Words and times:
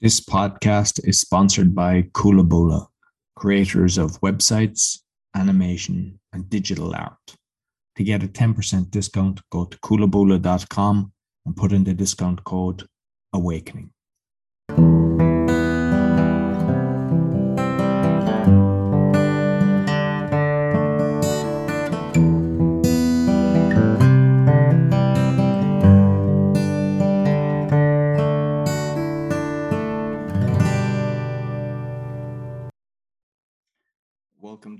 This 0.00 0.20
podcast 0.20 1.00
is 1.02 1.20
sponsored 1.20 1.74
by 1.74 2.02
Kulabula, 2.12 2.86
creators 3.34 3.98
of 3.98 4.20
websites, 4.20 5.00
animation, 5.34 6.20
and 6.32 6.48
digital 6.48 6.94
art. 6.94 7.18
To 7.96 8.04
get 8.04 8.22
a 8.22 8.28
10% 8.28 8.92
discount, 8.92 9.40
go 9.50 9.64
to 9.64 9.76
kulabula.com 9.78 11.12
and 11.46 11.56
put 11.56 11.72
in 11.72 11.82
the 11.82 11.94
discount 11.94 12.44
code 12.44 12.86
AWAKENING. 13.34 13.90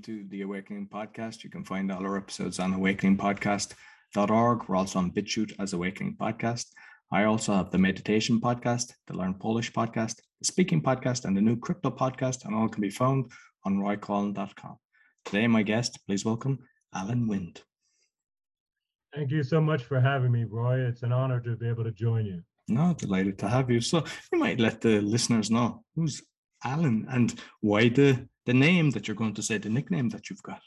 To 0.09 0.25
the 0.29 0.41
Awakening 0.41 0.87
Podcast. 0.87 1.43
You 1.43 1.51
can 1.51 1.63
find 1.63 1.91
all 1.91 2.03
our 2.03 2.17
episodes 2.17 2.57
on 2.57 2.73
awakeningpodcast.org. 2.73 4.67
We're 4.67 4.75
also 4.75 4.97
on 4.97 5.11
BitChute 5.11 5.53
as 5.59 5.73
Awakening 5.73 6.17
Podcast. 6.19 6.65
I 7.11 7.25
also 7.25 7.53
have 7.53 7.69
the 7.69 7.77
Meditation 7.77 8.41
Podcast, 8.41 8.93
the 9.05 9.15
Learn 9.15 9.35
Polish 9.35 9.71
Podcast, 9.71 10.15
the 10.39 10.45
Speaking 10.45 10.81
Podcast, 10.81 11.25
and 11.25 11.37
the 11.37 11.41
new 11.41 11.55
Crypto 11.57 11.91
Podcast, 11.91 12.45
and 12.45 12.55
all 12.55 12.67
can 12.67 12.81
be 12.81 12.89
found 12.89 13.31
on 13.65 13.77
roycoughlan.com. 13.77 14.77
Today, 15.25 15.45
my 15.45 15.61
guest, 15.61 15.99
please 16.07 16.25
welcome 16.25 16.57
Alan 16.91 17.27
Wind. 17.27 17.61
Thank 19.13 19.29
you 19.29 19.43
so 19.43 19.61
much 19.61 19.83
for 19.83 20.01
having 20.01 20.31
me, 20.31 20.43
Roy. 20.43 20.79
It's 20.79 21.03
an 21.03 21.11
honor 21.11 21.39
to 21.41 21.55
be 21.55 21.69
able 21.69 21.83
to 21.83 21.91
join 21.91 22.25
you. 22.25 22.41
No, 22.67 22.95
delighted 22.95 23.37
to 23.37 23.47
have 23.47 23.69
you. 23.69 23.79
So 23.79 24.03
you 24.33 24.39
might 24.39 24.59
let 24.59 24.81
the 24.81 25.01
listeners 25.01 25.51
know 25.51 25.83
who's 25.95 26.23
Alan 26.63 27.05
and 27.11 27.39
why 27.61 27.89
the 27.89 28.27
the 28.49 28.53
name 28.55 28.89
that 28.89 29.07
you're 29.07 29.21
going 29.23 29.35
to 29.35 29.43
say, 29.43 29.59
the 29.59 29.69
nickname 29.69 30.09
that 30.09 30.27
you've 30.27 30.41
got. 30.41 30.63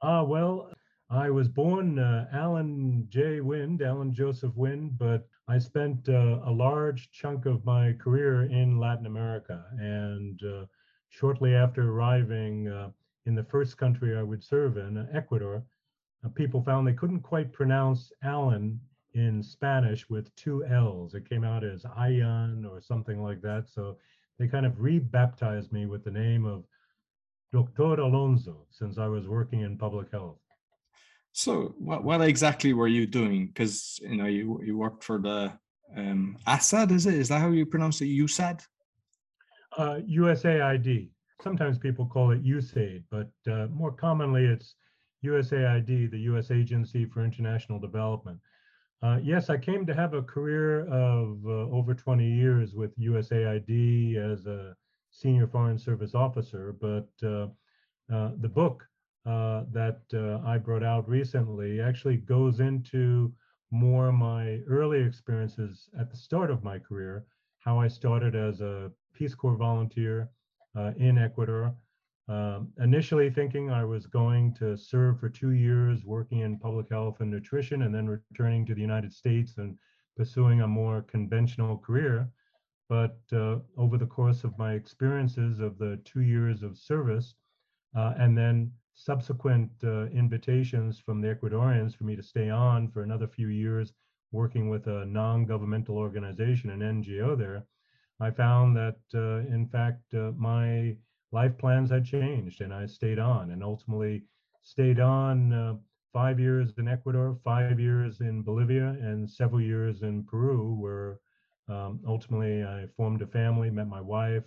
Ah, 0.00 0.22
well, 0.22 0.70
I 1.10 1.28
was 1.28 1.46
born 1.46 1.98
uh, 1.98 2.26
Alan 2.32 3.06
J. 3.10 3.42
Wind, 3.42 3.82
Alan 3.82 4.14
Joseph 4.14 4.56
Wind, 4.56 4.96
but 4.96 5.28
I 5.46 5.58
spent 5.58 6.08
uh, 6.08 6.40
a 6.46 6.50
large 6.50 7.10
chunk 7.10 7.44
of 7.44 7.66
my 7.66 7.92
career 7.92 8.44
in 8.44 8.80
Latin 8.80 9.04
America. 9.04 9.62
And 9.78 10.40
uh, 10.42 10.64
shortly 11.10 11.54
after 11.54 11.92
arriving 11.92 12.68
uh, 12.68 12.88
in 13.26 13.34
the 13.34 13.44
first 13.44 13.76
country 13.76 14.16
I 14.16 14.22
would 14.22 14.42
serve 14.42 14.78
in, 14.78 15.06
Ecuador, 15.12 15.62
uh, 16.24 16.30
people 16.30 16.62
found 16.62 16.86
they 16.86 16.94
couldn't 16.94 17.20
quite 17.20 17.52
pronounce 17.52 18.10
Alan 18.22 18.80
in 19.12 19.42
Spanish 19.42 20.08
with 20.08 20.34
two 20.34 20.64
L's. 20.64 21.12
It 21.12 21.28
came 21.28 21.44
out 21.44 21.62
as 21.62 21.82
Ayan 21.82 22.64
or 22.64 22.80
something 22.80 23.22
like 23.22 23.42
that. 23.42 23.68
So 23.68 23.98
they 24.38 24.48
kind 24.48 24.64
of 24.64 24.80
rebaptized 24.80 25.72
me 25.72 25.84
with 25.84 26.04
the 26.04 26.10
name 26.10 26.46
of 26.46 26.64
Dr. 27.52 28.00
Alonso 28.00 28.66
since 28.70 28.98
I 28.98 29.06
was 29.06 29.26
working 29.26 29.62
in 29.62 29.78
public 29.78 30.10
health. 30.10 30.38
So, 31.32 31.74
what, 31.78 32.04
what 32.04 32.20
exactly 32.20 32.72
were 32.72 32.88
you 32.88 33.06
doing? 33.06 33.46
Because 33.46 33.98
you 34.02 34.16
know 34.16 34.26
you 34.26 34.60
you 34.64 34.76
worked 34.76 35.04
for 35.04 35.18
the 35.18 35.52
um, 35.96 36.36
Assad, 36.46 36.90
is 36.90 37.06
it? 37.06 37.14
Is 37.14 37.28
that 37.28 37.40
how 37.40 37.50
you 37.50 37.66
pronounce 37.66 38.00
it? 38.00 38.06
USAID? 38.06 38.60
Uh, 39.76 39.98
USAID. 40.08 41.10
Sometimes 41.42 41.78
people 41.78 42.06
call 42.06 42.32
it 42.32 42.44
USAID, 42.44 43.04
but 43.10 43.30
uh, 43.50 43.68
more 43.68 43.92
commonly 43.92 44.44
it's 44.44 44.74
USAID, 45.24 46.10
the 46.10 46.18
U.S. 46.30 46.50
Agency 46.50 47.04
for 47.04 47.24
International 47.24 47.78
Development. 47.78 48.38
Uh, 49.02 49.18
yes, 49.22 49.48
I 49.48 49.56
came 49.56 49.86
to 49.86 49.94
have 49.94 50.14
a 50.14 50.22
career 50.22 50.80
of 50.88 51.38
uh, 51.46 51.70
over 51.70 51.94
20 51.94 52.24
years 52.24 52.74
with 52.74 52.98
USAID 52.98 54.16
as 54.16 54.46
a 54.46 54.74
senior 55.18 55.48
foreign 55.48 55.78
service 55.78 56.14
officer, 56.14 56.76
but 56.80 57.08
uh, 57.22 57.48
uh, 58.14 58.30
the 58.40 58.48
book 58.48 58.86
uh, 59.26 59.64
that 59.72 60.00
I 60.46 60.58
brought 60.58 60.84
out 60.84 61.08
recently 61.08 61.80
actually 61.80 62.18
goes 62.18 62.60
into 62.60 63.32
more 63.70 64.12
my 64.12 64.60
early 64.68 65.02
experiences 65.02 65.90
at 65.98 66.10
the 66.10 66.16
start 66.16 66.50
of 66.50 66.62
my 66.62 66.78
career, 66.78 67.26
how 67.58 67.80
I 67.80 67.88
started 67.88 68.34
as 68.34 68.60
a 68.60 68.90
Peace 69.12 69.34
Corps 69.34 69.56
volunteer 69.56 70.30
in 70.96 71.18
Ecuador, 71.18 71.74
um, 72.28 72.68
initially 72.80 73.30
thinking 73.30 73.70
I 73.70 73.84
was 73.84 74.06
going 74.06 74.54
to 74.54 74.76
serve 74.76 75.18
for 75.18 75.28
two 75.28 75.50
years 75.50 76.04
working 76.04 76.40
in 76.40 76.58
public 76.58 76.88
health 76.90 77.20
and 77.20 77.30
nutrition 77.30 77.82
and 77.82 77.94
then 77.94 78.06
returning 78.06 78.64
to 78.66 78.74
the 78.74 78.80
United 78.80 79.12
States 79.12 79.54
and 79.56 79.76
pursuing 80.16 80.60
a 80.60 80.68
more 80.68 81.02
conventional 81.02 81.78
career. 81.78 82.30
But 82.88 83.18
uh, 83.32 83.58
over 83.76 83.98
the 83.98 84.06
course 84.06 84.44
of 84.44 84.58
my 84.58 84.72
experiences 84.74 85.60
of 85.60 85.78
the 85.78 86.00
two 86.04 86.22
years 86.22 86.62
of 86.62 86.78
service, 86.78 87.34
uh, 87.94 88.14
and 88.18 88.36
then 88.36 88.72
subsequent 88.94 89.70
uh, 89.84 90.06
invitations 90.06 90.98
from 90.98 91.20
the 91.20 91.28
Ecuadorians 91.34 91.94
for 91.94 92.04
me 92.04 92.16
to 92.16 92.22
stay 92.22 92.50
on 92.50 92.90
for 92.90 93.02
another 93.02 93.28
few 93.28 93.48
years 93.48 93.92
working 94.32 94.68
with 94.68 94.86
a 94.86 95.06
non 95.06 95.46
governmental 95.46 95.96
organization, 95.96 96.70
an 96.70 96.80
NGO 96.80 97.36
there, 97.36 97.66
I 98.20 98.30
found 98.30 98.76
that 98.76 98.98
uh, 99.14 99.46
in 99.54 99.68
fact 99.68 100.14
uh, 100.14 100.32
my 100.36 100.96
life 101.30 101.56
plans 101.58 101.90
had 101.90 102.04
changed 102.04 102.60
and 102.60 102.74
I 102.74 102.86
stayed 102.86 103.18
on 103.18 103.50
and 103.50 103.62
ultimately 103.62 104.24
stayed 104.62 104.98
on 104.98 105.52
uh, 105.52 105.76
five 106.12 106.40
years 106.40 106.72
in 106.78 106.88
Ecuador, 106.88 107.38
five 107.44 107.78
years 107.78 108.20
in 108.20 108.42
Bolivia, 108.42 108.88
and 109.00 109.30
several 109.30 109.60
years 109.60 110.02
in 110.02 110.24
Peru, 110.24 110.74
where 110.74 111.20
um, 111.68 112.00
ultimately, 112.06 112.64
I 112.64 112.86
formed 112.96 113.22
a 113.22 113.26
family, 113.26 113.70
met 113.70 113.88
my 113.88 114.00
wife, 114.00 114.44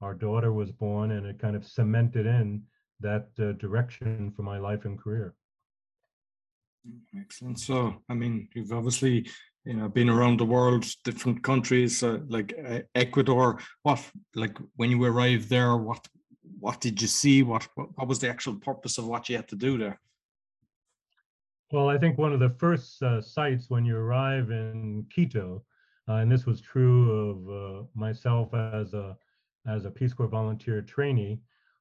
our 0.00 0.14
daughter 0.14 0.52
was 0.52 0.72
born, 0.72 1.12
and 1.12 1.26
it 1.26 1.38
kind 1.38 1.54
of 1.54 1.64
cemented 1.64 2.26
in 2.26 2.62
that 3.00 3.28
uh, 3.38 3.52
direction 3.52 4.32
for 4.34 4.42
my 4.42 4.58
life 4.58 4.84
and 4.84 4.98
career. 4.98 5.34
Excellent. 7.16 7.60
So, 7.60 8.02
I 8.08 8.14
mean, 8.14 8.48
you've 8.54 8.72
obviously 8.72 9.28
you 9.64 9.74
know 9.74 9.88
been 9.88 10.10
around 10.10 10.40
the 10.40 10.44
world, 10.44 10.84
different 11.04 11.42
countries, 11.44 12.02
uh, 12.02 12.18
like 12.28 12.52
uh, 12.68 12.80
Ecuador. 12.94 13.60
What, 13.82 14.00
like, 14.34 14.58
when 14.76 14.90
you 14.90 15.02
arrived 15.04 15.48
there, 15.48 15.76
what, 15.76 16.06
what 16.58 16.80
did 16.80 17.00
you 17.00 17.08
see? 17.08 17.42
What, 17.42 17.68
what, 17.76 17.96
what 17.96 18.08
was 18.08 18.18
the 18.18 18.28
actual 18.28 18.56
purpose 18.56 18.98
of 18.98 19.06
what 19.06 19.28
you 19.28 19.36
had 19.36 19.48
to 19.48 19.56
do 19.56 19.78
there? 19.78 20.00
Well, 21.70 21.88
I 21.88 21.96
think 21.96 22.18
one 22.18 22.32
of 22.32 22.40
the 22.40 22.54
first 22.58 23.02
uh, 23.02 23.20
sites 23.20 23.70
when 23.70 23.84
you 23.84 23.96
arrive 23.96 24.50
in 24.50 25.06
Quito 25.14 25.64
uh, 26.08 26.14
and 26.14 26.30
this 26.30 26.46
was 26.46 26.60
true 26.60 27.10
of 27.12 27.36
uh, 27.48 27.86
myself 27.94 28.52
as 28.54 28.94
a 28.94 29.16
as 29.66 29.84
a 29.84 29.90
Peace 29.90 30.12
Corps 30.12 30.26
volunteer 30.26 30.82
trainee, 30.82 31.40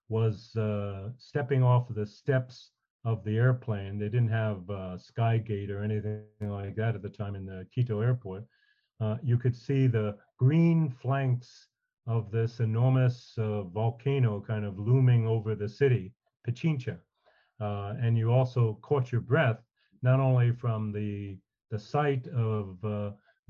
was 0.10 0.56
uh, 0.56 1.10
stepping 1.18 1.64
off 1.64 1.88
the 1.90 2.06
steps 2.06 2.72
of 3.06 3.24
the 3.24 3.38
airplane. 3.38 3.98
They 3.98 4.10
didn't 4.10 4.30
have 4.30 4.70
uh, 4.70 4.98
Skygate 4.98 5.72
or 5.72 5.84
anything 5.84 6.22
like 6.42 6.76
that 6.76 6.94
at 6.94 7.02
the 7.02 7.10
time 7.10 7.36
in 7.36 7.46
the 7.46 7.66
Quito 7.74 8.02
airport. 8.02 8.44
Uh, 9.00 9.18
you 9.24 9.38
could 9.38 9.56
see 9.56 9.88
the 9.88 10.16
green 10.38 10.90
flanks 10.92 11.68
of 12.06 12.30
this 12.30 12.60
enormous 12.60 13.34
uh, 13.40 13.64
volcano 13.64 14.40
kind 14.40 14.64
of 14.64 14.78
looming 14.78 15.26
over 15.26 15.56
the 15.56 15.68
city, 15.68 16.14
Pichincha. 16.48 16.98
and 17.60 18.16
you 18.16 18.32
also 18.32 18.78
caught 18.84 19.12
your 19.12 19.22
breath, 19.22 19.64
not 20.04 20.20
only 20.20 20.52
from 20.52 20.92
the, 20.92 21.40
the 21.72 21.80
sight 21.80 22.28
of 22.28 22.78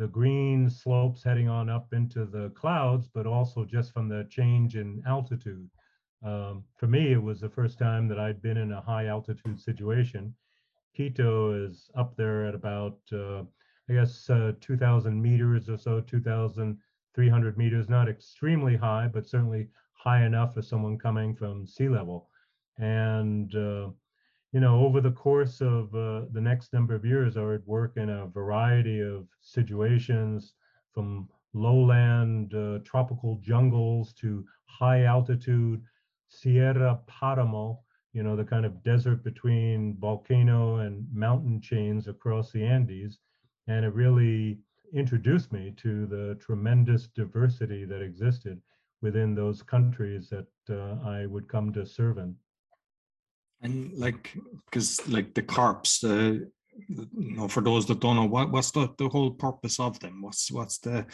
the 0.02 0.08
green 0.08 0.68
slopes 0.68 1.24
heading 1.24 1.48
on 1.48 1.70
up 1.70 1.94
into 1.94 2.26
the 2.26 2.50
clouds, 2.56 3.08
but 3.14 3.28
also 3.28 3.64
just 3.64 3.94
from 3.94 4.10
the 4.10 4.26
change 4.32 4.76
in 4.76 5.00
altitude. 5.06 5.70
Um, 6.24 6.64
for 6.76 6.88
me, 6.88 7.12
it 7.12 7.22
was 7.22 7.40
the 7.40 7.50
first 7.50 7.78
time 7.78 8.08
that 8.08 8.18
I'd 8.18 8.42
been 8.42 8.58
in 8.58 8.72
a 8.72 8.82
high 8.82 9.06
altitude 9.06 9.62
situation. 9.62 10.34
Quito 10.96 11.54
is 11.54 11.92
up 11.94 12.16
there 12.16 12.48
at 12.48 12.56
about, 12.56 12.98
uh, 13.14 13.42
I 13.90 13.94
guess, 13.94 14.28
uh, 14.28 14.54
2,000 14.60 15.22
meters 15.22 15.70
or 15.70 15.78
so, 15.78 16.02
2,300 16.02 17.58
meters, 17.60 17.88
not 17.88 18.10
extremely 18.10 18.76
high, 18.76 19.08
but 19.08 19.28
certainly 19.28 19.68
high 19.94 20.26
enough 20.26 20.56
for 20.56 20.64
someone 20.64 20.98
coming 20.98 21.36
from 21.36 21.68
sea 21.68 21.90
level. 21.90 22.28
And 22.80 23.54
uh, 23.56 23.90
you 24.52 24.60
know, 24.60 24.86
over 24.86 25.00
the 25.00 25.12
course 25.12 25.62
of 25.62 25.96
uh, 25.96 26.26
the 26.32 26.42
next 26.42 26.74
number 26.74 26.94
of 26.94 27.06
years, 27.06 27.38
I 27.38 27.44
would 27.44 27.66
work 27.66 27.96
in 27.96 28.10
a 28.10 28.28
variety 28.28 29.00
of 29.00 29.28
situations 29.42 30.54
from 30.94 31.30
lowland 31.54 32.54
uh, 32.54 32.80
tropical 32.86 33.38
jungles 33.42 34.14
to 34.14 34.46
high 34.66 35.04
altitude 35.04 35.82
Sierra 36.28 37.00
Paramo, 37.08 37.80
you 38.14 38.24
know, 38.24 38.36
the 38.36 38.44
kind 38.44 38.66
of 38.66 38.84
desert 38.84 39.24
between 39.24 39.98
volcano 39.98 40.78
and 40.78 41.06
mountain 41.14 41.60
chains 41.62 42.08
across 42.08 42.52
the 42.52 42.64
Andes. 42.64 43.20
And 43.68 43.86
it 43.86 43.94
really 43.94 44.60
introduced 44.94 45.52
me 45.52 45.74
to 45.78 46.06
the 46.08 46.38
tremendous 46.42 47.08
diversity 47.08 47.86
that 47.86 48.02
existed 48.02 48.62
within 49.02 49.36
those 49.36 49.62
countries 49.62 50.30
that 50.30 50.48
uh, 50.70 51.08
I 51.08 51.26
would 51.26 51.48
come 51.48 51.74
to 51.74 51.86
serve 51.86 52.18
in. 52.18 52.36
And 53.62 53.94
like, 53.98 54.36
because 54.66 55.08
like 55.08 55.34
the 55.34 55.44
corps, 55.44 55.82
uh, 56.04 56.34
you 56.88 57.08
know, 57.18 57.48
for 57.48 57.62
those 57.62 57.86
that 57.88 58.00
don't 58.00 58.16
know, 58.16 58.26
what 58.26 58.52
what's 58.52 58.72
the, 58.72 58.90
the 58.98 59.08
whole 59.08 59.32
purpose 59.32 59.80
of 59.80 60.00
them? 60.00 60.22
What's 60.22 60.52
what's 60.52 60.80
the 60.80 61.06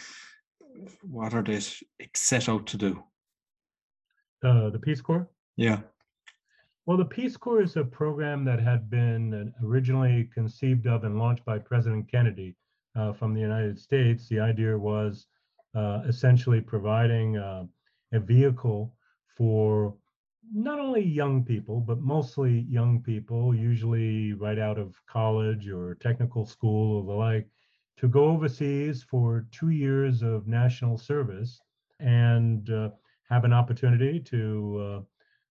what 1.02 1.34
are 1.34 1.42
they 1.42 1.60
set 2.14 2.48
out 2.48 2.66
to 2.68 2.76
do? 2.76 3.02
Uh, 4.44 4.70
the 4.70 4.78
Peace 4.78 5.00
Corps? 5.00 5.28
Yeah. 5.56 5.80
Well, 6.86 6.96
the 6.96 7.04
Peace 7.04 7.36
Corps 7.36 7.60
is 7.60 7.76
a 7.76 7.84
program 7.84 8.44
that 8.44 8.60
had 8.60 8.88
been 8.88 9.52
originally 9.62 10.30
conceived 10.32 10.86
of 10.86 11.04
and 11.04 11.18
launched 11.18 11.44
by 11.44 11.58
President 11.58 12.10
Kennedy 12.10 12.56
uh, 12.96 13.12
from 13.12 13.34
the 13.34 13.40
United 13.40 13.78
States. 13.78 14.28
The 14.28 14.40
idea 14.40 14.78
was 14.78 15.26
uh, 15.74 16.02
essentially 16.08 16.60
providing 16.60 17.36
uh, 17.36 17.64
a 18.12 18.20
vehicle 18.20 18.94
for 19.36 19.94
not 20.52 20.78
only 20.78 21.02
young 21.02 21.44
people, 21.44 21.80
but 21.80 22.00
mostly 22.00 22.60
young 22.68 23.00
people, 23.02 23.54
usually 23.54 24.32
right 24.34 24.58
out 24.58 24.78
of 24.78 25.00
college 25.06 25.68
or 25.68 25.94
technical 25.96 26.44
school 26.46 26.98
or 26.98 27.04
the 27.04 27.12
like, 27.12 27.48
to 27.98 28.08
go 28.08 28.26
overseas 28.26 29.02
for 29.02 29.46
two 29.50 29.70
years 29.70 30.22
of 30.22 30.46
national 30.46 30.96
service 30.96 31.60
and 32.00 32.70
uh, 32.70 32.90
have 33.28 33.44
an 33.44 33.52
opportunity 33.52 34.20
to 34.20 35.04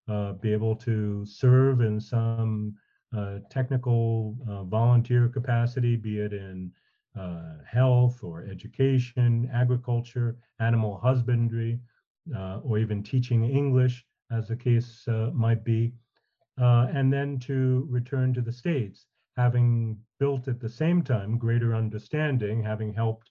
uh, 0.10 0.12
uh, 0.12 0.34
be 0.34 0.54
able 0.54 0.76
to 0.76 1.26
serve 1.26 1.82
in 1.82 2.00
some 2.00 2.74
uh, 3.16 3.40
technical 3.50 4.36
uh, 4.50 4.64
volunteer 4.64 5.28
capacity, 5.28 5.96
be 5.96 6.20
it 6.20 6.34
in 6.34 6.72
uh, 7.20 7.58
health 7.70 8.24
or 8.24 8.46
education, 8.46 9.50
agriculture, 9.54 10.38
animal 10.60 10.98
husbandry, 10.98 11.80
or 12.64 12.78
even 12.78 13.04
teaching 13.04 13.46
English, 13.46 14.06
as 14.32 14.48
the 14.48 14.56
case 14.56 15.06
might 15.34 15.64
be, 15.64 15.94
and 16.58 17.12
then 17.12 17.40
to 17.40 17.88
return 17.90 18.34
to 18.34 18.42
the 18.42 18.52
States 18.52 19.08
having 19.38 19.96
built 20.20 20.48
at 20.48 20.60
the 20.60 20.70
same 20.70 21.04
time 21.04 21.38
greater 21.38 21.76
understanding, 21.76 22.62
having 22.64 22.92
helped 22.92 23.30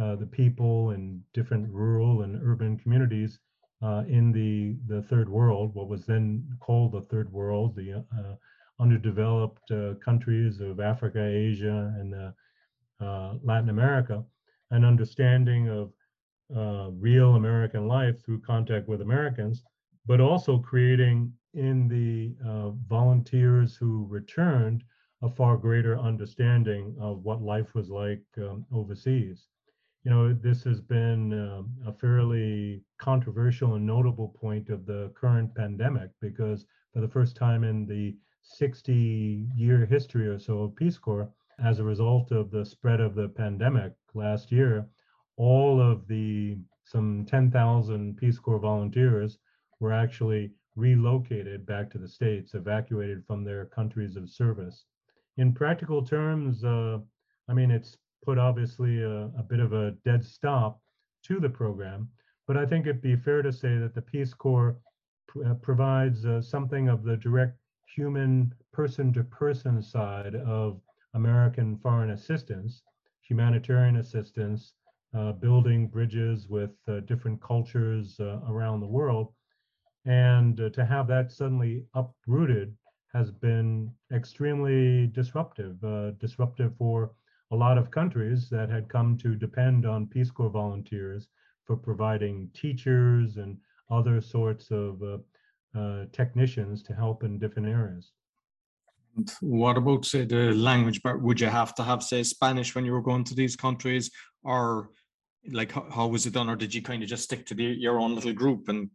uh, 0.00 0.14
the 0.14 0.26
people 0.26 0.92
in 0.92 1.20
different 1.34 1.68
rural 1.68 2.22
and 2.22 2.40
urban 2.44 2.78
communities 2.78 3.40
uh, 3.82 4.04
in 4.08 4.30
the, 4.32 4.76
the 4.86 5.02
third 5.02 5.28
world, 5.28 5.74
what 5.74 5.88
was 5.88 6.06
then 6.06 6.44
called 6.60 6.92
the 6.92 7.00
third 7.02 7.30
world, 7.32 7.74
the 7.74 7.92
uh, 7.92 8.34
underdeveloped 8.80 9.68
uh, 9.72 9.94
countries 9.94 10.60
of 10.60 10.78
Africa, 10.78 11.24
Asia, 11.24 11.92
and 11.98 12.14
uh, 12.14 12.30
uh, 13.04 13.34
Latin 13.42 13.68
America, 13.68 14.24
an 14.70 14.84
understanding 14.84 15.68
of 15.68 15.92
real 17.00 17.34
American 17.34 17.88
life 17.88 18.24
through 18.24 18.40
contact 18.40 18.88
with 18.88 19.02
Americans, 19.02 19.62
but 20.08 20.20
also 20.22 20.58
creating 20.58 21.30
in 21.52 21.86
the 21.86 22.34
volunteers 22.88 23.76
who 23.76 24.06
returned 24.08 24.82
a 25.22 25.28
far 25.28 25.56
greater 25.58 25.98
understanding 25.98 26.96
of 26.98 27.22
what 27.24 27.42
life 27.42 27.74
was 27.74 27.90
like 27.90 28.22
um, 28.38 28.64
overseas. 28.72 29.48
You 30.04 30.10
know, 30.10 30.32
this 30.32 30.64
has 30.64 30.80
been 30.80 31.34
uh, 31.34 31.62
a 31.86 31.92
fairly 31.92 32.82
controversial 32.98 33.74
and 33.74 33.84
notable 33.84 34.28
point 34.28 34.70
of 34.70 34.86
the 34.86 35.12
current 35.14 35.54
pandemic 35.54 36.10
because 36.22 36.64
for 36.94 37.00
the 37.00 37.08
first 37.08 37.36
time 37.36 37.62
in 37.62 37.84
the 37.84 38.16
60 38.42 39.48
year 39.54 39.84
history 39.84 40.26
or 40.26 40.38
so 40.38 40.60
of 40.60 40.76
Peace 40.76 40.96
Corps, 40.96 41.28
as 41.62 41.80
a 41.80 41.84
result 41.84 42.30
of 42.32 42.50
the 42.50 42.64
spread 42.64 43.00
of 43.00 43.14
the 43.14 43.28
pandemic 43.28 43.92
last 44.14 44.50
year, 44.50 44.86
all 45.36 45.82
of 45.82 46.06
the 46.06 46.56
some 46.84 47.26
10,000 47.26 48.16
Peace 48.16 48.38
Corps 48.38 48.58
volunteers 48.60 49.38
were 49.80 49.92
actually 49.92 50.52
relocated 50.76 51.66
back 51.66 51.90
to 51.90 51.98
the 51.98 52.08
States, 52.08 52.54
evacuated 52.54 53.24
from 53.26 53.44
their 53.44 53.66
countries 53.66 54.16
of 54.16 54.30
service 54.30 54.84
in 55.38 55.52
practical 55.52 56.04
terms, 56.04 56.64
uh, 56.64 56.98
I 57.48 57.54
mean, 57.54 57.70
it's 57.70 57.96
put 58.24 58.38
obviously 58.38 59.02
a, 59.02 59.26
a, 59.38 59.44
bit 59.48 59.60
of 59.60 59.72
a 59.72 59.92
dead 60.04 60.24
stop 60.24 60.80
to 61.22 61.38
the 61.38 61.48
program, 61.48 62.08
but 62.46 62.56
I 62.56 62.66
think 62.66 62.86
it'd 62.86 63.00
be 63.00 63.16
fair 63.16 63.42
to 63.42 63.52
say 63.52 63.78
that 63.78 63.94
the 63.94 64.02
Peace 64.02 64.34
Corps 64.34 64.76
pr- 65.28 65.44
uh, 65.44 65.54
provides 65.54 66.26
uh, 66.26 66.42
something 66.42 66.88
of 66.88 67.04
the 67.04 67.16
direct 67.16 67.56
human 67.94 68.52
person 68.72 69.12
to 69.12 69.22
person 69.22 69.80
side 69.80 70.34
of 70.34 70.80
American 71.14 71.78
foreign 71.78 72.10
assistance, 72.10 72.82
humanitarian 73.22 73.96
assistance, 73.96 74.74
uh, 75.16 75.32
building 75.32 75.86
bridges 75.86 76.48
with 76.48 76.72
uh, 76.88 77.00
different 77.00 77.40
cultures 77.40 78.18
uh, 78.18 78.40
around 78.48 78.80
the 78.80 78.86
world. 78.86 79.32
And 80.04 80.56
to 80.56 80.84
have 80.84 81.06
that 81.08 81.32
suddenly 81.32 81.84
uprooted 81.94 82.74
has 83.12 83.30
been 83.30 83.90
extremely 84.12 85.06
disruptive, 85.08 85.82
uh, 85.82 86.10
disruptive 86.12 86.72
for 86.76 87.12
a 87.50 87.56
lot 87.56 87.78
of 87.78 87.90
countries 87.90 88.48
that 88.50 88.68
had 88.68 88.88
come 88.88 89.16
to 89.18 89.34
depend 89.34 89.86
on 89.86 90.06
Peace 90.06 90.30
Corps 90.30 90.50
volunteers 90.50 91.28
for 91.64 91.76
providing 91.76 92.50
teachers 92.54 93.36
and 93.36 93.56
other 93.90 94.20
sorts 94.20 94.70
of 94.70 95.02
uh, 95.02 95.18
uh, 95.78 96.04
technicians 96.12 96.82
to 96.82 96.94
help 96.94 97.24
in 97.24 97.38
different 97.38 97.68
areas. 97.68 98.12
What 99.40 99.76
about, 99.76 100.04
say, 100.04 100.24
the 100.24 100.52
language? 100.52 101.00
But 101.02 101.20
would 101.22 101.40
you 101.40 101.48
have 101.48 101.74
to 101.76 101.82
have, 101.82 102.02
say, 102.02 102.22
Spanish 102.22 102.74
when 102.74 102.84
you 102.84 102.92
were 102.92 103.02
going 103.02 103.24
to 103.24 103.34
these 103.34 103.56
countries, 103.56 104.10
or 104.44 104.90
like 105.50 105.72
how, 105.72 105.86
how 105.90 106.06
was 106.06 106.26
it 106.26 106.34
done, 106.34 106.48
or 106.48 106.56
did 106.56 106.74
you 106.74 106.82
kind 106.82 107.02
of 107.02 107.08
just 107.08 107.24
stick 107.24 107.46
to 107.46 107.54
the, 107.54 107.64
your 107.64 107.98
own 107.98 108.14
little 108.14 108.32
group 108.32 108.68
and 108.68 108.90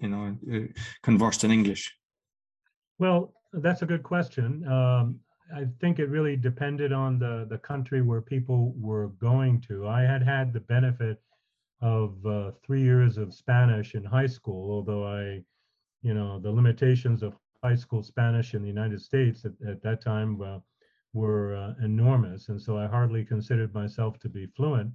you 0.00 0.08
know 0.08 0.36
uh, 0.52 0.66
conversed 1.02 1.44
in 1.44 1.50
English? 1.50 1.94
Well, 2.98 3.32
that's 3.52 3.82
a 3.82 3.86
good 3.86 4.02
question. 4.02 4.66
Um, 4.68 5.20
I 5.54 5.66
think 5.80 5.98
it 5.98 6.08
really 6.08 6.36
depended 6.36 6.92
on 6.92 7.18
the 7.18 7.46
the 7.48 7.58
country 7.58 8.00
where 8.00 8.22
people 8.22 8.74
were 8.78 9.08
going 9.20 9.60
to. 9.62 9.88
I 9.88 10.02
had 10.02 10.22
had 10.22 10.52
the 10.52 10.60
benefit 10.60 11.20
of 11.80 12.14
uh, 12.24 12.52
three 12.64 12.82
years 12.82 13.18
of 13.18 13.34
Spanish 13.34 13.94
in 13.94 14.04
high 14.04 14.28
school, 14.28 14.70
although 14.70 15.04
I, 15.04 15.42
you 16.02 16.14
know, 16.14 16.38
the 16.38 16.50
limitations 16.50 17.22
of 17.22 17.34
high 17.62 17.74
school 17.74 18.02
Spanish 18.02 18.54
in 18.54 18.62
the 18.62 18.68
United 18.68 19.00
States 19.00 19.44
at, 19.44 19.52
at 19.68 19.82
that 19.82 20.00
time 20.00 20.40
uh, 20.40 20.58
were 21.12 21.56
uh, 21.56 21.74
enormous, 21.84 22.48
and 22.48 22.60
so 22.60 22.78
I 22.78 22.86
hardly 22.86 23.24
considered 23.24 23.74
myself 23.74 24.18
to 24.20 24.28
be 24.28 24.46
fluent. 24.56 24.92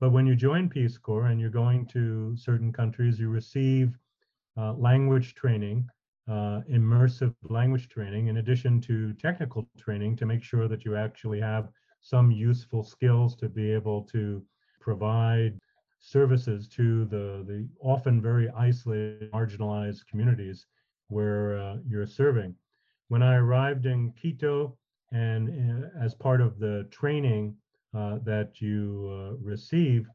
But 0.00 0.12
when 0.12 0.26
you 0.26 0.36
join 0.36 0.68
Peace 0.68 0.96
Corps 0.96 1.26
and 1.26 1.40
you're 1.40 1.50
going 1.50 1.84
to 1.86 2.36
certain 2.36 2.72
countries, 2.72 3.18
you 3.18 3.28
receive 3.28 3.98
uh, 4.58 4.72
language 4.74 5.34
training 5.34 5.88
uh, 6.28 6.60
immersive 6.70 7.34
language 7.48 7.88
training 7.88 8.28
in 8.28 8.36
addition 8.36 8.80
to 8.82 9.14
technical 9.14 9.66
training 9.78 10.14
to 10.16 10.26
make 10.26 10.42
sure 10.42 10.68
that 10.68 10.84
you 10.84 10.94
actually 10.94 11.40
have 11.40 11.68
some 12.02 12.30
useful 12.30 12.82
skills 12.82 13.34
to 13.34 13.48
be 13.48 13.72
able 13.72 14.02
to 14.02 14.42
provide 14.80 15.58
services 16.00 16.68
to 16.68 17.06
the, 17.06 17.44
the 17.46 17.66
often 17.80 18.20
very 18.20 18.48
isolated, 18.50 19.30
marginalized 19.32 20.06
communities 20.06 20.66
where 21.08 21.58
uh, 21.58 21.76
you're 21.88 22.06
serving. 22.06 22.54
When 23.08 23.22
I 23.22 23.36
arrived 23.36 23.86
in 23.86 24.12
Quito, 24.12 24.76
and 25.12 25.48
uh, 25.48 26.04
as 26.04 26.14
part 26.14 26.42
of 26.42 26.58
the 26.58 26.86
training 26.90 27.56
uh, 27.96 28.18
that 28.24 28.60
you 28.60 29.08
uh, 29.10 29.36
receive, 29.42 30.06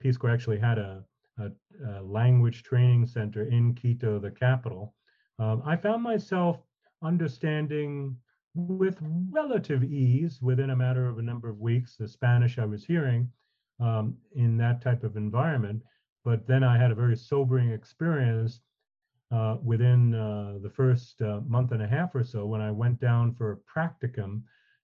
Peace 0.00 0.16
Corps 0.16 0.30
actually 0.30 0.58
had 0.58 0.78
a, 0.78 1.04
a, 1.38 1.50
a 1.86 2.02
language 2.02 2.62
training 2.62 3.06
center 3.06 3.44
in 3.44 3.74
Quito, 3.74 4.18
the 4.18 4.30
capital, 4.30 4.94
um, 5.38 5.62
I 5.64 5.76
found 5.76 6.02
myself 6.02 6.58
understanding 7.02 8.16
with 8.54 8.98
relative 9.30 9.84
ease 9.84 10.40
within 10.42 10.70
a 10.70 10.76
matter 10.76 11.06
of 11.06 11.18
a 11.18 11.22
number 11.22 11.48
of 11.48 11.60
weeks 11.60 11.96
the 11.96 12.08
Spanish 12.08 12.58
I 12.58 12.64
was 12.64 12.84
hearing 12.84 13.30
um, 13.80 14.16
in 14.34 14.56
that 14.58 14.82
type 14.82 15.04
of 15.04 15.16
environment. 15.16 15.82
But 16.24 16.46
then 16.46 16.64
I 16.64 16.76
had 16.76 16.90
a 16.90 16.96
very 16.96 17.16
sobering 17.16 17.70
experience 17.70 18.60
uh, 19.30 19.56
within 19.62 20.14
uh, 20.14 20.58
the 20.62 20.70
first 20.70 21.20
uh, 21.22 21.40
month 21.46 21.72
and 21.72 21.82
a 21.82 21.86
half 21.86 22.14
or 22.14 22.24
so 22.24 22.46
when 22.46 22.60
I 22.60 22.70
went 22.70 23.00
down 23.00 23.34
for 23.34 23.52
a 23.52 23.78
practicum 23.78 24.42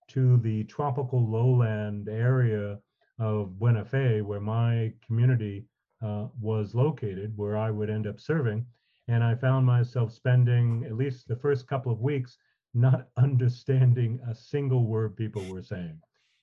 to 0.09 0.37
the 0.39 0.65
tropical 0.65 1.27
lowland 1.27 2.09
area 2.09 2.79
of 3.19 3.59
Buena 3.59 3.85
Fe, 3.85 4.21
where 4.21 4.41
my 4.41 4.93
community 5.07 5.65
uh, 6.05 6.27
was 6.41 6.75
located, 6.75 7.33
where 7.37 7.57
I 7.57 7.71
would 7.71 7.91
end 7.91 8.07
up 8.07 8.21
serving. 8.21 8.67
And 9.09 9.25
I 9.25 9.35
found 9.35 9.67
myself 9.67 10.13
spending 10.13 10.85
at 10.85 10.97
least 10.97 11.27
the 11.27 11.37
first 11.37 11.67
couple 11.67 11.93
of 11.93 12.01
weeks 12.01 12.39
not 12.75 13.09
understanding 13.17 14.21
a 14.29 14.35
single 14.35 14.85
word 14.85 15.17
people 15.17 15.45
were 15.47 15.63
saying 15.63 15.99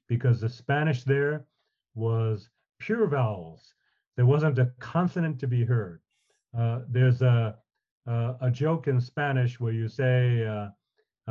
because 0.07 0.41
the 0.41 0.49
Spanish 0.49 1.03
there 1.03 1.45
was 1.95 2.49
pure 2.79 3.07
vowels. 3.07 3.73
There 4.17 4.25
wasn't 4.25 4.59
a 4.59 4.71
consonant 4.79 5.39
to 5.39 5.47
be 5.47 5.63
heard. 5.63 6.01
Uh, 6.57 6.79
there's 6.89 7.21
a, 7.21 7.55
a, 8.07 8.35
a, 8.41 8.51
joke 8.51 8.87
in 8.87 8.99
Spanish 8.99 9.59
where 9.59 9.71
you 9.71 9.87
say, 9.87 10.45
uh, 10.45 10.67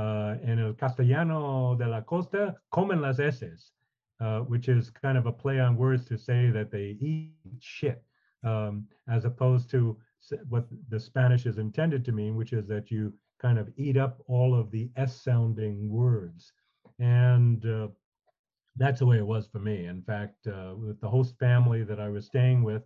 uh, 0.00 0.37
en 0.42 0.58
el 0.58 0.72
castellano 0.72 1.75
de 1.75 1.87
la 1.87 2.00
costa, 2.00 2.56
comen 2.72 3.02
las 3.02 3.18
heces, 3.18 3.72
uh, 4.20 4.40
which 4.40 4.68
is 4.68 4.88
kind 4.88 5.18
of 5.18 5.26
a 5.26 5.32
play 5.32 5.60
on 5.60 5.76
words 5.76 6.06
to 6.06 6.16
say 6.16 6.50
that 6.50 6.70
they 6.70 6.96
eat 7.00 7.34
shit, 7.58 8.02
um, 8.44 8.87
as 9.09 9.25
opposed 9.25 9.70
to 9.70 9.97
what 10.49 10.66
the 10.88 11.00
Spanish 11.00 11.47
is 11.47 11.59
intended 11.59 12.04
to 12.04 12.12
mean, 12.12 12.37
which 12.37 12.52
is 12.52 12.66
that 12.68 12.90
you 12.90 13.12
kind 13.40 13.59
of 13.59 13.70
eat 13.76 13.97
up 13.97 14.23
all 14.26 14.54
of 14.54 14.70
the 14.70 14.90
S 14.97 15.23
sounding 15.23 15.88
words. 15.90 16.52
And 16.99 17.64
uh, 17.64 17.88
that's 18.76 19.00
the 19.00 19.06
way 19.06 19.18
it 19.18 19.26
was 19.26 19.47
for 19.47 19.59
me. 19.59 19.87
In 19.87 20.02
fact, 20.02 20.47
uh, 20.47 20.75
with 20.76 21.00
the 21.00 21.09
host 21.09 21.38
family 21.38 21.82
that 21.85 22.00
I 22.00 22.09
was 22.09 22.26
staying 22.26 22.62
with, 22.62 22.82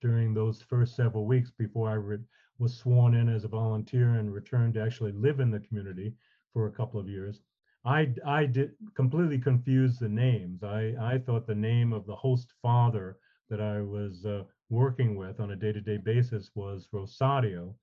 during 0.00 0.34
those 0.34 0.60
first 0.62 0.94
several 0.94 1.24
weeks 1.26 1.50
before 1.50 1.88
I 1.88 1.94
re- 1.94 2.18
was 2.58 2.76
sworn 2.76 3.14
in 3.14 3.28
as 3.28 3.44
a 3.44 3.48
volunteer 3.48 4.14
and 4.14 4.32
returned 4.32 4.74
to 4.74 4.82
actually 4.82 5.12
live 5.12 5.40
in 5.40 5.50
the 5.50 5.60
community 5.60 6.14
for 6.52 6.66
a 6.66 6.72
couple 6.72 7.00
of 7.00 7.08
years. 7.08 7.40
I, 7.84 8.14
I 8.26 8.46
did 8.46 8.72
completely 8.94 9.38
confuse 9.38 9.98
the 9.98 10.08
names. 10.08 10.62
I, 10.62 10.94
I 11.00 11.18
thought 11.18 11.46
the 11.46 11.54
name 11.54 11.92
of 11.92 12.06
the 12.06 12.14
host 12.14 12.52
father 12.62 13.18
that 13.48 13.60
I 13.60 13.80
was 13.80 14.24
uh, 14.24 14.44
working 14.70 15.16
with 15.16 15.40
on 15.40 15.50
a 15.50 15.56
day 15.56 15.72
to 15.72 15.80
day 15.80 15.96
basis 15.96 16.50
was 16.54 16.88
Rosario. 16.92 17.74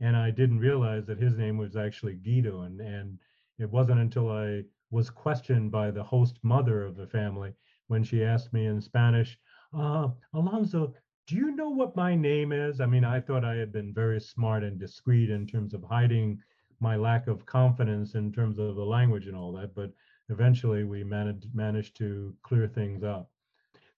And 0.00 0.16
I 0.16 0.30
didn't 0.30 0.60
realize 0.60 1.06
that 1.06 1.18
his 1.18 1.36
name 1.36 1.58
was 1.58 1.76
actually 1.76 2.14
Guido. 2.14 2.62
And, 2.62 2.80
and 2.80 3.18
it 3.58 3.70
wasn't 3.70 4.00
until 4.00 4.30
I 4.30 4.64
was 4.90 5.10
questioned 5.10 5.70
by 5.70 5.90
the 5.90 6.02
host 6.02 6.38
mother 6.42 6.84
of 6.84 6.96
the 6.96 7.06
family 7.06 7.52
when 7.88 8.02
she 8.02 8.24
asked 8.24 8.52
me 8.52 8.66
in 8.66 8.80
Spanish, 8.80 9.38
uh, 9.76 10.08
Alonso, 10.32 10.94
do 11.26 11.36
you 11.36 11.54
know 11.54 11.70
what 11.70 11.96
my 11.96 12.14
name 12.14 12.52
is? 12.52 12.80
I 12.80 12.86
mean, 12.86 13.04
I 13.04 13.20
thought 13.20 13.44
I 13.44 13.54
had 13.54 13.72
been 13.72 13.92
very 13.92 14.20
smart 14.20 14.64
and 14.64 14.78
discreet 14.78 15.30
in 15.30 15.46
terms 15.46 15.74
of 15.74 15.82
hiding 15.84 16.40
my 16.80 16.96
lack 16.96 17.26
of 17.26 17.46
confidence 17.46 18.14
in 18.14 18.32
terms 18.32 18.58
of 18.58 18.74
the 18.74 18.84
language 18.84 19.26
and 19.26 19.36
all 19.36 19.52
that, 19.52 19.74
but 19.74 19.92
eventually 20.28 20.84
we 20.84 21.04
managed 21.04 21.54
managed 21.54 21.96
to 21.98 22.34
clear 22.42 22.66
things 22.66 23.02
up. 23.02 23.30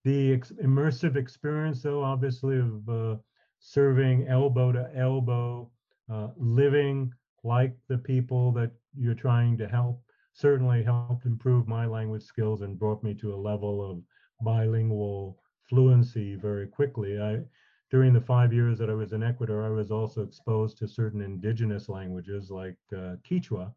The 0.04 0.32
ex- 0.32 0.52
immersive 0.52 1.16
experience, 1.16 1.82
though, 1.82 2.02
obviously 2.02 2.59
of 2.59 2.88
uh, 2.88 3.16
serving 3.61 4.26
elbow 4.28 4.73
to 4.73 4.90
elbow, 4.97 5.71
uh, 6.11 6.28
living 6.37 7.12
like 7.44 7.76
the 7.88 7.99
people 7.99 8.52
that 8.52 8.73
you're 8.97 9.14
trying 9.14 9.56
to 9.59 9.68
help, 9.68 10.02
certainly 10.32 10.82
helped 10.82 11.26
improve 11.26 11.66
my 11.68 11.87
language 11.87 12.23
skills 12.23 12.62
and 12.62 12.78
brought 12.78 13.02
me 13.02 13.14
to 13.14 13.35
a 13.35 13.37
level 13.37 13.88
of 13.88 14.02
bilingual 14.40 15.38
fluency 15.68 16.35
very 16.37 16.66
quickly. 16.66 17.21
I 17.21 17.42
during 17.90 18.14
the 18.14 18.21
five 18.21 18.52
years 18.54 18.78
that 18.78 18.88
I 18.88 18.94
was 18.94 19.12
in 19.12 19.23
Ecuador, 19.23 19.64
I 19.64 19.68
was 19.68 19.90
also 19.90 20.23
exposed 20.23 20.78
to 20.78 20.88
certain 20.88 21.21
indigenous 21.21 21.90
languages 21.90 22.50
like 22.50 22.78
uh, 22.97 23.16
Quechua, 23.23 23.75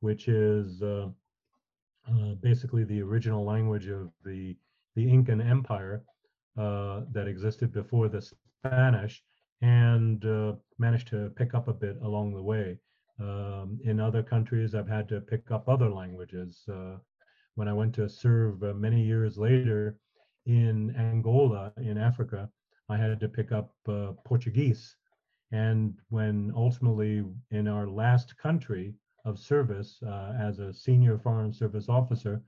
which 0.00 0.28
is 0.28 0.82
uh, 0.82 1.08
uh, 2.08 2.34
basically 2.40 2.84
the 2.84 3.02
original 3.02 3.44
language 3.44 3.86
of 3.88 4.10
the, 4.24 4.56
the 4.96 5.10
Incan 5.10 5.40
Empire 5.40 6.02
uh, 6.58 7.02
that 7.12 7.28
existed 7.28 7.72
before 7.72 8.08
the 8.08 8.20
Spanish, 8.20 9.22
and 9.62 10.24
uh, 10.24 10.52
managed 10.78 11.08
to 11.08 11.30
pick 11.36 11.54
up 11.54 11.68
a 11.68 11.72
bit 11.72 11.96
along 12.02 12.34
the 12.34 12.42
way. 12.42 12.78
Um, 13.20 13.78
in 13.84 14.00
other 14.00 14.22
countries, 14.22 14.74
I've 14.74 14.88
had 14.88 15.08
to 15.10 15.20
pick 15.20 15.50
up 15.50 15.68
other 15.68 15.90
languages. 15.90 16.64
Uh, 16.68 16.96
when 17.54 17.68
I 17.68 17.72
went 17.72 17.94
to 17.96 18.08
serve 18.08 18.62
many 18.76 19.02
years 19.02 19.36
later 19.36 19.98
in 20.46 20.94
Angola 20.96 21.72
in 21.76 21.98
Africa, 21.98 22.48
I 22.88 22.96
had 22.96 23.20
to 23.20 23.28
pick 23.28 23.52
up 23.52 23.72
uh, 23.86 24.12
Portuguese. 24.24 24.96
And 25.52 25.94
when 26.08 26.52
ultimately 26.56 27.24
in 27.50 27.68
our 27.68 27.88
last 27.88 28.36
country 28.38 28.94
of 29.24 29.38
service 29.38 30.00
uh, 30.06 30.32
as 30.40 30.58
a 30.58 30.72
senior 30.72 31.18
foreign 31.18 31.52
service 31.52 31.88
officer, 31.88 32.42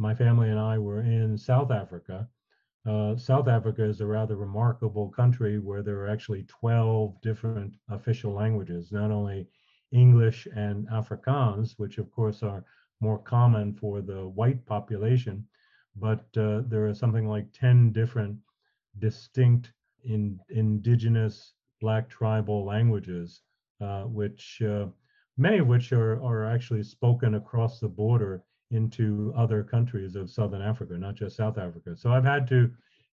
my 0.00 0.14
family 0.14 0.48
and 0.48 0.58
I 0.58 0.78
were 0.78 1.02
in 1.02 1.36
South 1.36 1.70
Africa. 1.70 2.26
Uh, 2.86 3.16
South 3.16 3.48
Africa 3.48 3.84
is 3.84 4.00
a 4.00 4.06
rather 4.06 4.34
remarkable 4.34 5.10
country 5.10 5.58
where 5.58 5.82
there 5.82 5.98
are 6.00 6.08
actually 6.08 6.44
12 6.44 7.20
different 7.20 7.74
official 7.90 8.32
languages, 8.32 8.90
not 8.92 9.10
only 9.10 9.46
English 9.92 10.48
and 10.56 10.88
Afrikaans, 10.88 11.74
which 11.76 11.98
of 11.98 12.10
course 12.10 12.42
are 12.42 12.64
more 13.00 13.18
common 13.18 13.74
for 13.74 14.00
the 14.00 14.26
white 14.28 14.64
population, 14.64 15.46
but 15.96 16.24
uh, 16.38 16.62
there 16.66 16.86
are 16.88 16.94
something 16.94 17.28
like 17.28 17.52
10 17.52 17.92
different 17.92 18.38
distinct 18.98 19.72
in 20.04 20.40
indigenous 20.48 21.52
black 21.80 22.08
tribal 22.08 22.64
languages, 22.64 23.42
uh, 23.82 24.04
which 24.04 24.62
uh, 24.62 24.86
many 25.36 25.58
of 25.58 25.66
which 25.66 25.92
are, 25.92 26.22
are 26.22 26.46
actually 26.46 26.82
spoken 26.82 27.34
across 27.34 27.80
the 27.80 27.88
border 27.88 28.42
into 28.70 29.32
other 29.36 29.62
countries 29.62 30.16
of 30.16 30.30
Southern 30.30 30.62
Africa, 30.62 30.96
not 30.96 31.14
just 31.14 31.36
South 31.36 31.58
Africa. 31.58 31.96
So 31.96 32.12
I've 32.12 32.24
had 32.24 32.46
to 32.48 32.70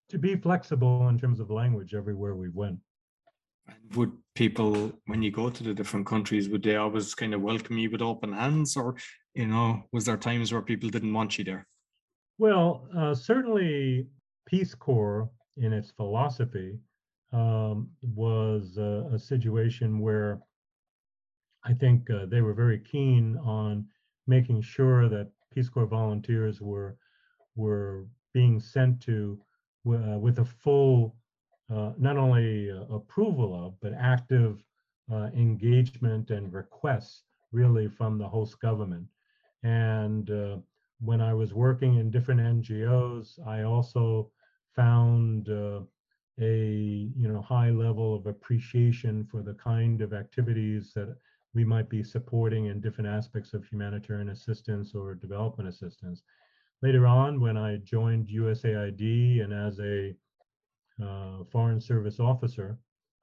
to 0.10 0.18
be 0.18 0.36
flexible 0.36 1.10
in 1.10 1.20
terms 1.20 1.40
of 1.40 1.50
language 1.50 1.94
everywhere 1.94 2.34
we 2.36 2.50
went. 2.50 2.80
And 3.68 3.96
would 3.98 4.14
people, 4.36 4.94
when 5.08 5.22
you 5.22 5.32
go 5.32 5.50
to 5.50 5.64
the 5.64 5.74
different 5.74 6.06
countries, 6.06 6.48
would 6.48 6.64
they 6.64 6.78
always 6.78 7.14
kind 7.14 7.34
of 7.34 7.42
welcome 7.42 7.78
you 7.78 7.90
with 7.90 8.02
open 8.02 8.32
hands, 8.32 8.78
or 8.78 8.96
you 9.34 9.48
know, 9.48 9.84
was 9.92 10.06
there 10.06 10.18
times 10.18 10.54
where 10.54 10.62
people 10.62 10.90
didn't 10.90 11.14
want 11.14 11.38
you 11.38 11.44
there? 11.44 11.68
Well, 12.38 12.88
uh, 12.96 13.14
certainly 13.16 14.08
Peace 14.46 14.74
Corps 14.74 15.30
in 15.58 15.74
its 15.74 15.92
philosophy 15.92 16.80
um, 17.34 17.90
was 18.02 18.78
a, 18.78 19.10
a, 19.14 19.20
situation 19.20 20.00
where 20.00 20.40
I 21.66 21.74
think 21.74 22.10
uh, 22.10 22.26
they 22.28 22.42
were 22.42 22.54
very 22.54 22.80
keen 22.80 23.38
on 23.44 23.86
making 24.28 24.62
sure 24.62 25.10
that 25.10 25.30
Peace 25.52 25.70
Corps 25.70 25.86
volunteers 25.88 26.62
were 26.62 26.98
were 27.56 28.06
being 28.34 28.60
sent 28.60 29.02
to 29.02 29.40
uh, 29.88 30.18
with 30.20 30.40
a 30.40 30.46
full, 30.46 31.16
uh, 31.70 31.94
not 31.98 32.18
only 32.18 32.72
uh, 32.72 32.82
approval 32.94 33.54
of, 33.66 33.80
but 33.82 33.94
active 33.94 34.64
uh, 35.12 35.30
engagement 35.36 36.30
and 36.30 36.54
requests 36.54 37.24
really 37.52 37.88
from 37.88 38.18
the 38.18 38.28
host 38.28 38.60
government. 38.60 39.08
And 39.64 40.30
uh, 40.30 40.58
when 41.00 41.22
I 41.22 41.34
was 41.34 41.54
working 41.54 41.96
in 41.96 42.12
different 42.12 42.42
NGOs, 42.42 43.40
I 43.46 43.64
also 43.64 44.32
found 44.76 45.50
uh, 45.50 45.82
a 46.40 47.10
you 47.16 47.28
know 47.28 47.42
high 47.42 47.72
level 47.72 48.16
of 48.16 48.28
appreciation 48.28 49.26
for 49.26 49.42
the 49.42 49.56
kind 49.56 50.02
of 50.02 50.14
activities 50.14 50.94
that 50.94 51.16
we 51.58 51.66
might 51.66 51.90
be 51.90 52.04
supporting 52.04 52.68
in 52.68 52.80
different 52.80 53.10
aspects 53.10 53.56
of 53.56 53.66
humanitarian 53.66 54.30
assistance 54.30 54.94
or 54.94 55.16
development 55.16 55.68
assistance. 55.68 56.22
Later 56.84 57.08
on, 57.08 57.42
when 57.42 57.58
I 57.58 57.78
joined 57.78 58.28
USAID 58.28 59.44
and 59.44 59.52
as 59.52 59.80
a 59.80 60.16
uh, 61.04 61.44
foreign 61.52 61.82
service 61.82 62.20
officer, 62.20 62.78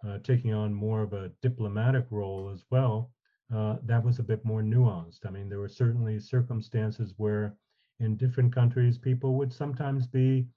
uh, 0.04 0.18
taking 0.24 0.52
on 0.52 0.74
more 0.74 1.00
of 1.02 1.12
a 1.12 1.30
diplomatic 1.42 2.06
role 2.10 2.50
as 2.52 2.64
well, 2.72 3.12
uh, 3.54 3.76
that 3.84 4.04
was 4.04 4.18
a 4.18 4.24
bit 4.24 4.44
more 4.44 4.62
nuanced. 4.62 5.24
I 5.24 5.30
mean, 5.30 5.48
there 5.48 5.60
were 5.60 5.68
certainly 5.68 6.18
circumstances 6.18 7.14
where 7.16 7.54
in 8.00 8.16
different 8.16 8.52
countries, 8.52 8.98
people 8.98 9.36
would 9.36 9.52
sometimes 9.52 10.08
be 10.08 10.48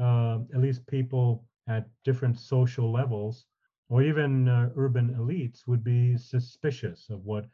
uh, 0.00 0.38
at 0.54 0.62
least 0.62 0.86
people 0.86 1.44
at 1.68 1.86
different 2.02 2.38
social 2.38 2.90
levels 2.90 3.44
or 3.88 4.02
even 4.02 4.48
uh, 4.48 4.70
urban 4.76 5.14
elites 5.14 5.66
would 5.66 5.84
be 5.84 6.16
suspicious 6.16 7.08
of 7.10 7.24
what 7.24 7.46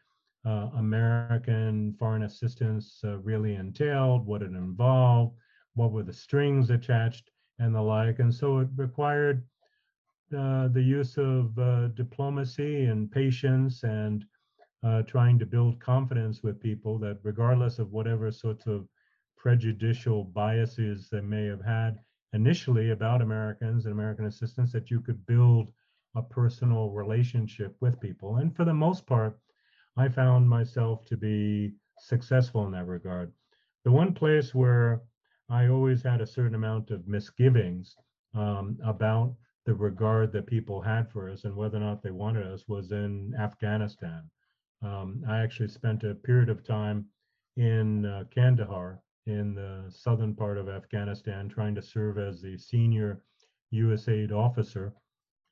uh, 0.44 0.70
American 0.76 1.94
foreign 1.98 2.22
assistance 2.22 3.00
uh, 3.04 3.18
really 3.18 3.54
entailed, 3.54 4.26
what 4.26 4.42
it 4.42 4.50
involved, 4.52 5.36
what 5.74 5.92
were 5.92 6.02
the 6.02 6.12
strings 6.12 6.70
attached, 6.70 7.30
and 7.58 7.74
the 7.74 7.80
like. 7.80 8.18
And 8.18 8.34
so 8.34 8.58
it 8.58 8.68
required 8.76 9.44
uh, 10.36 10.68
the 10.68 10.82
use 10.82 11.16
of 11.18 11.56
uh, 11.58 11.88
diplomacy 11.88 12.86
and 12.86 13.10
patience 13.10 13.82
and 13.84 14.24
trying 15.06 15.38
to 15.38 15.46
build 15.46 15.78
confidence 15.78 16.42
with 16.42 16.60
people 16.60 16.98
that, 16.98 17.18
regardless 17.22 17.78
of 17.78 17.92
whatever 17.92 18.32
sorts 18.32 18.66
of 18.66 18.88
prejudicial 19.36 20.24
biases 20.24 21.08
they 21.08 21.20
may 21.20 21.46
have 21.46 21.64
had, 21.64 21.98
initially 22.32 22.90
about 22.90 23.22
Americans 23.22 23.84
and 23.84 23.92
American 23.92 24.26
assistance 24.26 24.72
that 24.72 24.90
you 24.90 25.00
could 25.00 25.24
build 25.26 25.68
a 26.14 26.22
personal 26.22 26.90
relationship 26.90 27.76
with 27.80 28.00
people. 28.00 28.36
And 28.36 28.54
for 28.54 28.64
the 28.64 28.74
most 28.74 29.06
part, 29.06 29.38
I 29.96 30.08
found 30.08 30.48
myself 30.48 31.04
to 31.06 31.16
be 31.16 31.74
successful 31.98 32.64
in 32.66 32.72
that 32.72 32.86
regard. 32.86 33.32
The 33.84 33.92
one 33.92 34.14
place 34.14 34.54
where 34.54 35.02
I 35.48 35.68
always 35.68 36.02
had 36.02 36.20
a 36.20 36.26
certain 36.26 36.54
amount 36.54 36.90
of 36.90 37.08
misgivings 37.08 37.96
um, 38.34 38.78
about 38.84 39.34
the 39.64 39.74
regard 39.74 40.32
that 40.32 40.46
people 40.46 40.80
had 40.80 41.10
for 41.10 41.30
us 41.30 41.44
and 41.44 41.54
whether 41.54 41.76
or 41.76 41.80
not 41.80 42.02
they 42.02 42.10
wanted 42.10 42.46
us 42.46 42.66
was 42.68 42.90
in 42.92 43.34
Afghanistan. 43.38 44.28
Um, 44.82 45.22
I 45.28 45.38
actually 45.40 45.68
spent 45.68 46.02
a 46.02 46.14
period 46.14 46.48
of 46.48 46.64
time 46.64 47.06
in 47.56 48.06
uh, 48.06 48.24
Kandahar 48.34 49.00
in 49.26 49.54
the 49.54 49.84
southern 49.88 50.34
part 50.34 50.58
of 50.58 50.68
Afghanistan, 50.68 51.48
trying 51.48 51.74
to 51.76 51.82
serve 51.82 52.18
as 52.18 52.40
the 52.40 52.58
senior 52.58 53.22
USAID 53.72 54.32
officer. 54.32 54.92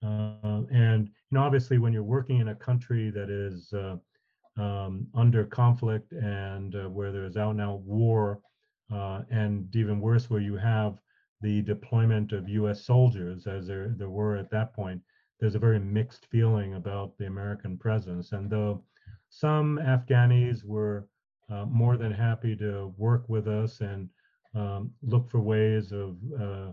Uh, 0.03 0.63
and 0.73 1.09
you 1.09 1.33
know, 1.33 1.43
obviously, 1.43 1.79
when 1.79 1.93
you're 1.93 2.03
working 2.03 2.41
in 2.41 2.49
a 2.49 2.55
country 2.55 3.11
that 3.11 3.31
is 3.31 3.73
uh, 3.73 3.97
um, 4.61 5.07
under 5.15 5.45
conflict 5.45 6.13
and 6.13 6.75
uh, 6.75 6.89
where 6.89 7.13
there's 7.13 7.37
out 7.37 7.61
out 7.61 7.81
war, 7.81 8.41
uh, 8.93 9.23
and 9.31 9.75
even 9.77 10.01
worse, 10.01 10.31
where 10.31 10.41
you 10.41 10.57
have 10.57 10.99
the 11.41 11.63
deployment 11.63 12.33
of 12.33 12.49
U.S. 12.49 12.85
soldiers, 12.85 13.47
as 13.47 13.67
there 13.67 13.95
there 13.97 14.11
were 14.11 14.37
at 14.37 14.51
that 14.51 14.75
point, 14.75 15.01
there's 15.39 15.55
a 15.55 15.59
very 15.59 15.79
mixed 15.79 16.27
feeling 16.27 16.75
about 16.75 17.17
the 17.19 17.27
American 17.27 17.77
presence. 17.79 18.33
And 18.33 18.51
though 18.51 18.85
some 19.29 19.79
Afghanis 19.79 20.65
were 20.65 21.09
uh, 21.51 21.65
more 21.67 21.97
than 21.97 22.13
happy 22.13 22.57
to 22.57 22.93
work 22.97 23.29
with 23.29 23.49
us 23.49 23.81
and 23.81 24.09
um, 24.55 24.91
look 25.03 25.29
for 25.29 25.41
ways 25.41 25.93
of 25.93 26.17
uh, 26.41 26.73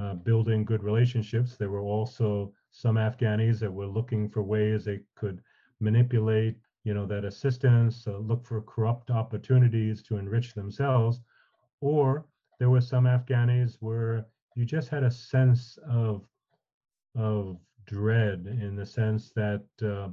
uh, 0.00 0.14
building 0.14 0.64
good 0.64 0.82
relationships. 0.82 1.56
There 1.56 1.70
were 1.70 1.80
also 1.82 2.52
some 2.76 2.96
Afghanis 2.96 3.60
that 3.60 3.72
were 3.72 3.86
looking 3.86 4.28
for 4.28 4.42
ways 4.42 4.84
they 4.84 5.00
could 5.14 5.40
manipulate, 5.78 6.56
you 6.82 6.92
know, 6.92 7.06
that 7.06 7.24
assistance, 7.24 8.04
uh, 8.08 8.18
look 8.18 8.44
for 8.44 8.60
corrupt 8.62 9.12
opportunities 9.12 10.02
to 10.02 10.16
enrich 10.16 10.54
themselves, 10.54 11.20
or 11.80 12.26
there 12.58 12.70
were 12.70 12.80
some 12.80 13.04
Afghanis 13.04 13.76
where 13.78 14.26
you 14.56 14.64
just 14.64 14.88
had 14.88 15.04
a 15.04 15.10
sense 15.10 15.78
of 15.88 16.26
of 17.14 17.60
dread 17.86 18.46
in 18.46 18.74
the 18.74 18.86
sense 18.86 19.30
that 19.30 19.64
uh, 19.80 20.08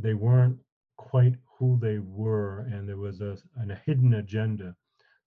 they 0.00 0.14
weren't 0.14 0.58
quite 0.96 1.36
who 1.44 1.78
they 1.78 1.98
were, 1.98 2.60
and 2.60 2.88
there 2.88 2.96
was 2.96 3.20
a, 3.20 3.36
a 3.58 3.74
hidden 3.84 4.14
agenda. 4.14 4.74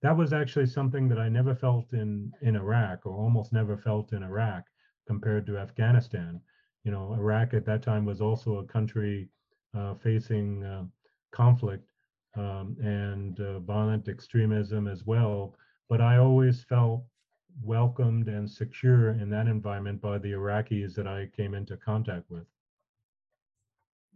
That 0.01 0.17
was 0.17 0.33
actually 0.33 0.65
something 0.65 1.07
that 1.09 1.19
I 1.19 1.29
never 1.29 1.53
felt 1.53 1.93
in 1.93 2.33
in 2.41 2.55
Iraq, 2.55 3.05
or 3.05 3.15
almost 3.15 3.53
never 3.53 3.77
felt 3.77 4.11
in 4.11 4.23
Iraq 4.23 4.65
compared 5.07 5.45
to 5.47 5.57
Afghanistan. 5.57 6.39
You 6.83 6.91
know, 6.91 7.13
Iraq 7.13 7.53
at 7.53 7.65
that 7.65 7.81
time 7.81 8.05
was 8.05 8.21
also 8.21 8.57
a 8.57 8.65
country 8.65 9.29
uh, 9.77 9.95
facing 9.95 10.63
uh, 10.63 10.85
conflict 11.31 11.87
um, 12.35 12.77
and 12.81 13.39
uh, 13.39 13.59
violent 13.59 14.07
extremism 14.07 14.87
as 14.87 15.05
well. 15.05 15.55
But 15.89 16.01
I 16.01 16.17
always 16.17 16.63
felt 16.63 17.03
welcomed 17.63 18.27
and 18.27 18.49
secure 18.49 19.11
in 19.11 19.29
that 19.31 19.47
environment 19.47 20.01
by 20.01 20.17
the 20.17 20.31
Iraqis 20.33 20.93
that 20.95 21.07
I 21.07 21.29
came 21.35 21.53
into 21.53 21.77
contact 21.77 22.29
with. 22.29 22.45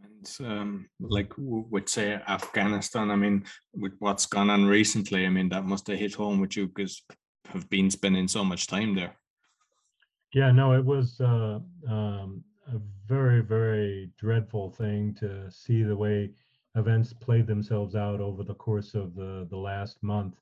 And 0.03 0.47
um, 0.47 0.89
like 0.99 1.31
with 1.37 1.89
say 1.89 2.13
Afghanistan, 2.27 3.11
I 3.11 3.15
mean, 3.15 3.43
with 3.73 3.93
what's 3.99 4.25
gone 4.25 4.49
on 4.49 4.65
recently, 4.65 5.25
I 5.25 5.29
mean 5.29 5.49
that 5.49 5.65
must 5.65 5.87
have 5.87 5.99
hit 5.99 6.13
home 6.13 6.39
with 6.39 6.57
you 6.57 6.67
because 6.67 7.01
have 7.47 7.69
been 7.69 7.91
spending 7.91 8.27
so 8.27 8.43
much 8.43 8.67
time 8.67 8.95
there. 8.95 9.15
Yeah, 10.33 10.51
no, 10.51 10.73
it 10.73 10.85
was 10.85 11.19
uh, 11.19 11.59
um, 11.89 12.43
a 12.67 12.79
very, 13.05 13.41
very 13.41 14.11
dreadful 14.17 14.69
thing 14.69 15.13
to 15.15 15.51
see 15.51 15.83
the 15.83 15.95
way 15.95 16.31
events 16.75 17.11
played 17.11 17.47
themselves 17.47 17.95
out 17.95 18.21
over 18.21 18.43
the 18.43 18.53
course 18.55 18.93
of 18.95 19.13
the 19.13 19.45
the 19.49 19.57
last 19.57 20.01
month. 20.01 20.35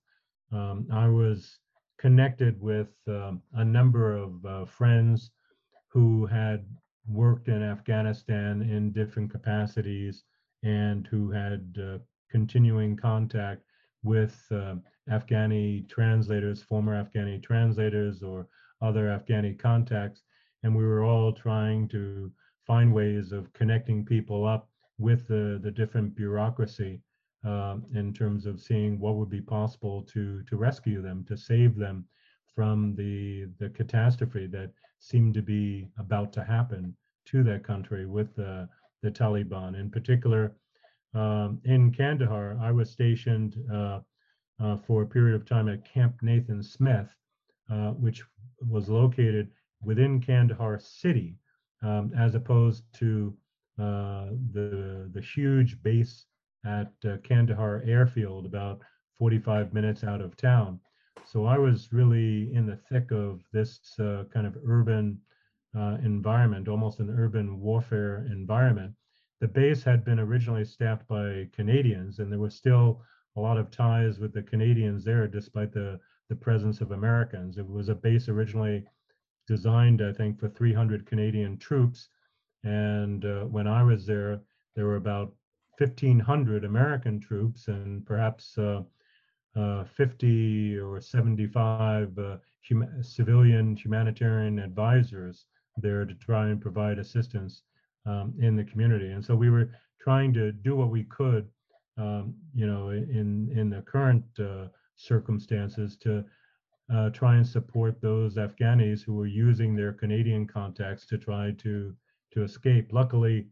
Um, 0.51 0.87
I 0.91 1.07
was 1.07 1.59
connected 1.97 2.61
with 2.61 2.89
um, 3.07 3.41
a 3.53 3.65
number 3.65 4.15
of 4.15 4.45
uh, 4.45 4.65
friends 4.65 5.31
who 5.87 6.27
had 6.27 6.65
worked 7.07 7.47
in 7.47 7.63
Afghanistan 7.63 8.61
in 8.61 8.91
different 8.91 9.31
capacities 9.31 10.23
and 10.63 11.07
who 11.07 11.31
had 11.31 11.75
uh, 11.81 11.97
continuing 12.29 12.95
contact 12.95 13.63
with 14.03 14.45
uh, 14.51 14.75
Afghani 15.09 15.89
translators, 15.89 16.61
former 16.61 17.03
Afghani 17.03 17.41
translators, 17.41 18.21
or 18.21 18.47
other 18.81 19.05
Afghani 19.07 19.57
contacts. 19.57 20.23
And 20.63 20.75
we 20.75 20.83
were 20.83 21.03
all 21.03 21.31
trying 21.31 21.87
to 21.89 22.31
find 22.65 22.93
ways 22.93 23.31
of 23.31 23.51
connecting 23.53 24.05
people 24.05 24.45
up 24.45 24.69
with 24.97 25.27
the, 25.27 25.59
the 25.63 25.71
different 25.71 26.15
bureaucracy 26.15 27.01
um, 27.45 27.85
in 27.93 28.13
terms 28.13 28.45
of 28.45 28.59
seeing 28.59 28.99
what 28.99 29.15
would 29.15 29.29
be 29.29 29.41
possible 29.41 30.03
to 30.03 30.43
to 30.43 30.57
rescue 30.57 31.01
them, 31.01 31.25
to 31.29 31.37
save 31.37 31.75
them 31.75 32.05
from 32.53 32.95
the 32.95 33.47
the 33.59 33.69
catastrophe 33.69 34.47
that 34.47 34.71
seemed 34.99 35.33
to 35.33 35.41
be 35.41 35.87
about 35.97 36.33
to 36.33 36.43
happen 36.43 36.95
to 37.25 37.43
that 37.43 37.63
country 37.63 38.05
with 38.05 38.35
the 38.35 38.67
the 39.01 39.09
Taliban. 39.09 39.79
In 39.79 39.89
particular, 39.89 40.53
um, 41.13 41.61
in 41.63 41.91
Kandahar, 41.93 42.57
I 42.61 42.71
was 42.71 42.89
stationed 42.89 43.55
uh, 43.73 44.01
uh, 44.61 44.75
for 44.77 45.03
a 45.03 45.07
period 45.07 45.35
of 45.35 45.45
time 45.45 45.69
at 45.69 45.85
Camp 45.85 46.21
Nathan 46.21 46.61
Smith, 46.61 47.07
uh, 47.71 47.91
which 47.91 48.23
was 48.67 48.89
located 48.89 49.49
within 49.83 50.21
Kandahar 50.21 50.79
city, 50.79 51.37
um, 51.81 52.11
as 52.17 52.35
opposed 52.35 52.83
to 52.95 53.33
uh, 53.79 54.27
the 54.51 55.09
the 55.13 55.21
huge 55.21 55.81
base 55.83 56.25
at 56.65 56.91
uh, 57.05 57.17
Kandahar 57.23 57.83
Airfield, 57.85 58.45
about 58.45 58.81
45 59.17 59.73
minutes 59.73 60.03
out 60.03 60.21
of 60.21 60.35
town. 60.35 60.79
So 61.25 61.45
I 61.45 61.57
was 61.57 61.93
really 61.93 62.53
in 62.53 62.65
the 62.65 62.75
thick 62.75 63.11
of 63.11 63.41
this 63.53 63.79
uh, 63.99 64.23
kind 64.33 64.47
of 64.47 64.57
urban 64.65 65.19
uh, 65.77 65.97
environment, 66.03 66.67
almost 66.67 66.99
an 66.99 67.09
urban 67.09 67.59
warfare 67.59 68.25
environment. 68.31 68.93
The 69.39 69.47
base 69.47 69.83
had 69.83 70.03
been 70.03 70.19
originally 70.19 70.65
staffed 70.65 71.07
by 71.07 71.47
Canadians, 71.53 72.19
and 72.19 72.31
there 72.31 72.39
was 72.39 72.55
still 72.55 73.01
a 73.35 73.39
lot 73.39 73.57
of 73.57 73.71
ties 73.71 74.19
with 74.19 74.33
the 74.33 74.41
Canadians 74.41 75.03
there, 75.05 75.27
despite 75.27 75.71
the, 75.71 75.99
the 76.29 76.35
presence 76.35 76.81
of 76.81 76.91
Americans. 76.91 77.57
It 77.57 77.67
was 77.67 77.89
a 77.89 77.95
base 77.95 78.29
originally 78.29 78.85
designed, 79.47 80.01
I 80.01 80.13
think, 80.13 80.39
for 80.39 80.49
300 80.49 81.05
Canadian 81.05 81.57
troops. 81.57 82.09
And 82.63 83.25
uh, 83.25 83.45
when 83.45 83.67
I 83.67 83.83
was 83.83 84.05
there, 84.05 84.41
there 84.75 84.85
were 84.85 84.97
about 84.97 85.33
1,500 85.77 86.65
American 86.65 87.19
troops 87.19 87.67
and 87.67 88.05
perhaps 88.05 88.57
uh, 88.57 88.83
uh, 89.55 89.83
50 89.85 90.77
or 90.77 91.01
75 91.01 92.17
uh, 92.17 92.37
hum- 92.67 93.03
civilian 93.03 93.75
humanitarian 93.75 94.59
advisors 94.59 95.45
there 95.77 96.05
to 96.05 96.13
try 96.15 96.49
and 96.49 96.61
provide 96.61 96.99
assistance 96.99 97.63
um, 98.05 98.33
in 98.39 98.55
the 98.55 98.63
community. 98.63 99.11
And 99.11 99.23
so 99.23 99.35
we 99.35 99.49
were 99.49 99.71
trying 99.99 100.33
to 100.33 100.51
do 100.51 100.75
what 100.75 100.89
we 100.89 101.03
could, 101.05 101.47
um, 101.97 102.35
you 102.53 102.67
know, 102.67 102.89
in 102.89 103.51
in 103.55 103.69
the 103.69 103.81
current 103.81 104.23
uh, 104.39 104.67
circumstances 104.99 105.97
to 105.97 106.23
uh, 106.93 107.09
try 107.11 107.35
and 107.35 107.47
support 107.47 108.01
those 108.01 108.35
Afghanis 108.35 109.01
who 109.01 109.13
were 109.13 109.27
using 109.27 109.75
their 109.75 109.93
Canadian 109.93 110.45
contacts 110.45 111.05
to 111.07 111.17
try 111.17 111.51
to 111.51 111.95
to 112.31 112.43
escape. 112.43 112.91
Luckily, 112.91 113.47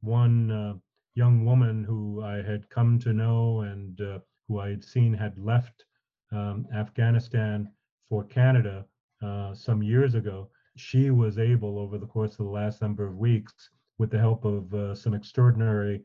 one 0.00 0.50
uh, 0.50 0.74
young 1.14 1.44
woman 1.44 1.84
who 1.84 2.22
I 2.22 2.42
had 2.42 2.68
come 2.68 2.98
to 3.00 3.12
know 3.12 3.60
and 3.60 4.00
uh, 4.00 4.18
who 4.46 4.60
I 4.60 4.70
had 4.70 4.84
seen 4.84 5.14
had 5.14 5.38
left 5.38 5.84
um, 6.32 6.66
Afghanistan 6.74 7.70
for 8.08 8.24
Canada 8.24 8.84
uh, 9.22 9.54
some 9.54 9.82
years 9.82 10.14
ago, 10.14 10.48
she 10.76 11.10
was 11.10 11.38
able, 11.38 11.78
over 11.78 11.98
the 11.98 12.06
course 12.06 12.32
of 12.32 12.46
the 12.46 12.52
last 12.52 12.82
number 12.82 13.06
of 13.06 13.16
weeks, 13.16 13.70
with 13.98 14.10
the 14.10 14.18
help 14.18 14.44
of 14.44 14.72
uh, 14.74 14.94
some 14.94 15.14
extraordinary 15.14 16.02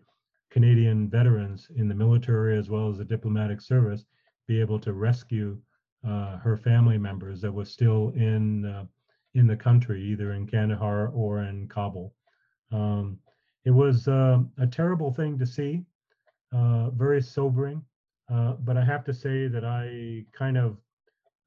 Canadian 0.49 1.09
veterans 1.09 1.67
in 1.75 1.87
the 1.87 1.95
military 1.95 2.57
as 2.57 2.69
well 2.69 2.89
as 2.89 2.97
the 2.97 3.05
diplomatic 3.05 3.61
service, 3.61 4.05
be 4.47 4.59
able 4.59 4.79
to 4.79 4.93
rescue 4.93 5.57
uh, 6.07 6.37
her 6.37 6.57
family 6.57 6.97
members 6.97 7.41
that 7.41 7.51
were 7.51 7.65
still 7.65 8.11
in 8.15 8.65
uh, 8.65 8.85
in 9.33 9.47
the 9.47 9.55
country, 9.55 10.01
either 10.01 10.33
in 10.33 10.47
Kandahar 10.47 11.09
or 11.09 11.43
in 11.43 11.67
Kabul. 11.67 12.13
Um, 12.71 13.19
it 13.65 13.71
was 13.71 14.07
uh, 14.07 14.39
a 14.59 14.67
terrible 14.67 15.11
thing 15.11 15.37
to 15.39 15.45
see, 15.45 15.83
uh, 16.53 16.89
very 16.91 17.21
sobering. 17.21 17.81
Uh, 18.31 18.53
but 18.53 18.77
I 18.77 18.85
have 18.85 19.03
to 19.05 19.13
say 19.13 19.47
that 19.47 19.65
I 19.65 20.25
kind 20.31 20.57
of 20.57 20.77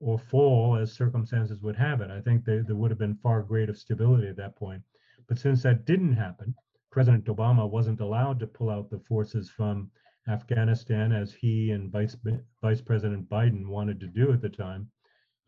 or 0.00 0.18
fall 0.18 0.76
as 0.76 0.92
circumstances 0.92 1.62
would 1.62 1.76
have 1.76 2.00
it. 2.00 2.10
I 2.10 2.20
think 2.20 2.44
they, 2.44 2.58
there 2.58 2.76
would 2.76 2.90
have 2.90 2.98
been 2.98 3.14
far 3.22 3.42
greater 3.42 3.72
stability 3.72 4.28
at 4.28 4.36
that 4.36 4.56
point. 4.56 4.82
But 5.28 5.38
since 5.38 5.62
that 5.62 5.86
didn't 5.86 6.12
happen, 6.12 6.54
President 6.90 7.24
Obama 7.24 7.68
wasn't 7.68 8.00
allowed 8.00 8.38
to 8.40 8.46
pull 8.46 8.70
out 8.70 8.90
the 8.90 8.98
forces 8.98 9.48
from 9.48 9.90
Afghanistan 10.28 11.12
as 11.12 11.32
he 11.32 11.70
and 11.70 11.90
Vice, 11.90 12.16
Vice 12.60 12.80
President 12.80 13.28
Biden 13.30 13.66
wanted 13.66 13.98
to 14.00 14.06
do 14.06 14.32
at 14.32 14.42
the 14.42 14.48
time. 14.48 14.90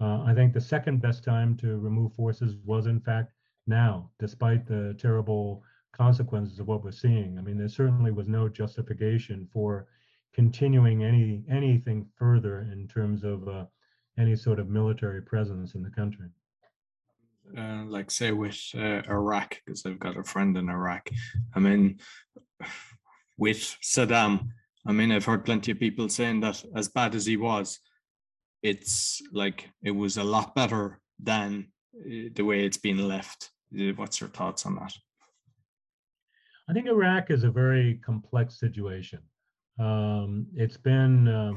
Uh, 0.00 0.22
I 0.22 0.32
think 0.34 0.52
the 0.52 0.60
second 0.60 1.02
best 1.02 1.24
time 1.24 1.56
to 1.58 1.78
remove 1.78 2.14
forces 2.14 2.56
was, 2.64 2.86
in 2.86 3.00
fact, 3.00 3.32
now, 3.66 4.10
despite 4.18 4.66
the 4.66 4.94
terrible 4.98 5.62
consequences 5.96 6.58
of 6.60 6.66
what 6.68 6.82
we're 6.84 6.92
seeing. 6.92 7.38
I 7.38 7.42
mean, 7.42 7.58
there 7.58 7.68
certainly 7.68 8.12
was 8.12 8.28
no 8.28 8.48
justification 8.48 9.48
for 9.52 9.86
continuing 10.34 11.02
any 11.04 11.42
anything 11.50 12.06
further 12.20 12.68
in 12.72 12.86
terms 12.86 13.24
of 13.24 13.48
uh, 13.48 13.64
any 14.18 14.36
sort 14.36 14.58
of 14.60 14.68
military 14.68 15.22
presence 15.22 15.74
in 15.76 15.82
the 15.82 15.90
country. 15.90 16.28
uh, 17.56 17.84
like 17.86 18.10
say 18.10 18.32
with 18.32 18.58
uh, 18.74 19.02
Iraq, 19.08 19.60
because 19.64 19.84
I've 19.86 19.98
got 19.98 20.16
a 20.16 20.24
friend 20.24 20.56
in 20.56 20.68
Iraq. 20.68 21.10
I 21.54 21.58
mean, 21.60 21.98
with 23.36 23.76
Saddam, 23.82 24.48
I 24.86 24.92
mean, 24.92 25.12
I've 25.12 25.24
heard 25.24 25.44
plenty 25.44 25.72
of 25.72 25.78
people 25.78 26.08
saying 26.08 26.40
that 26.40 26.64
as 26.74 26.88
bad 26.88 27.14
as 27.14 27.26
he 27.26 27.36
was, 27.36 27.78
it's 28.62 29.20
like 29.32 29.68
it 29.82 29.90
was 29.90 30.16
a 30.16 30.24
lot 30.24 30.54
better 30.54 31.00
than 31.22 31.68
uh, 32.00 32.28
the 32.34 32.42
way 32.42 32.64
it's 32.64 32.78
been 32.78 33.08
left. 33.08 33.50
Uh, 33.78 33.92
what's 33.96 34.20
your 34.20 34.30
thoughts 34.30 34.66
on 34.66 34.76
that? 34.76 34.92
I 36.68 36.72
think 36.72 36.88
Iraq 36.88 37.30
is 37.30 37.44
a 37.44 37.50
very 37.50 37.94
complex 38.04 38.58
situation. 38.58 39.20
Um, 39.78 40.46
it's 40.54 40.76
been 40.76 41.28
uh, 41.28 41.52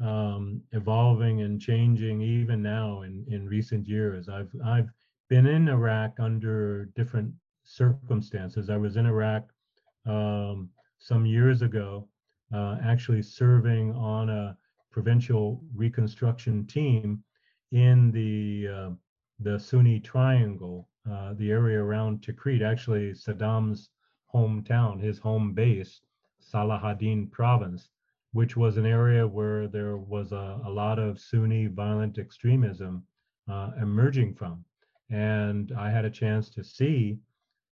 um, 0.00 0.62
evolving 0.72 1.42
and 1.42 1.60
changing 1.60 2.22
even 2.22 2.62
now 2.62 3.02
in, 3.02 3.26
in 3.28 3.46
recent 3.46 3.86
years. 3.86 4.28
I've 4.28 4.50
I've 4.64 4.88
been 5.28 5.46
in 5.46 5.68
Iraq 5.68 6.14
under 6.18 6.86
different 6.96 7.32
circumstances. 7.64 8.70
I 8.70 8.76
was 8.76 8.96
in 8.96 9.06
Iraq 9.06 9.44
um, 10.06 10.70
some 10.98 11.26
years 11.26 11.62
ago, 11.62 12.08
uh, 12.54 12.76
actually 12.82 13.22
serving 13.22 13.92
on 13.94 14.30
a 14.30 14.56
provincial 14.90 15.62
reconstruction 15.74 16.66
team 16.66 17.22
in 17.72 18.10
the 18.12 18.68
uh, 18.68 18.90
the 19.40 19.58
Sunni 19.58 20.00
Triangle, 20.00 20.88
uh, 21.10 21.34
the 21.34 21.50
area 21.50 21.82
around 21.82 22.22
Tikrit, 22.22 22.62
actually 22.62 23.12
Saddam's 23.12 23.90
hometown, 24.34 25.00
his 25.00 25.18
home 25.18 25.52
base, 25.52 26.00
Salahuddin 26.40 27.30
province, 27.30 27.90
which 28.32 28.56
was 28.56 28.76
an 28.76 28.86
area 28.86 29.26
where 29.26 29.68
there 29.68 29.96
was 29.96 30.32
a, 30.32 30.60
a 30.64 30.70
lot 30.70 30.98
of 30.98 31.20
Sunni 31.20 31.66
violent 31.66 32.18
extremism 32.18 33.04
uh, 33.50 33.70
emerging 33.80 34.34
from. 34.34 34.64
And 35.10 35.72
I 35.78 35.90
had 35.90 36.04
a 36.04 36.10
chance 36.10 36.48
to 36.50 36.64
see 36.64 37.18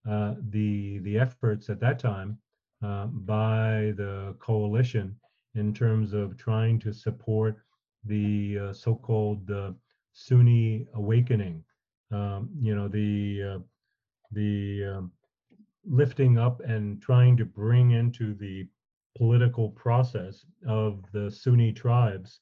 uh, 0.09 0.35
the, 0.51 0.99
the 0.99 1.19
efforts 1.19 1.71
at 1.71 1.81
that 1.81 1.99
time 1.99 2.39
uh, 2.83 3.07
by 3.07 3.93
the 3.97 4.35
coalition 4.39 5.17
in 5.55 5.75
terms 5.75 6.13
of 6.13 6.37
trying 6.37 6.79
to 6.81 6.93
support 6.93 7.57
the 8.05 8.59
uh, 8.59 8.73
so-called 8.73 9.51
uh, 9.51 9.73
Sunni 10.13 10.87
awakening. 10.95 11.65
Um, 12.13 12.51
you 12.61 12.75
know, 12.75 12.89
the, 12.89 13.55
uh, 13.55 13.59
the 14.33 14.85
um, 14.97 15.13
lifting 15.91 16.39
up 16.39 16.61
and 16.61 17.03
trying 17.03 17.37
to 17.37 17.45
bring 17.45 17.91
into 17.91 18.35
the 18.35 18.67
political 19.17 19.71
process 19.71 20.47
of 20.67 21.05
the 21.13 21.31
Sunni 21.31 21.73
tribes 21.73 22.41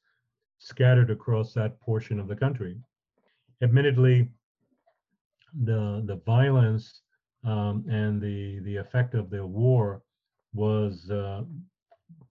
scattered 0.59 1.11
across 1.11 1.55
that 1.55 1.81
portion 1.81 2.21
of 2.21 2.29
the 2.29 2.37
country. 2.37 2.77
Admittedly, 3.63 4.29
the 5.65 6.03
the 6.07 6.21
violence 6.27 7.03
um, 7.45 7.85
and 7.89 8.21
the 8.21 8.61
the 8.61 8.77
effect 8.77 9.15
of 9.15 9.31
the 9.31 9.45
war 9.45 10.03
was 10.53 11.11
uh, 11.11 11.43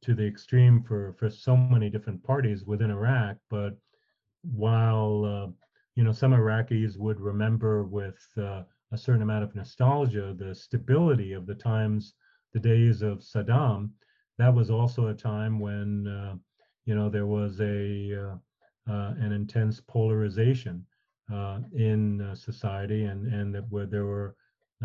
to 0.02 0.14
the 0.14 0.26
extreme 0.26 0.84
for 0.84 1.14
for 1.18 1.30
so 1.30 1.58
many 1.58 1.90
different 1.90 2.24
parties 2.24 2.66
within 2.66 2.92
Iraq. 2.92 3.38
But 3.50 3.76
while 4.44 5.26
uh, 5.26 5.52
you 5.96 6.04
know 6.04 6.12
some 6.12 6.32
Iraqis 6.32 6.98
would 6.98 7.20
remember 7.20 7.84
with 7.84 8.20
uh, 8.38 8.64
a 8.92 8.98
certain 8.98 9.22
amount 9.22 9.44
of 9.44 9.56
nostalgia 9.56 10.34
the 10.38 10.56
stability 10.56 11.34
of 11.34 11.46
the 11.46 11.56
times, 11.56 12.14
the 12.54 12.60
days 12.60 13.02
of 13.02 13.20
Saddam, 13.20 13.92
that 14.38 14.54
was 14.54 14.70
also 14.70 15.08
a 15.08 15.14
time 15.14 15.60
when 15.60 16.08
uh, 16.08 16.36
you 16.86 16.96
know 16.96 17.10
there 17.10 17.26
was 17.26 17.60
a 17.60 18.14
uh, 18.16 18.36
uh, 18.92 19.14
an 19.20 19.32
intense 19.34 19.82
polarization 19.82 20.86
uh, 21.34 21.60
in 21.76 22.22
uh, 22.22 22.36
society, 22.36 23.04
and 23.06 23.28
and 23.34 23.54
that 23.54 23.70
where 23.70 23.86
there 23.86 24.06
were 24.06 24.36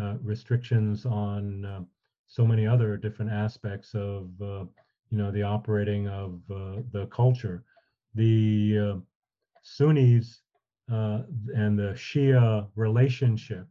uh, 0.01 0.15
restrictions 0.21 1.05
on 1.05 1.87
so 2.27 2.45
many 2.45 2.65
other 2.65 2.97
different 2.97 3.31
aspects 3.31 3.93
of 3.93 4.29
you 4.39 5.17
know 5.17 5.31
the 5.31 5.43
operating 5.43 6.07
of 6.07 6.41
the 6.47 7.07
culture. 7.11 7.63
The 8.15 9.01
Sunnis 9.61 10.41
and 10.89 11.79
the 11.79 11.93
Shia 11.95 12.67
relationship 12.75 13.67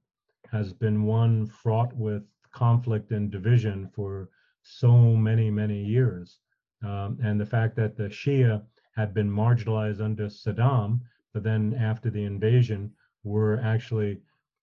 has 0.52 0.72
been 0.72 1.02
one 1.02 1.46
fraught 1.46 1.94
with 1.96 2.22
conflict 2.52 3.10
and 3.10 3.30
division 3.30 3.88
for 3.94 4.28
so 4.62 5.16
many, 5.16 5.50
many 5.50 5.82
years. 5.82 6.38
Um, 6.84 7.18
and 7.22 7.40
the 7.40 7.46
fact 7.46 7.74
that 7.76 7.96
the 7.96 8.04
Shia 8.04 8.62
had 8.94 9.14
been 9.14 9.30
marginalized 9.30 10.00
under 10.00 10.26
Saddam, 10.26 11.00
but 11.32 11.42
then 11.42 11.74
after 11.74 12.10
the 12.10 12.24
invasion 12.24 12.92
were 13.24 13.60
actually 13.64 14.20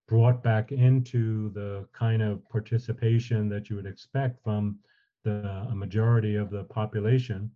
brought 0.08 0.44
back 0.44 0.72
into 0.72 1.50
the 1.50 1.88
kind 1.94 2.22
of 2.22 2.48
participation 2.50 3.50
that 3.50 3.70
you 3.70 3.76
would 3.76 3.86
expect 3.86 4.44
from 4.44 4.80
the 5.24 5.68
majority 5.74 6.36
of 6.36 6.50
the 6.50 6.64
population 6.66 7.52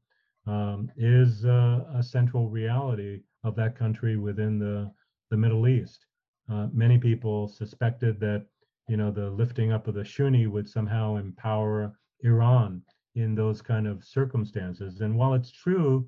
um, 0.48 0.92
is 0.98 1.46
uh, 1.46 1.86
a 1.96 2.04
central 2.04 2.50
reality 2.50 3.22
of 3.44 3.56
that 3.56 3.78
country 3.78 4.18
within 4.18 4.60
the, 4.60 4.92
the 5.30 5.38
Middle 5.38 5.68
East. 5.68 6.06
Uh, 6.50 6.68
many 6.74 6.98
people 6.98 7.48
suspected 7.48 8.20
that 8.20 8.46
you 8.88 8.98
know 8.98 9.12
the 9.12 9.30
lifting 9.30 9.72
up 9.72 9.88
of 9.88 9.96
the 9.96 10.02
shuni 10.02 10.48
would 10.50 10.68
somehow 10.68 11.16
empower 11.16 11.98
Iran 12.22 12.82
in 13.16 13.36
those 13.36 13.62
kind 13.62 13.88
of 13.88 14.04
circumstances. 14.04 15.02
And 15.02 15.16
while 15.16 15.34
it's 15.34 15.52
true 15.52 16.08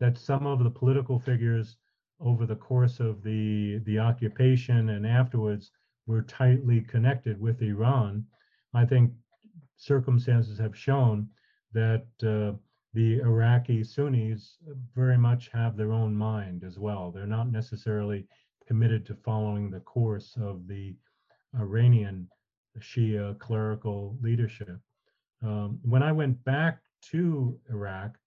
that 0.00 0.18
some 0.18 0.46
of 0.46 0.62
the 0.62 0.70
political 0.70 1.18
figures 1.18 1.76
over 2.20 2.46
the 2.46 2.56
course 2.56 2.98
of 3.00 3.22
the, 3.22 3.78
the 3.84 3.98
occupation 3.98 4.90
and 4.90 5.06
afterwards 5.06 5.70
were 6.06 6.22
tightly 6.22 6.80
connected 6.80 7.40
with 7.40 7.60
Iran, 7.62 8.24
I 8.74 8.86
think 8.86 9.12
circumstances 9.76 10.58
have 10.58 10.76
shown 10.76 11.28
that 11.72 12.06
uh, 12.22 12.56
the 12.94 13.20
Iraqi 13.20 13.84
Sunnis 13.84 14.56
very 14.94 15.18
much 15.18 15.50
have 15.52 15.76
their 15.76 15.92
own 15.92 16.14
mind 16.16 16.64
as 16.64 16.78
well. 16.78 17.10
They're 17.10 17.26
not 17.26 17.52
necessarily 17.52 18.26
committed 18.66 19.06
to 19.06 19.14
following 19.14 19.70
the 19.70 19.80
course 19.80 20.36
of 20.40 20.66
the 20.66 20.94
Iranian 21.58 22.28
Shia 22.78 23.38
clerical 23.38 24.16
leadership. 24.20 24.78
Um, 25.42 25.78
when 25.82 26.02
I 26.02 26.12
went 26.12 26.42
back 26.44 26.80
to 27.10 27.58
Iraq 27.70 28.18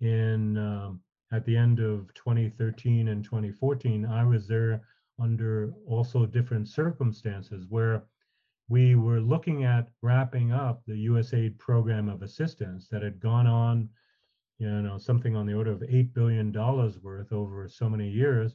in 0.00 0.56
um, 0.56 1.00
at 1.32 1.44
the 1.44 1.56
end 1.56 1.80
of 1.80 2.12
2013 2.14 3.08
and 3.08 3.24
2014, 3.24 4.06
I 4.06 4.24
was 4.24 4.46
there 4.46 4.82
under 5.18 5.72
also 5.86 6.26
different 6.26 6.68
circumstances 6.68 7.66
where 7.68 8.04
we 8.68 8.94
were 8.94 9.20
looking 9.20 9.64
at 9.64 9.88
wrapping 10.02 10.52
up 10.52 10.82
the 10.86 11.06
USAID 11.06 11.58
program 11.58 12.08
of 12.08 12.22
assistance 12.22 12.88
that 12.88 13.02
had 13.02 13.20
gone 13.20 13.46
on, 13.46 13.88
you 14.58 14.68
know, 14.68 14.98
something 14.98 15.36
on 15.36 15.46
the 15.46 15.54
order 15.54 15.72
of 15.72 15.80
$8 15.80 16.14
billion 16.14 16.52
worth 16.52 17.32
over 17.32 17.68
so 17.68 17.88
many 17.88 18.08
years, 18.08 18.54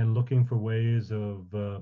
and 0.00 0.14
looking 0.14 0.44
for 0.44 0.56
ways 0.56 1.10
of 1.10 1.54
uh, 1.54 1.80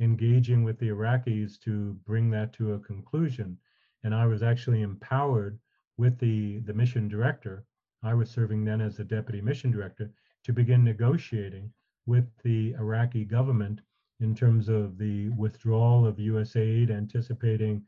engaging 0.00 0.64
with 0.64 0.78
the 0.78 0.88
Iraqis 0.88 1.58
to 1.60 1.96
bring 2.06 2.30
that 2.30 2.52
to 2.54 2.74
a 2.74 2.80
conclusion 2.80 3.56
and 4.02 4.14
I 4.14 4.26
was 4.26 4.42
actually 4.42 4.82
empowered 4.82 5.58
with 5.96 6.18
the, 6.18 6.60
the 6.60 6.72
mission 6.72 7.08
director. 7.08 7.64
I 8.02 8.14
was 8.14 8.30
serving 8.30 8.64
then 8.64 8.80
as 8.80 8.96
the 8.96 9.04
deputy 9.04 9.40
mission 9.40 9.70
director 9.70 10.10
to 10.44 10.52
begin 10.52 10.82
negotiating 10.82 11.70
with 12.06 12.24
the 12.42 12.72
Iraqi 12.78 13.24
government 13.24 13.80
in 14.20 14.34
terms 14.34 14.68
of 14.68 14.98
the 14.98 15.28
withdrawal 15.30 16.06
of 16.06 16.18
U.S. 16.18 16.56
aid, 16.56 16.90
anticipating 16.90 17.82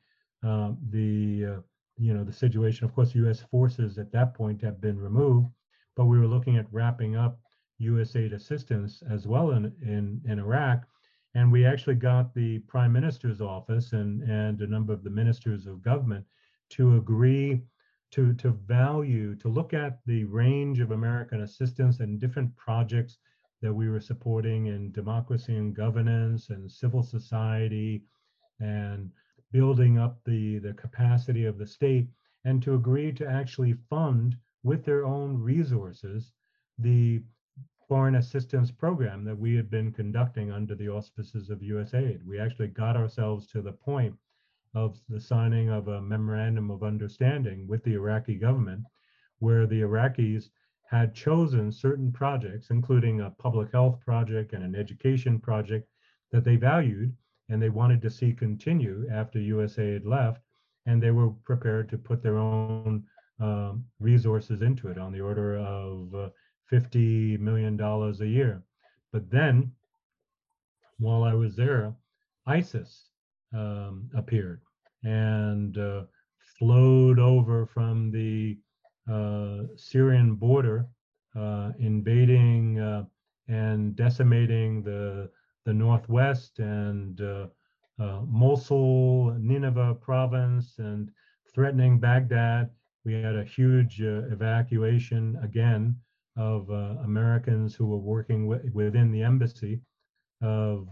uh, 0.47 0.73
the 0.91 1.47
uh, 1.47 1.61
you 1.99 2.13
know 2.15 2.25
the 2.25 2.33
situation. 2.33 2.85
Of 2.85 2.95
course, 2.95 3.15
U.S. 3.15 3.41
forces 3.51 3.99
at 3.99 4.13
that 4.13 4.35
point 4.35 4.61
have 4.63 4.81
been 4.81 4.99
removed, 4.99 5.49
but 5.97 6.07
we 6.07 6.19
were 6.19 6.27
looking 6.27 6.57
at 6.57 6.73
wrapping 6.73 7.17
up 7.17 7.39
U.S. 7.83 8.17
aid 8.17 8.33
assistance 8.33 9.03
as 9.11 9.27
well 9.27 9.53
in 9.53 9.73
in, 9.83 10.21
in 10.25 10.39
Iraq 10.39 10.87
and 11.35 11.51
we 11.51 11.65
actually 11.65 11.95
got 11.95 12.35
the 12.35 12.59
prime 12.61 12.93
minister's 12.93 13.41
office 13.41 13.93
and, 13.93 14.23
and 14.23 14.61
a 14.61 14.67
number 14.67 14.93
of 14.93 15.03
the 15.03 15.11
ministers 15.11 15.67
of 15.67 15.83
government 15.83 16.25
to 16.71 16.97
agree 16.97 17.63
to, 18.11 18.35
to 18.35 18.51
value, 18.51 19.35
to 19.37 19.49
look 19.49 19.73
at 19.73 20.01
the 20.05 20.25
range 20.25 20.81
of 20.81 20.91
American 20.91 21.41
assistance 21.41 22.01
and 22.01 22.21
different 22.21 22.55
projects 22.57 23.19
that 23.63 23.73
we 23.73 23.89
were 23.89 24.01
supporting 24.01 24.67
in 24.67 24.93
democracy 24.93 25.57
and 25.57 25.75
governance 25.75 26.51
and 26.51 26.71
civil 26.71 27.03
society 27.03 28.05
and 28.61 29.11
building 29.51 29.99
up 29.99 30.19
the, 30.25 30.59
the 30.59 30.75
capacity 30.75 31.47
of 31.47 31.57
the 31.57 31.67
state 31.67 32.09
and 32.45 32.63
to 32.63 32.75
agree 32.75 33.13
to 33.13 33.27
actually 33.27 33.75
fund 33.89 34.37
with 34.63 34.85
their 34.85 35.07
own 35.07 35.39
resources 35.39 36.33
the 36.79 37.23
foreign 37.93 38.15
assistance 38.15 38.71
program 38.71 39.23
that 39.23 39.39
we 39.39 39.55
had 39.55 39.69
been 39.69 39.93
conducting 39.93 40.51
under 40.51 40.75
the 40.75 40.89
auspices 40.89 41.51
of 41.51 41.59
USAID. 41.59 42.25
We 42.25 42.39
actually 42.39 42.69
got 42.69 42.97
ourselves 42.97 43.47
to 43.49 43.61
the 43.61 43.73
point 43.73 44.15
of 44.73 44.99
the 45.11 45.21
signing 45.21 45.69
of 45.69 45.89
a 45.89 46.01
memorandum 46.01 46.71
of 46.71 46.83
understanding 46.83 47.69
with 47.69 47.85
the 47.85 47.93
Iraqi 47.93 48.37
government, 48.37 48.83
where 49.41 49.67
the 49.67 49.83
Iraqis 49.83 50.49
had 50.85 51.15
chosen 51.15 51.71
certain 51.71 52.11
projects, 52.11 52.71
including 52.71 53.21
a 53.21 53.29
public 53.29 53.71
health 53.73 54.01
project 54.01 54.55
and 54.55 54.65
an 54.65 54.75
education 54.75 55.39
project 55.39 55.87
that 56.31 56.45
they 56.45 56.57
valued, 56.57 57.15
and 57.51 57.61
they 57.61 57.69
wanted 57.69 58.01
to 58.01 58.09
see 58.09 58.33
continue 58.33 59.07
after 59.13 59.39
USA 59.39 59.93
had 59.93 60.07
left, 60.07 60.41
and 60.87 61.03
they 61.03 61.11
were 61.11 61.29
prepared 61.45 61.91
to 61.91 61.99
put 61.99 62.23
their 62.23 62.39
own 62.39 63.05
um, 63.39 63.85
resources 64.01 64.63
into 64.63 64.89
it 64.89 64.97
on 64.97 65.13
the 65.13 65.21
order 65.21 65.59
of 65.59 66.15
uh, 66.15 66.29
$50 66.73 67.39
million 67.39 67.79
a 67.81 68.25
year. 68.25 68.63
But 69.13 69.31
then, 69.31 69.73
while 70.99 71.25
I 71.25 71.35
was 71.35 71.55
there, 71.55 71.95
ISIS 72.47 73.11
um, 73.55 74.09
appeared 74.17 74.63
and 75.05 75.77
uh, 75.77 76.05
flowed 76.59 77.19
over 77.19 77.67
from 77.67 78.11
the 78.11 78.59
uh, 79.11 79.65
Syrian 79.77 80.35
border, 80.35 80.87
uh, 81.37 81.73
invading 81.79 82.79
uh, 82.79 83.05
and 83.49 83.97
decimating 83.97 84.83
the 84.83 85.31
the 85.65 85.73
northwest 85.73 86.59
and 86.59 87.21
uh, 87.21 87.47
uh, 88.01 88.21
Mosul, 88.27 89.37
Nineveh 89.39 89.95
province, 90.01 90.79
and 90.79 91.11
threatening 91.55 91.99
Baghdad. 92.01 92.71
We 93.05 93.15
had 93.15 93.37
a 93.37 93.45
huge 93.45 94.01
evacuation 94.01 95.39
again 95.43 95.97
of 96.37 96.69
Americans 97.05 97.75
who 97.75 97.87
were 97.87 97.99
working 97.99 98.47
within 98.73 99.11
the 99.13 99.23
embassy 99.23 99.81
of 100.41 100.89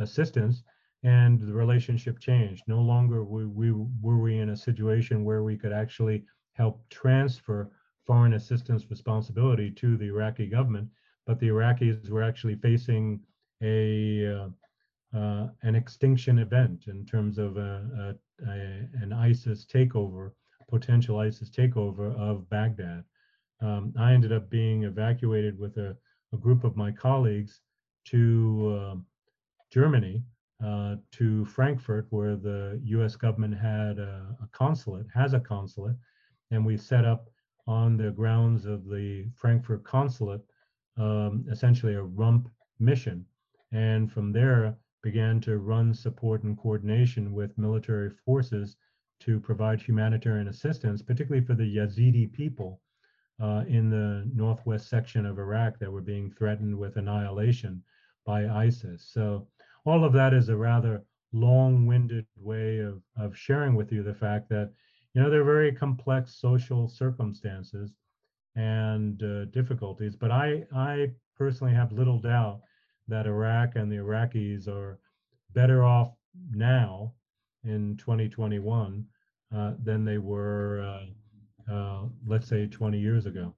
assistance 0.00 0.62
and 1.04 1.40
the 1.40 1.52
relationship 1.52 2.18
changed. 2.18 2.64
No 2.66 2.80
longer 2.80 3.24
were 3.24 3.48
we, 3.48 3.70
were 3.72 4.18
we 4.18 4.38
in 4.38 4.50
a 4.50 4.56
situation 4.56 5.24
where 5.24 5.42
we 5.42 5.56
could 5.56 5.72
actually 5.72 6.24
help 6.54 6.82
transfer 6.90 7.70
foreign 8.04 8.34
assistance 8.34 8.90
responsibility 8.90 9.70
to 9.70 9.96
the 9.96 10.06
Iraqi 10.06 10.46
government, 10.48 10.88
but 11.26 11.38
the 11.38 11.48
Iraqis 11.48 12.10
were 12.10 12.22
actually 12.22 12.56
facing 12.56 13.20
a 13.62 14.34
uh, 14.34 14.48
uh, 15.16 15.48
an 15.62 15.74
extinction 15.74 16.38
event 16.38 16.84
in 16.86 17.04
terms 17.06 17.38
of 17.38 17.56
a, 17.56 18.14
a, 18.42 18.46
a, 18.46 18.88
an 19.02 19.12
ISIS 19.12 19.64
takeover, 19.64 20.32
potential 20.68 21.18
ISIS 21.18 21.48
takeover 21.48 22.14
of 22.18 22.48
Baghdad. 22.50 23.04
Um, 23.60 23.92
I 23.98 24.12
ended 24.12 24.32
up 24.32 24.48
being 24.50 24.84
evacuated 24.84 25.58
with 25.58 25.76
a, 25.78 25.96
a 26.32 26.36
group 26.36 26.64
of 26.64 26.76
my 26.76 26.92
colleagues 26.92 27.60
to 28.06 28.78
uh, 28.80 28.94
Germany 29.72 30.22
uh, 30.64 30.96
to 31.12 31.44
Frankfurt, 31.44 32.06
where 32.10 32.36
the 32.36 32.80
US 32.84 33.16
government 33.16 33.56
had 33.56 33.98
a, 33.98 34.36
a, 34.42 34.48
consulate, 34.52 35.06
has 35.14 35.34
a 35.34 35.40
consulate, 35.40 35.96
and 36.50 36.64
we 36.64 36.76
set 36.76 37.04
up 37.04 37.28
on 37.66 37.96
the 37.96 38.10
grounds 38.10 38.64
of 38.64 38.84
the 38.88 39.26
Frankfurt 39.34 39.84
consulate 39.84 40.40
um, 40.96 41.44
essentially 41.50 41.94
a 41.94 42.02
rump 42.02 42.48
mission. 42.78 43.24
And 43.72 44.10
from 44.10 44.32
there, 44.32 44.76
began 45.02 45.40
to 45.40 45.58
run 45.58 45.94
support 45.94 46.42
and 46.42 46.58
coordination 46.58 47.32
with 47.32 47.56
military 47.56 48.10
forces 48.10 48.76
to 49.20 49.38
provide 49.40 49.80
humanitarian 49.80 50.48
assistance, 50.48 51.02
particularly 51.02 51.44
for 51.44 51.54
the 51.54 51.76
Yazidi 51.76 52.32
people 52.32 52.80
uh, 53.40 53.64
in 53.68 53.90
the 53.90 54.28
northwest 54.34 54.88
section 54.88 55.24
of 55.24 55.38
Iraq 55.38 55.78
that 55.78 55.92
were 55.92 56.00
being 56.00 56.30
threatened 56.30 56.76
with 56.76 56.96
annihilation 56.96 57.82
by 58.24 58.46
ISIS. 58.48 59.08
So 59.12 59.46
all 59.84 60.04
of 60.04 60.12
that 60.12 60.34
is 60.34 60.48
a 60.48 60.56
rather 60.56 61.04
long-winded 61.32 62.26
way 62.36 62.78
of, 62.78 63.02
of 63.16 63.36
sharing 63.36 63.74
with 63.74 63.92
you 63.92 64.02
the 64.02 64.14
fact 64.14 64.48
that 64.48 64.72
you 65.12 65.22
know 65.22 65.30
they're 65.30 65.44
very 65.44 65.72
complex 65.72 66.34
social 66.40 66.88
circumstances 66.88 67.92
and 68.56 69.22
uh, 69.22 69.44
difficulties 69.46 70.16
but 70.16 70.30
i 70.30 70.64
i 70.74 71.10
personally 71.36 71.74
have 71.74 71.92
little 71.92 72.18
doubt 72.18 72.60
that 73.08 73.26
iraq 73.26 73.76
and 73.76 73.92
the 73.92 73.96
iraqis 73.96 74.68
are 74.68 74.98
better 75.52 75.84
off 75.84 76.12
now 76.50 77.12
in 77.64 77.96
2021 77.98 79.04
uh, 79.54 79.72
than 79.82 80.04
they 80.04 80.18
were 80.18 80.80
uh, 81.70 82.02
let's 82.26 82.48
say 82.48 82.66
20 82.66 82.98
years 82.98 83.26
ago 83.26 83.54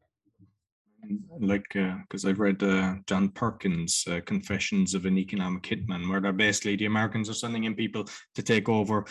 like 1.41 1.69
because 1.73 2.25
uh, 2.25 2.29
I've 2.29 2.41
read 2.41 2.63
uh, 2.63 2.97
John 3.07 3.31
Perkins' 3.31 4.05
uh, 4.11 4.21
Confessions 4.27 4.95
of 4.95 5.07
an 5.07 5.19
Economic 5.19 5.63
Hitman, 5.63 6.09
where 6.09 6.21
they're 6.21 6.33
basically 6.33 6.77
the 6.77 6.87
Americans 6.87 7.29
are 7.31 7.35
sending 7.35 7.65
in 7.65 7.75
people 7.75 8.05
to 8.35 8.43
take 8.43 8.69
over, 8.69 9.05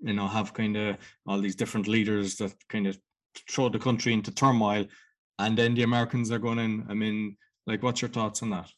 you 0.00 0.14
know, 0.14 0.26
have 0.26 0.54
kind 0.54 0.76
of 0.76 0.96
all 1.26 1.40
these 1.40 1.56
different 1.56 1.88
leaders 1.88 2.36
that 2.36 2.54
kind 2.68 2.86
of 2.86 2.98
throw 3.50 3.68
the 3.68 3.78
country 3.78 4.12
into 4.12 4.30
turmoil, 4.30 4.86
and 5.38 5.56
then 5.56 5.74
the 5.74 5.82
Americans 5.82 6.30
are 6.30 6.38
going 6.38 6.58
in. 6.58 6.86
I 6.88 6.94
mean, 6.94 7.36
like, 7.66 7.82
what's 7.82 8.02
your 8.02 8.10
thoughts 8.10 8.42
on 8.42 8.50
that? 8.50 8.70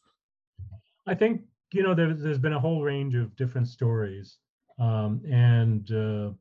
I 1.07 1.15
think 1.15 1.41
you 1.73 1.83
know 1.83 1.95
there's 1.95 2.21
there's 2.21 2.39
been 2.39 2.53
a 2.53 2.59
whole 2.59 2.83
range 2.83 3.15
of 3.15 3.35
different 3.35 3.67
stories, 3.67 4.37
um, 4.79 5.21
and 5.31 5.89
uh, 5.91 6.31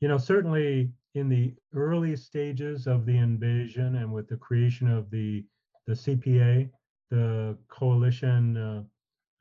you 0.00 0.08
know 0.08 0.18
certainly 0.18 0.90
in 1.14 1.28
the 1.28 1.54
early 1.74 2.16
stages 2.16 2.86
of 2.86 3.04
the 3.06 3.16
invasion 3.16 3.96
and 3.96 4.12
with 4.12 4.28
the 4.28 4.36
creation 4.36 4.88
of 4.88 5.10
the 5.10 5.44
the 5.86 5.92
CPA, 5.94 6.70
the 7.10 7.58
Coalition 7.68 8.56
uh, 8.56 8.82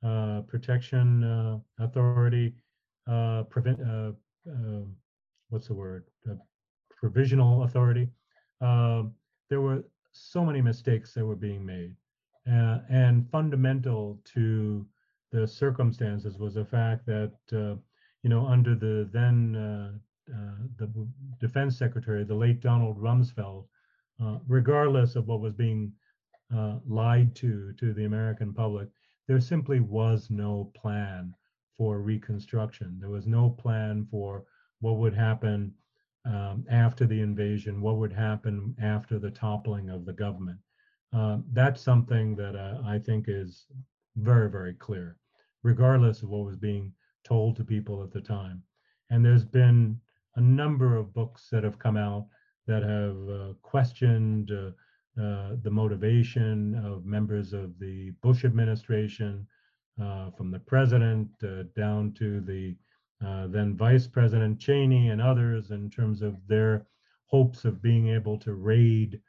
uh, 0.06 0.42
Protection 0.42 1.24
uh, 1.24 1.60
Authority, 1.80 2.56
prevent, 3.50 3.80
what's 5.50 5.68
the 5.68 5.74
word? 5.74 6.06
provisional 7.02 7.64
authority. 7.64 8.08
Um, 8.62 9.14
there 9.50 9.60
were 9.60 9.84
so 10.12 10.46
many 10.46 10.62
mistakes 10.62 11.14
that 11.16 11.26
were 11.26 11.36
being 11.36 11.66
made. 11.66 11.96
Uh, 12.50 12.80
and 12.90 13.30
fundamental 13.30 14.20
to 14.34 14.86
the 15.32 15.48
circumstances 15.48 16.38
was 16.38 16.54
the 16.54 16.66
fact 16.66 17.06
that, 17.08 17.34
uh, 17.54 17.76
you 18.24 18.30
know, 18.30 18.46
under 18.46 18.76
the 18.76 19.10
then 19.12 20.00
uh, 20.30 20.68
the 20.78 21.08
defense 21.40 21.78
secretary, 21.78 22.24
the 22.24 22.36
late 22.36 22.62
Donald 22.62 22.98
Rumsfeld, 22.98 23.66
regardless 24.48 25.16
of 25.16 25.28
what 25.28 25.42
was 25.42 25.54
being 25.54 25.94
uh, 26.56 26.78
lied 26.86 27.36
to 27.36 27.74
to 27.74 27.94
the 27.94 28.06
American 28.06 28.54
public. 28.54 28.90
There 29.28 29.40
simply 29.40 29.80
was 29.80 30.30
no 30.30 30.72
plan 30.76 31.34
for 31.78 32.02
reconstruction. 32.02 32.98
There 33.00 33.10
was 33.10 33.26
no 33.26 33.50
plan 33.50 34.06
for 34.12 34.44
what 34.82 34.98
would 34.98 35.14
happen 35.14 35.74
um, 36.26 36.66
after 36.70 37.06
the 37.06 37.22
invasion, 37.22 37.82
what 37.82 37.98
would 37.98 38.14
happen 38.14 38.76
after 38.82 39.18
the 39.18 39.32
toppling 39.32 39.90
of 39.90 40.06
the 40.06 40.14
government. 40.14 40.60
Uh, 41.14 41.40
that's 41.54 41.82
something 41.82 42.36
that 42.36 42.56
uh, 42.56 42.82
I 42.86 43.00
think 43.00 43.26
is 43.28 43.66
very, 44.18 44.50
very 44.50 44.74
clear, 44.74 45.18
regardless 45.64 46.22
of 46.22 46.30
what 46.30 46.46
was 46.46 46.58
being 46.58 46.94
told 47.24 47.56
to 47.56 47.64
people 47.64 48.04
at 48.04 48.12
the 48.12 48.22
time. 48.22 48.62
And 49.10 49.24
there's 49.24 49.46
been 49.46 50.00
a 50.36 50.42
number 50.42 50.96
of 50.96 51.14
books 51.14 51.48
that 51.52 51.64
have 51.64 51.80
come 51.80 51.98
out 51.98 52.28
that 52.68 52.84
have 52.84 53.30
uh, 53.30 53.54
questioned 53.62 54.52
uh, 54.52 54.72
uh, 55.22 55.56
the 55.62 55.70
motivation 55.70 56.76
of 56.86 57.06
members 57.06 57.54
of 57.54 57.78
the 57.80 58.12
Bush 58.22 58.46
administration, 58.46 59.48
from 60.38 60.50
the 60.50 60.60
president 60.60 61.28
down 61.76 62.12
to 62.14 62.42
the 62.42 62.76
then 63.50 63.76
Vice 63.76 64.08
President 64.08 64.60
Cheney 64.60 65.10
and 65.10 65.22
others, 65.22 65.70
in 65.72 65.90
terms 65.90 66.22
of 66.22 66.36
their 66.48 66.88
hopes 67.28 67.66
of 67.66 67.82
being 67.82 68.10
able 68.10 68.38
to 68.40 68.54
raid 68.54 69.20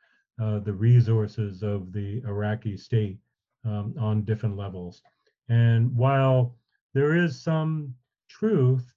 uh, 0.40 0.58
the 0.60 0.72
resources 0.72 1.62
of 1.62 1.92
the 1.92 2.22
Iraqi 2.26 2.76
state 2.76 3.18
um, 3.64 3.94
on 3.98 4.24
different 4.24 4.56
levels. 4.56 5.02
And 5.48 5.94
while 5.94 6.56
there 6.94 7.14
is 7.16 7.40
some 7.40 7.94
truth 8.28 8.94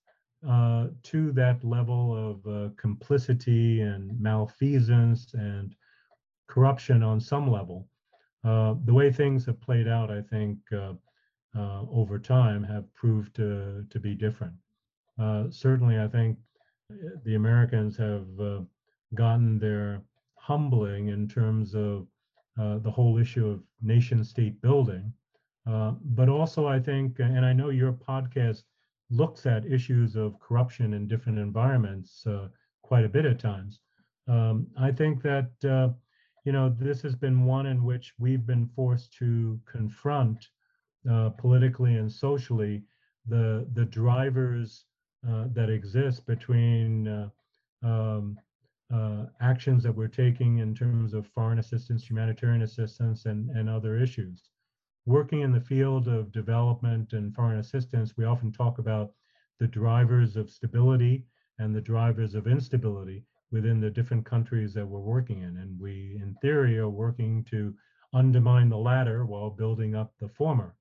uh, 0.48 0.88
to 1.04 1.32
that 1.32 1.64
level 1.64 2.16
of 2.16 2.76
complicity 2.78 3.82
and 3.82 4.20
malfeasance 4.20 5.34
and 5.34 5.76
corruption 6.48 7.04
on 7.04 7.20
some 7.20 7.50
level. 7.50 7.88
Uh, 8.44 8.76
the 8.86 8.94
way 8.94 9.12
things 9.12 9.46
have 9.46 9.60
played 9.60 9.88
out, 9.88 10.12
I 10.12 10.22
think, 10.22 10.60
uh, 10.72 10.94
uh, 11.58 11.82
over 11.90 12.20
time 12.20 12.64
have 12.64 12.94
proved 12.94 13.36
to, 13.38 13.86
to 13.90 14.00
be 14.00 14.14
different. 14.14 14.54
Uh, 15.18 15.50
certainly, 15.50 16.00
I 16.00 16.08
think 16.08 16.38
the 17.24 17.36
Americans 17.36 17.98
have 17.98 18.28
uh, 18.40 18.62
gotten 19.16 19.58
their 19.58 20.02
humbling 20.36 21.08
in 21.08 21.28
terms 21.28 21.74
of 21.74 22.08
uh, 22.60 22.78
the 22.80 22.92
whole 22.92 23.18
issue 23.18 23.48
of 23.48 23.64
nation 23.82 24.24
state 24.24 24.62
building. 24.62 25.12
but 25.66 26.30
also, 26.30 26.68
I 26.68 26.80
think, 26.80 27.20
and 27.20 27.46
I 27.46 27.54
know 27.54 27.70
your 27.70 27.94
podcast 27.94 28.64
looks 29.10 29.46
at 29.46 29.66
issues 29.66 30.16
of 30.16 30.40
corruption 30.40 30.94
in 30.94 31.08
different 31.08 31.40
environments 31.40 32.26
quite 32.82 33.06
a 33.06 33.10
bit 33.10 33.26
at 33.26 33.40
times. 33.40 33.80
Um, 34.28 34.68
I 34.78 34.92
think 34.92 35.22
that 35.24 35.94
you 36.46 36.52
know, 36.52 36.70
this 36.70 37.02
has 37.02 37.16
been 37.16 37.44
one 37.44 37.66
in 37.66 37.84
which 37.84 38.14
we've 38.20 38.46
been 38.46 38.68
forced 38.68 39.12
to 39.14 39.60
confront 39.66 40.48
uh, 41.10 41.32
politically 41.32 41.96
and 41.96 42.12
socially 42.12 42.84
the 43.28 43.68
the 43.74 43.86
drivers 43.86 44.86
uh, 45.28 45.46
that 45.54 45.72
exist 45.72 46.26
between 46.28 47.08
uh, 47.08 47.30
um, 47.84 48.38
uh, 48.94 49.26
actions 49.42 49.82
that 49.84 49.96
we're 49.96 50.08
taking 50.08 50.60
in 50.60 50.76
terms 50.76 51.16
of 51.16 51.26
foreign 51.28 51.58
assistance, 51.58 52.08
humanitarian 52.08 52.62
assistance, 52.62 53.26
and 53.26 53.50
and 53.50 53.68
other 53.68 53.98
issues. 53.98 54.50
Working 55.06 55.42
in 55.42 55.52
the 55.52 55.62
field 55.62 56.08
of 56.08 56.32
development 56.32 57.14
and 57.14 57.34
foreign 57.34 57.60
assistance, 57.60 58.18
we 58.18 58.26
often 58.26 58.52
talk 58.52 58.80
about 58.80 59.12
the 59.60 59.68
drivers 59.68 60.36
of 60.36 60.50
stability 60.50 61.26
and 61.60 61.74
the 61.74 61.82
drivers 61.82 62.36
of 62.36 62.48
instability 62.48 63.24
within 63.52 63.80
the 63.80 63.90
different 63.90 64.26
countries 64.26 64.74
that 64.74 64.86
we're 64.86 65.00
working 65.00 65.42
in. 65.42 65.58
And 65.58 65.80
we, 65.80 66.20
in 66.22 66.36
theory, 66.42 66.78
are 66.78 66.90
working 66.90 67.44
to 67.46 67.74
undermine 68.14 68.70
the 68.70 68.78
latter 68.78 69.26
while 69.26 69.50
building 69.50 69.96
up 69.96 70.14
the 70.20 70.28
former. 70.28 70.76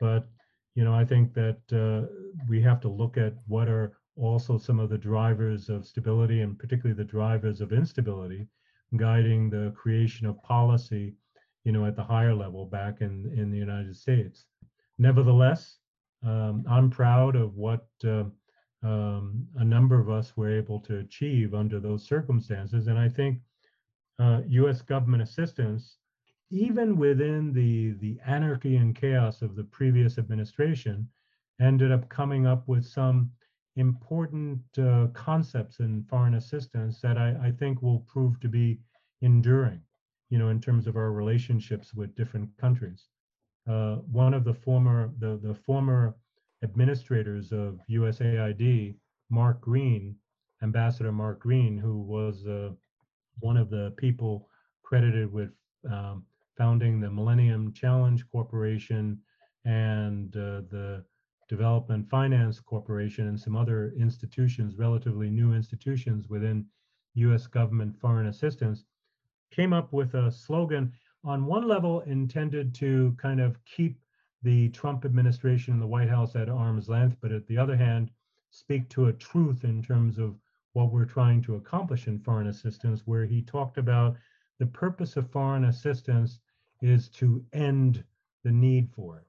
But, 0.00 0.28
you 0.74 0.84
know, 0.84 0.94
I 0.94 1.04
think 1.04 1.32
that 1.34 1.60
uh, 1.72 2.08
we 2.48 2.60
have 2.62 2.80
to 2.80 2.88
look 2.88 3.16
at 3.16 3.34
what 3.46 3.68
are 3.68 3.92
also 4.16 4.58
some 4.58 4.80
of 4.80 4.90
the 4.90 4.98
drivers 4.98 5.68
of 5.68 5.86
stability 5.86 6.40
and 6.40 6.58
particularly 6.58 6.96
the 6.96 7.04
drivers 7.04 7.60
of 7.60 7.72
instability 7.72 8.48
guiding 8.96 9.48
the 9.48 9.72
creation 9.76 10.26
of 10.26 10.42
policy, 10.42 11.14
you 11.64 11.72
know, 11.72 11.86
at 11.86 11.96
the 11.96 12.02
higher 12.02 12.34
level 12.34 12.66
back 12.66 13.00
in, 13.00 13.32
in 13.36 13.50
the 13.50 13.58
United 13.58 13.96
States. 13.96 14.46
Nevertheless, 14.98 15.78
um, 16.24 16.64
I'm 16.68 16.90
proud 16.90 17.36
of 17.36 17.56
what 17.56 17.86
uh, 18.04 18.24
um, 18.82 19.46
a 19.56 19.64
number 19.64 19.98
of 20.00 20.10
us 20.10 20.36
were 20.36 20.50
able 20.50 20.80
to 20.80 20.98
achieve 20.98 21.54
under 21.54 21.80
those 21.80 22.06
circumstances. 22.06 22.86
And 22.86 22.98
I 22.98 23.08
think 23.08 23.38
uh, 24.18 24.42
US 24.46 24.82
government 24.82 25.22
assistance, 25.22 25.98
even 26.50 26.96
within 26.96 27.52
the, 27.52 27.92
the 28.00 28.18
anarchy 28.26 28.76
and 28.76 28.94
chaos 28.94 29.42
of 29.42 29.56
the 29.56 29.64
previous 29.64 30.18
administration, 30.18 31.08
ended 31.60 31.92
up 31.92 32.08
coming 32.08 32.46
up 32.46 32.66
with 32.66 32.84
some 32.84 33.30
important 33.76 34.60
uh, 34.78 35.06
concepts 35.14 35.80
in 35.80 36.04
foreign 36.04 36.34
assistance 36.34 37.00
that 37.00 37.16
I, 37.16 37.36
I, 37.42 37.52
think 37.52 37.80
will 37.80 38.00
prove 38.00 38.38
to 38.40 38.48
be 38.48 38.80
enduring, 39.22 39.80
you 40.32 40.38
know, 40.38 40.48
in 40.48 40.58
terms 40.58 40.86
of 40.86 40.96
our 40.96 41.12
relationships 41.12 41.92
with 41.92 42.16
different 42.16 42.48
countries. 42.56 43.08
Uh, 43.68 43.96
one 44.10 44.32
of 44.32 44.44
the 44.44 44.54
former 44.54 45.10
the, 45.18 45.38
the 45.42 45.54
former 45.54 46.16
administrators 46.64 47.52
of 47.52 47.78
USAID, 47.90 48.94
Mark 49.28 49.60
Green, 49.60 50.16
Ambassador 50.62 51.12
Mark 51.12 51.38
Green, 51.40 51.76
who 51.76 52.00
was 52.00 52.46
uh, 52.46 52.70
one 53.40 53.58
of 53.58 53.68
the 53.68 53.92
people 53.98 54.48
credited 54.82 55.30
with 55.30 55.50
um, 55.90 56.24
founding 56.56 56.98
the 56.98 57.10
Millennium 57.10 57.70
Challenge 57.74 58.24
Corporation 58.30 59.18
and 59.66 60.34
uh, 60.34 60.62
the 60.70 61.04
Development 61.50 62.08
Finance 62.08 62.58
Corporation 62.58 63.28
and 63.28 63.38
some 63.38 63.54
other 63.54 63.92
institutions, 63.98 64.78
relatively 64.78 65.28
new 65.28 65.52
institutions 65.52 66.30
within 66.30 66.64
US 67.16 67.46
government 67.46 67.94
foreign 68.00 68.28
assistance, 68.28 68.84
came 69.52 69.72
up 69.72 69.92
with 69.92 70.14
a 70.14 70.32
slogan 70.32 70.92
on 71.24 71.46
one 71.46 71.68
level 71.68 72.00
intended 72.00 72.74
to 72.74 73.14
kind 73.18 73.40
of 73.40 73.62
keep 73.64 74.00
the 74.42 74.70
Trump 74.70 75.04
administration 75.04 75.74
and 75.74 75.82
the 75.82 75.86
White 75.86 76.08
House 76.08 76.34
at 76.34 76.48
arm's 76.48 76.88
length, 76.88 77.16
but 77.20 77.30
at 77.30 77.46
the 77.46 77.56
other 77.56 77.76
hand, 77.76 78.10
speak 78.50 78.88
to 78.88 79.06
a 79.06 79.12
truth 79.12 79.62
in 79.62 79.82
terms 79.82 80.18
of 80.18 80.34
what 80.72 80.90
we're 80.90 81.04
trying 81.04 81.42
to 81.42 81.54
accomplish 81.54 82.08
in 82.08 82.18
foreign 82.18 82.48
assistance, 82.48 83.02
where 83.06 83.24
he 83.24 83.42
talked 83.42 83.78
about 83.78 84.16
the 84.58 84.66
purpose 84.66 85.16
of 85.16 85.30
foreign 85.30 85.66
assistance 85.66 86.40
is 86.80 87.08
to 87.08 87.44
end 87.52 88.02
the 88.42 88.50
need 88.50 88.88
for 88.90 89.18
it. 89.18 89.26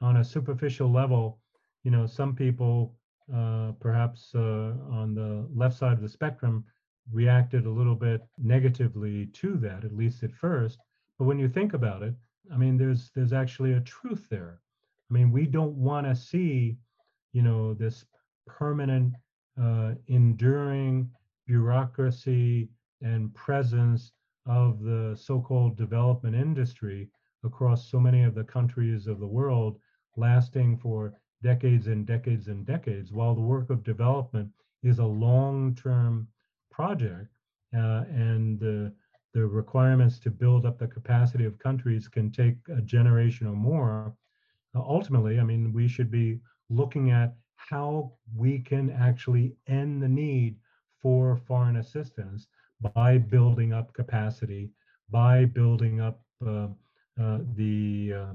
On 0.00 0.16
a 0.16 0.24
superficial 0.24 0.90
level, 0.90 1.38
you 1.84 1.90
know, 1.90 2.06
some 2.06 2.34
people, 2.34 2.94
uh, 3.32 3.72
perhaps 3.78 4.34
uh, 4.34 4.74
on 4.90 5.14
the 5.14 5.46
left 5.54 5.76
side 5.76 5.92
of 5.92 6.02
the 6.02 6.08
spectrum, 6.08 6.64
reacted 7.12 7.66
a 7.66 7.70
little 7.70 7.94
bit 7.94 8.22
negatively 8.38 9.26
to 9.26 9.56
that, 9.58 9.84
at 9.84 9.94
least 9.94 10.22
at 10.22 10.32
first. 10.34 10.78
But 11.18 11.24
when 11.24 11.38
you 11.38 11.48
think 11.48 11.72
about 11.72 12.02
it, 12.02 12.14
I 12.52 12.56
mean, 12.56 12.76
there's 12.76 13.10
there's 13.14 13.32
actually 13.32 13.72
a 13.74 13.80
truth 13.80 14.28
there. 14.28 14.60
I 15.10 15.14
mean, 15.14 15.30
we 15.30 15.46
don't 15.46 15.76
want 15.76 16.06
to 16.06 16.14
see, 16.14 16.76
you 17.32 17.42
know, 17.42 17.74
this 17.74 18.04
permanent, 18.46 19.14
uh, 19.60 19.94
enduring 20.08 21.10
bureaucracy 21.46 22.68
and 23.02 23.34
presence 23.34 24.12
of 24.46 24.80
the 24.80 25.16
so-called 25.20 25.76
development 25.76 26.34
industry 26.36 27.08
across 27.44 27.90
so 27.90 28.00
many 28.00 28.22
of 28.22 28.34
the 28.34 28.44
countries 28.44 29.06
of 29.06 29.20
the 29.20 29.26
world, 29.26 29.78
lasting 30.16 30.76
for 30.76 31.14
decades 31.42 31.86
and 31.86 32.06
decades 32.06 32.48
and 32.48 32.66
decades. 32.66 33.12
While 33.12 33.34
the 33.34 33.40
work 33.40 33.70
of 33.70 33.84
development 33.84 34.50
is 34.82 34.98
a 34.98 35.04
long-term 35.04 36.28
project, 36.76 37.32
uh, 37.74 38.04
and 38.28 38.60
the 38.60 38.92
the 39.34 39.46
requirements 39.46 40.18
to 40.20 40.30
build 40.30 40.64
up 40.66 40.78
the 40.78 40.88
capacity 40.98 41.44
of 41.44 41.58
countries 41.58 42.08
can 42.08 42.30
take 42.30 42.56
a 42.68 42.80
generation 42.82 43.46
or 43.46 43.56
more. 43.56 44.14
Uh, 44.74 44.80
ultimately, 44.80 45.38
I 45.38 45.44
mean, 45.44 45.72
we 45.72 45.88
should 45.88 46.10
be 46.10 46.40
looking 46.70 47.10
at 47.10 47.36
how 47.56 48.12
we 48.34 48.58
can 48.60 48.90
actually 48.90 49.56
end 49.66 50.02
the 50.02 50.08
need 50.08 50.56
for 51.02 51.36
foreign 51.36 51.76
assistance 51.76 52.48
by 52.80 53.18
building 53.18 53.72
up 53.72 53.92
capacity, 53.92 54.70
by 55.10 55.44
building 55.44 56.00
up 56.00 56.22
uh, 56.46 56.68
uh, 57.20 57.38
the 57.54 58.12
uh, 58.22 58.32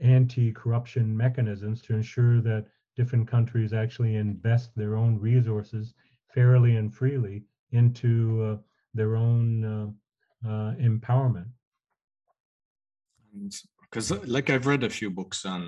anti-corruption 0.00 1.16
mechanisms 1.16 1.82
to 1.82 1.94
ensure 1.94 2.40
that 2.40 2.66
different 2.96 3.28
countries 3.28 3.72
actually 3.72 4.16
invest 4.16 4.74
their 4.76 4.96
own 4.96 5.18
resources 5.18 5.94
fairly 6.34 6.76
and 6.76 6.94
freely 6.94 7.44
into 7.72 8.42
uh, 8.42 8.56
their 8.94 9.16
own 9.16 9.64
uh, 9.64 10.48
uh, 10.48 10.74
empowerment. 10.74 11.48
Because, 13.82 14.10
like, 14.26 14.50
I've 14.50 14.66
read 14.66 14.84
a 14.84 14.90
few 14.90 15.10
books 15.10 15.44
uh, 15.44 15.60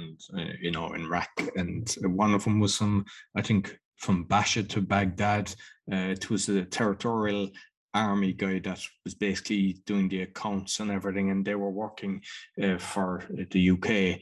you 0.61 0.71
know, 0.71 0.93
in 0.93 1.03
Iraq, 1.03 1.31
and 1.57 1.93
one 2.03 2.35
of 2.35 2.45
them 2.45 2.61
was 2.61 2.75
some, 2.75 3.05
I 3.37 3.43
think, 3.43 3.79
from 3.97 4.25
Basha 4.25 4.65
to 4.65 4.81
Baghdad. 4.81 5.55
Uh, 5.91 6.11
it 6.17 6.31
was 6.31 6.49
a 6.49 6.65
territorial 6.65 7.51
army 7.95 8.33
guy 8.33 8.59
that 8.61 8.81
was 9.05 9.15
basically 9.15 9.81
doing 9.87 10.09
the 10.09 10.23
accounts 10.23 10.81
and 10.81 10.91
everything, 10.91 11.31
and 11.31 11.45
they 11.45 11.55
were 11.55 11.71
working 11.71 12.23
uh, 12.63 12.79
for 12.79 13.25
the 13.51 13.71
UK, 13.71 14.21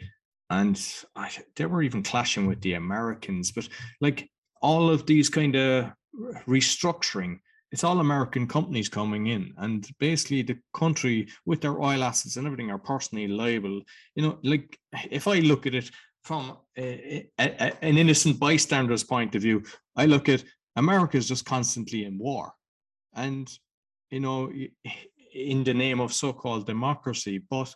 and 0.50 1.04
I, 1.16 1.30
they 1.56 1.66
were 1.66 1.82
even 1.82 2.02
clashing 2.02 2.46
with 2.46 2.60
the 2.60 2.74
Americans. 2.74 3.52
But 3.52 3.68
like 4.00 4.28
all 4.60 4.90
of 4.90 5.06
these 5.06 5.30
kind 5.30 5.56
of 5.56 5.92
restructuring 6.46 7.38
it's 7.72 7.84
all 7.84 8.00
American 8.00 8.46
companies 8.46 8.88
coming 8.88 9.28
in, 9.28 9.52
and 9.58 9.88
basically 9.98 10.42
the 10.42 10.58
country 10.74 11.28
with 11.46 11.60
their 11.60 11.80
oil 11.80 12.02
assets 12.02 12.36
and 12.36 12.46
everything 12.46 12.70
are 12.70 12.78
personally 12.78 13.28
liable. 13.28 13.80
You 14.14 14.22
know, 14.22 14.38
like 14.42 14.78
if 15.10 15.28
I 15.28 15.38
look 15.38 15.66
at 15.66 15.74
it 15.74 15.90
from 16.24 16.58
a, 16.76 17.28
a, 17.38 17.44
a, 17.44 17.84
an 17.84 17.96
innocent 17.96 18.38
bystander's 18.38 19.04
point 19.04 19.34
of 19.34 19.42
view, 19.42 19.62
I 19.96 20.06
look 20.06 20.28
at 20.28 20.44
America 20.76 21.16
is 21.16 21.28
just 21.28 21.44
constantly 21.44 22.04
in 22.04 22.18
war, 22.18 22.52
and 23.14 23.48
you 24.10 24.20
know, 24.20 24.52
in 25.32 25.64
the 25.64 25.74
name 25.74 26.00
of 26.00 26.12
so-called 26.12 26.66
democracy, 26.66 27.38
but 27.50 27.72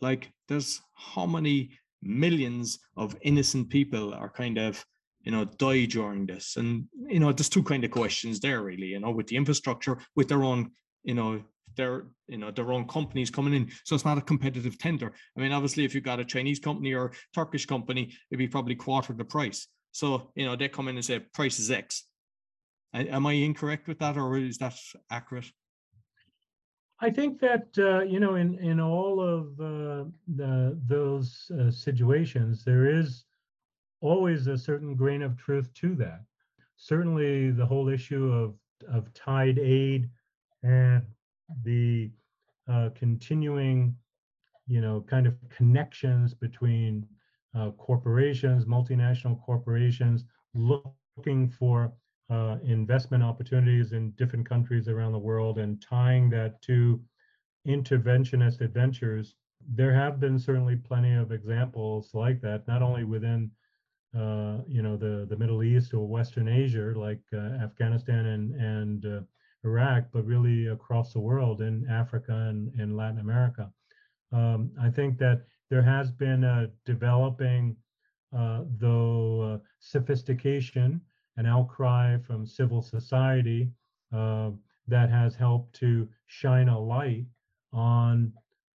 like 0.00 0.30
there's 0.48 0.80
how 0.94 1.26
many 1.26 1.70
millions 2.02 2.78
of 2.96 3.16
innocent 3.22 3.68
people 3.68 4.12
are 4.12 4.28
kind 4.28 4.58
of 4.58 4.84
you 5.26 5.32
know, 5.32 5.44
die 5.44 5.84
during 5.86 6.24
this? 6.24 6.56
And, 6.56 6.86
you 7.08 7.18
know, 7.18 7.32
there's 7.32 7.48
two 7.48 7.64
kind 7.64 7.84
of 7.84 7.90
questions 7.90 8.38
there 8.38 8.62
really, 8.62 8.86
you 8.86 9.00
know, 9.00 9.10
with 9.10 9.26
the 9.26 9.36
infrastructure, 9.36 9.98
with 10.14 10.28
their 10.28 10.44
own, 10.44 10.70
you 11.02 11.14
know, 11.14 11.42
their, 11.76 12.06
you 12.28 12.38
know, 12.38 12.52
their 12.52 12.72
own 12.72 12.86
companies 12.86 13.28
coming 13.28 13.52
in. 13.52 13.70
So 13.84 13.96
it's 13.96 14.04
not 14.04 14.18
a 14.18 14.22
competitive 14.22 14.78
tender. 14.78 15.12
I 15.36 15.40
mean, 15.40 15.50
obviously, 15.50 15.84
if 15.84 15.94
you 15.94 16.00
got 16.00 16.20
a 16.20 16.24
Chinese 16.24 16.60
company 16.60 16.94
or 16.94 17.12
Turkish 17.34 17.66
company, 17.66 18.12
it'd 18.30 18.38
be 18.38 18.46
probably 18.46 18.76
quarter 18.76 19.12
the 19.12 19.24
price. 19.24 19.66
So, 19.90 20.30
you 20.36 20.46
know, 20.46 20.54
they 20.54 20.68
come 20.68 20.86
in 20.88 20.94
and 20.94 21.04
say 21.04 21.18
price 21.34 21.58
is 21.58 21.72
X. 21.72 22.04
Am 22.94 23.26
I 23.26 23.32
incorrect 23.32 23.88
with 23.88 23.98
that 23.98 24.16
or 24.16 24.38
is 24.38 24.58
that 24.58 24.78
accurate? 25.10 25.50
I 27.00 27.10
think 27.10 27.40
that 27.40 27.66
uh, 27.76 28.04
you 28.04 28.20
know, 28.20 28.36
in 28.36 28.58
in 28.58 28.80
all 28.80 29.20
of 29.20 29.48
uh, 29.60 30.08
the 30.34 30.78
those 30.86 31.50
uh, 31.50 31.70
situations, 31.70 32.64
there 32.64 32.86
is 32.88 33.25
always 34.06 34.46
a 34.46 34.58
certain 34.58 34.94
grain 34.94 35.22
of 35.22 35.36
truth 35.36 35.72
to 35.74 35.94
that. 35.96 36.22
Certainly, 36.76 37.52
the 37.52 37.66
whole 37.66 37.88
issue 37.88 38.30
of, 38.32 38.54
of 38.92 39.12
tied 39.14 39.58
aid 39.58 40.08
and 40.62 41.02
the 41.64 42.10
uh, 42.68 42.90
continuing, 42.94 43.96
you 44.66 44.80
know, 44.80 45.04
kind 45.08 45.26
of 45.26 45.34
connections 45.48 46.34
between 46.34 47.06
uh, 47.56 47.70
corporations, 47.72 48.64
multinational 48.64 49.40
corporations, 49.42 50.24
looking 50.54 51.48
for 51.48 51.92
uh, 52.28 52.56
investment 52.64 53.22
opportunities 53.22 53.92
in 53.92 54.10
different 54.12 54.48
countries 54.48 54.88
around 54.88 55.12
the 55.12 55.18
world 55.18 55.58
and 55.58 55.80
tying 55.80 56.28
that 56.28 56.60
to 56.62 57.00
interventionist 57.66 58.60
adventures. 58.60 59.34
There 59.74 59.94
have 59.94 60.20
been 60.20 60.38
certainly 60.38 60.76
plenty 60.76 61.14
of 61.14 61.32
examples 61.32 62.10
like 62.14 62.40
that, 62.42 62.66
not 62.68 62.82
only 62.82 63.04
within 63.04 63.50
uh, 64.16 64.58
you 64.66 64.82
know, 64.82 64.96
the, 64.96 65.26
the 65.28 65.36
Middle 65.36 65.62
East 65.62 65.92
or 65.94 66.06
Western 66.06 66.48
Asia, 66.48 66.92
like 66.96 67.20
uh, 67.32 67.62
Afghanistan 67.62 68.26
and, 68.26 68.54
and 68.54 69.06
uh, 69.06 69.20
Iraq, 69.64 70.04
but 70.12 70.24
really 70.24 70.68
across 70.68 71.12
the 71.12 71.20
world 71.20 71.60
in 71.60 71.86
Africa 71.90 72.32
and, 72.32 72.72
and 72.80 72.96
Latin 72.96 73.20
America. 73.20 73.70
Um, 74.32 74.70
I 74.80 74.90
think 74.90 75.18
that 75.18 75.42
there 75.70 75.82
has 75.82 76.10
been 76.10 76.44
a 76.44 76.70
developing, 76.84 77.76
uh, 78.36 78.62
though, 78.78 79.40
uh, 79.40 79.58
sophistication 79.80 81.00
and 81.36 81.46
outcry 81.46 82.16
from 82.18 82.46
civil 82.46 82.82
society 82.82 83.70
uh, 84.14 84.50
that 84.88 85.10
has 85.10 85.34
helped 85.34 85.74
to 85.80 86.08
shine 86.26 86.68
a 86.68 86.78
light 86.78 87.26
on 87.72 88.32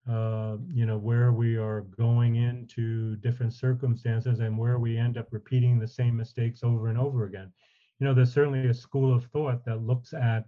uh, 0.08 0.56
you 0.72 0.86
know 0.86 0.98
where 0.98 1.32
we 1.32 1.56
are 1.56 1.82
going 1.96 2.36
into 2.36 3.16
different 3.16 3.52
circumstances 3.52 4.40
and 4.40 4.58
where 4.58 4.78
we 4.78 4.96
end 4.98 5.16
up 5.16 5.28
repeating 5.30 5.78
the 5.78 5.86
same 5.88 6.16
mistakes 6.16 6.62
over 6.62 6.88
and 6.88 6.98
over 6.98 7.24
again. 7.24 7.52
You 7.98 8.06
know 8.06 8.14
there's 8.14 8.32
certainly 8.32 8.66
a 8.68 8.74
school 8.74 9.14
of 9.14 9.24
thought 9.26 9.64
that 9.64 9.82
looks 9.82 10.12
at 10.12 10.46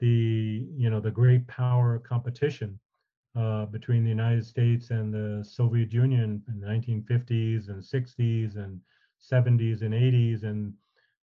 the 0.00 0.66
you 0.76 0.90
know 0.90 1.00
the 1.00 1.10
great 1.10 1.46
power 1.46 1.98
competition 1.98 2.78
uh, 3.36 3.66
between 3.66 4.02
the 4.04 4.10
United 4.10 4.44
States 4.44 4.90
and 4.90 5.12
the 5.12 5.44
Soviet 5.44 5.92
Union 5.92 6.42
in 6.48 6.60
the 6.60 6.66
1950s 6.66 7.68
and 7.68 7.82
60s 7.82 8.56
and 8.56 8.80
70s 9.20 9.82
and 9.82 9.94
80s 9.94 10.44
and 10.44 10.72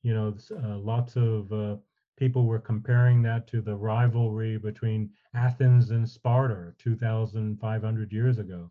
you 0.03 0.13
know 0.13 0.35
uh, 0.63 0.77
lots 0.77 1.15
of 1.15 1.51
uh, 1.51 1.75
people 2.17 2.45
were 2.45 2.59
comparing 2.59 3.21
that 3.23 3.47
to 3.47 3.61
the 3.61 3.75
rivalry 3.75 4.57
between 4.57 5.09
Athens 5.33 5.91
and 5.91 6.07
Sparta 6.07 6.73
2,500 6.79 8.11
years 8.11 8.39
ago. 8.39 8.69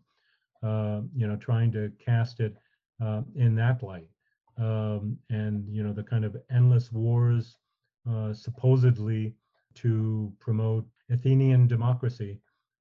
Uh, 0.63 1.01
you 1.15 1.27
know, 1.27 1.35
trying 1.35 1.71
to 1.71 1.91
cast 2.03 2.39
it 2.39 2.55
uh, 3.03 3.21
in 3.35 3.55
that 3.55 3.83
light, 3.83 4.09
um, 4.57 5.17
and 5.29 5.67
you 5.69 5.83
know 5.83 5.93
the 5.93 6.01
kind 6.01 6.25
of 6.25 6.35
endless 6.49 6.91
wars 6.91 7.57
uh, 8.09 8.33
supposedly 8.33 9.35
to 9.75 10.33
promote 10.39 10.85
Athenian 11.11 11.67
democracy, 11.67 12.39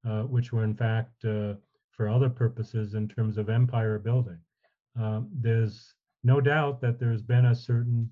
uh, 0.09 0.23
which 0.23 0.53
were 0.53 0.65
in 0.65 0.75
fact 0.75 1.25
uh, 1.25 1.55
for 1.91 2.09
other 2.09 2.31
purposes 2.31 2.95
in 2.95 3.09
terms 3.09 3.37
of 3.37 3.49
empire 3.51 3.99
building. 3.99 4.39
Um, 4.99 5.29
there's 5.33 5.95
no 6.23 6.41
doubt 6.41 6.81
that 6.81 6.99
there's 6.99 7.23
been 7.23 7.47
a 7.47 7.55
certain 7.55 8.09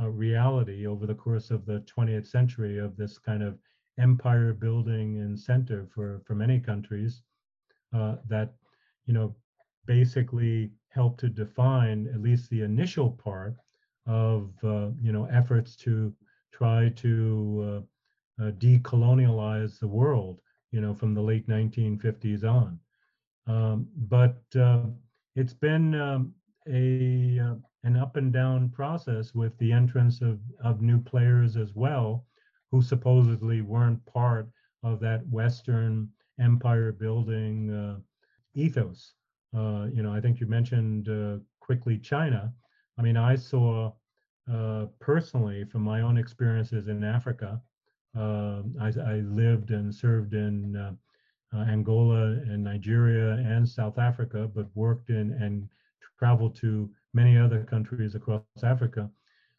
uh, 0.00 0.08
reality 0.08 0.86
over 0.86 1.06
the 1.06 1.14
course 1.14 1.50
of 1.50 1.66
the 1.66 1.80
20th 1.80 2.26
century 2.26 2.78
of 2.78 2.96
this 2.96 3.18
kind 3.18 3.42
of 3.42 3.58
empire 3.98 4.52
building 4.52 5.16
incentive 5.16 5.90
for 5.92 6.20
for 6.26 6.34
many 6.34 6.58
countries 6.58 7.22
uh, 7.92 8.16
that 8.28 8.54
you 9.06 9.12
know 9.12 9.34
basically 9.86 10.70
helped 10.88 11.20
to 11.20 11.28
define 11.28 12.06
at 12.14 12.20
least 12.20 12.48
the 12.50 12.62
initial 12.62 13.10
part 13.10 13.56
of 14.06 14.52
uh, 14.64 14.90
you 15.00 15.12
know 15.12 15.24
efforts 15.26 15.76
to 15.76 16.14
try 16.52 16.88
to 16.96 17.84
uh, 18.40 18.44
uh, 18.44 18.50
decolonialize 18.52 19.78
the 19.78 19.88
world 19.88 20.40
you 20.70 20.80
know 20.80 20.94
from 20.94 21.14
the 21.14 21.20
late 21.22 21.46
1950s 21.48 22.44
on. 22.44 22.78
Um, 23.46 23.88
but 23.96 24.42
uh, 24.56 24.86
it's 25.34 25.54
been 25.54 25.94
um, 25.94 26.34
a 26.68 27.40
an 27.84 27.96
up 27.96 28.16
and 28.16 28.32
down 28.32 28.68
process 28.68 29.34
with 29.34 29.56
the 29.58 29.72
entrance 29.72 30.20
of, 30.20 30.38
of 30.62 30.82
new 30.82 31.00
players 31.00 31.56
as 31.56 31.74
well, 31.74 32.24
who 32.70 32.80
supposedly 32.80 33.60
weren't 33.60 34.04
part 34.06 34.48
of 34.82 35.00
that 35.00 35.26
Western 35.28 36.08
empire 36.40 36.92
building 36.92 37.70
uh, 37.70 37.98
ethos. 38.54 39.14
Uh, 39.54 39.86
you 39.92 40.02
know, 40.02 40.12
I 40.12 40.20
think 40.20 40.40
you 40.40 40.46
mentioned 40.46 41.08
uh, 41.08 41.38
quickly 41.60 41.98
China. 41.98 42.52
I 42.98 43.02
mean, 43.02 43.16
I 43.16 43.36
saw 43.36 43.92
uh, 44.50 44.86
personally 44.98 45.64
from 45.64 45.82
my 45.82 46.00
own 46.00 46.16
experiences 46.16 46.88
in 46.88 47.04
Africa. 47.04 47.60
Uh, 48.16 48.62
I, 48.80 48.88
I, 48.88 49.14
lived 49.24 49.70
and 49.70 49.94
served 49.94 50.34
in 50.34 50.76
uh, 50.76 50.92
Angola 51.56 52.32
and 52.32 52.62
Nigeria 52.62 53.34
and 53.34 53.66
South 53.66 53.98
Africa, 53.98 54.50
but 54.54 54.66
worked 54.74 55.10
in 55.10 55.32
and 55.32 55.68
traveled 56.18 56.54
to 56.56 56.90
many 57.14 57.36
other 57.38 57.64
countries 57.64 58.14
across 58.14 58.44
Africa. 58.62 59.10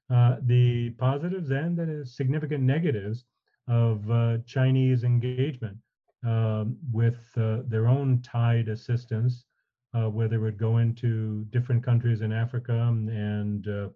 Uh, 0.10 0.38
the 0.46 0.92
positives 0.92 1.52
and 1.52 1.78
the 1.78 2.06
significant 2.06 2.64
negatives 2.64 3.26
of 3.68 4.10
uh, 4.12 4.38
Chinese 4.46 5.04
engagement 5.04 5.78
um, 6.26 6.78
with 6.92 7.20
uh, 7.38 7.60
their 7.68 7.88
own 7.88 8.22
tied 8.22 8.68
assistance, 8.68 9.46
uh, 9.94 10.10
where 10.10 10.28
they 10.28 10.38
would 10.38 10.58
go 10.58 10.78
into 10.78 11.46
different 11.52 11.84
countries 11.84 12.22
in 12.22 12.32
Africa 12.32 12.74
and 12.74 13.68
uh, 13.68 13.90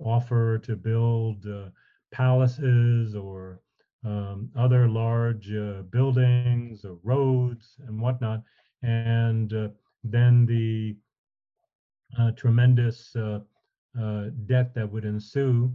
offer 0.00 0.58
to 0.58 0.76
build 0.76 1.46
uh, 1.46 1.68
palaces 2.12 3.14
or 3.14 3.60
um, 4.04 4.50
other 4.56 4.88
large 4.88 5.50
buildings 5.90 6.84
or 6.84 6.98
roads 7.02 7.76
and 7.86 8.00
whatnot. 8.00 8.42
And 8.82 9.52
then 10.02 10.46
the 10.46 10.96
tremendous 12.36 13.14
uh, 13.16 13.40
uh, 14.00 14.24
debt 14.46 14.74
that 14.74 14.90
would 14.90 15.04
ensue, 15.04 15.72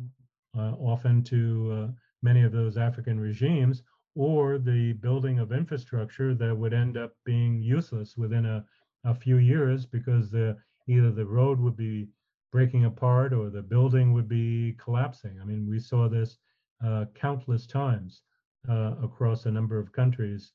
often 0.56 1.24
to 1.24 1.94
many 2.22 2.44
of 2.44 2.52
those 2.52 2.78
African 2.78 3.20
regimes, 3.20 3.84
or 4.16 4.58
the 4.58 4.94
building 4.94 5.40
of 5.40 5.52
infrastructure 5.52 6.34
that 6.36 6.56
would 6.56 6.74
end 6.74 6.98
up 6.98 7.14
being 7.26 7.62
useless 7.62 8.18
within 8.18 8.46
a, 8.46 8.66
a 9.06 9.14
few 9.14 9.38
years 9.38 9.86
because 9.86 10.30
the, 10.30 10.58
either 10.88 11.12
the 11.12 11.26
road 11.26 11.60
would 11.60 11.78
be 11.78 12.08
breaking 12.52 12.86
apart 12.86 13.32
or 13.32 13.50
the 13.50 13.62
building 13.62 14.12
would 14.12 14.28
be 14.28 14.76
collapsing. 14.84 15.40
I 15.42 15.46
mean, 15.46 15.70
we 15.70 15.80
saw 15.80 16.10
this 16.10 16.38
uh, 16.86 17.06
countless 17.14 17.68
times 17.68 18.24
uh, 18.68 18.96
across 19.04 19.46
a 19.46 19.52
number 19.52 19.80
of 19.80 19.92
countries 19.92 20.52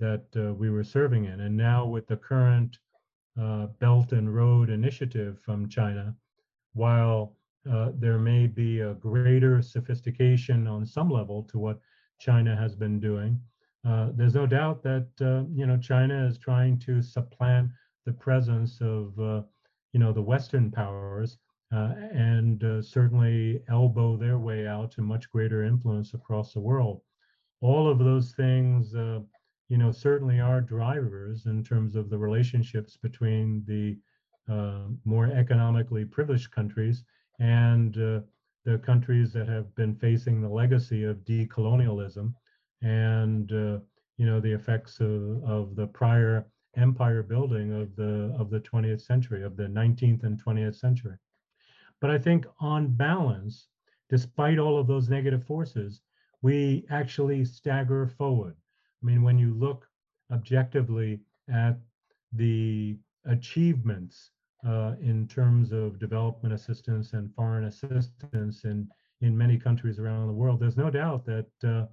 that 0.00 0.26
uh, 0.36 0.52
we 0.54 0.70
were 0.70 0.84
serving 0.84 1.24
in. 1.24 1.40
And 1.40 1.56
now, 1.56 1.86
with 1.86 2.06
the 2.06 2.16
current 2.16 2.78
uh, 3.40 3.66
Belt 3.78 4.12
and 4.12 4.34
Road 4.34 4.70
Initiative 4.70 5.38
from 5.40 5.68
China, 5.68 6.14
while 6.74 7.36
uh, 7.70 7.92
there 7.94 8.18
may 8.18 8.46
be 8.46 8.80
a 8.80 8.94
greater 8.94 9.62
sophistication 9.62 10.66
on 10.66 10.86
some 10.86 11.10
level 11.10 11.42
to 11.44 11.58
what 11.58 11.80
China 12.18 12.56
has 12.56 12.74
been 12.74 12.98
doing, 12.98 13.40
uh, 13.86 14.08
there's 14.14 14.34
no 14.34 14.46
doubt 14.46 14.82
that 14.82 15.08
uh, 15.20 15.44
you 15.54 15.66
know 15.66 15.76
China 15.78 16.26
is 16.26 16.38
trying 16.38 16.78
to 16.78 17.00
supplant 17.00 17.70
the 18.06 18.12
presence 18.12 18.80
of 18.80 19.18
uh, 19.18 19.42
you 19.92 20.00
know 20.00 20.12
the 20.12 20.22
Western 20.22 20.70
powers 20.70 21.38
uh, 21.72 21.92
and 22.12 22.64
certainly 22.84 23.62
elbow 23.68 24.16
their 24.16 24.38
way 24.38 24.66
out 24.66 24.90
to 24.92 25.02
much 25.02 25.30
greater 25.30 25.64
influence 25.64 26.14
across 26.14 26.52
the 26.52 26.60
world. 26.60 27.02
All 27.60 27.88
of 27.88 27.98
those 27.98 28.32
things 28.32 28.94
you 29.68 29.76
know, 29.76 29.92
certainly 29.92 30.40
are 30.40 30.60
drivers 30.60 31.46
in 31.46 31.62
terms 31.62 31.94
of 31.94 32.08
the 32.08 32.18
relationships 32.18 32.96
between 32.96 33.62
the 33.66 33.98
uh, 34.52 34.88
more 35.04 35.26
economically 35.26 36.06
privileged 36.06 36.50
countries 36.50 37.04
and 37.38 37.98
uh, 37.98 38.20
the 38.64 38.78
countries 38.78 39.32
that 39.32 39.46
have 39.46 39.74
been 39.74 39.94
facing 39.94 40.40
the 40.40 40.48
legacy 40.48 41.04
of 41.04 41.18
decolonialism 41.18 42.32
and 42.82 43.52
uh, 43.52 43.78
you 44.16 44.26
know 44.26 44.40
the 44.40 44.52
effects 44.52 45.00
of, 45.00 45.42
of 45.44 45.76
the 45.76 45.86
prior 45.86 46.46
empire 46.76 47.22
building 47.22 47.72
of 47.72 47.94
the 47.96 48.34
of 48.38 48.50
the 48.50 48.60
20th 48.60 49.02
century 49.02 49.42
of 49.42 49.56
the 49.56 49.64
19th 49.64 50.24
and 50.24 50.42
20th 50.42 50.76
century. 50.76 51.16
But 52.00 52.10
i 52.10 52.18
think 52.18 52.46
on 52.60 52.88
balance 52.88 53.68
despite 54.08 54.58
all 54.58 54.78
of 54.78 54.86
those 54.86 55.10
negative 55.10 55.44
forces 55.44 56.00
we 56.40 56.86
actually 56.90 57.44
stagger 57.44 58.06
forward 58.06 58.56
I 59.02 59.06
mean, 59.06 59.22
when 59.22 59.38
you 59.38 59.54
look 59.54 59.86
objectively 60.32 61.20
at 61.52 61.78
the 62.32 62.96
achievements 63.26 64.30
uh, 64.66 64.94
in 65.00 65.28
terms 65.28 65.72
of 65.72 66.00
development 66.00 66.52
assistance 66.52 67.12
and 67.12 67.32
foreign 67.34 67.64
assistance 67.64 68.64
in, 68.64 68.88
in 69.20 69.38
many 69.38 69.56
countries 69.56 69.98
around 69.98 70.26
the 70.26 70.32
world, 70.32 70.58
there's 70.58 70.76
no 70.76 70.90
doubt 70.90 71.24
that 71.26 71.46
uh, 71.64 71.86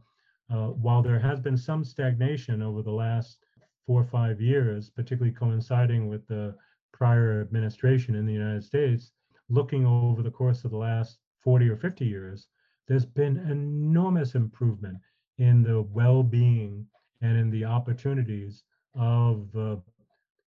uh, 0.54 0.70
while 0.70 1.02
there 1.02 1.20
has 1.20 1.40
been 1.40 1.58
some 1.58 1.84
stagnation 1.84 2.62
over 2.62 2.82
the 2.82 2.92
last 2.92 3.38
four 3.86 4.02
or 4.02 4.06
five 4.06 4.42
years, 4.42 4.90
particularly 4.90 5.34
coinciding 5.34 6.08
with 6.08 6.28
the 6.28 6.56
prior 6.92 7.42
administration 7.42 8.16
in 8.16 8.26
the 8.26 8.34
United 8.34 8.64
States, 8.64 9.12
looking 9.50 9.86
over 9.86 10.24
the 10.24 10.32
course 10.32 10.64
of 10.64 10.72
the 10.72 10.78
last 10.78 11.20
40 11.44 11.70
or 11.70 11.78
50 11.78 12.06
years, 12.06 12.48
there's 12.88 13.06
been 13.06 13.38
enormous 13.38 14.34
improvement 14.34 14.98
in 15.38 15.62
the 15.62 15.82
well-being 15.82 16.88
and 17.22 17.38
in 17.38 17.50
the 17.50 17.66
opportunities 17.66 18.64
of 18.96 19.48
uh, 19.56 19.76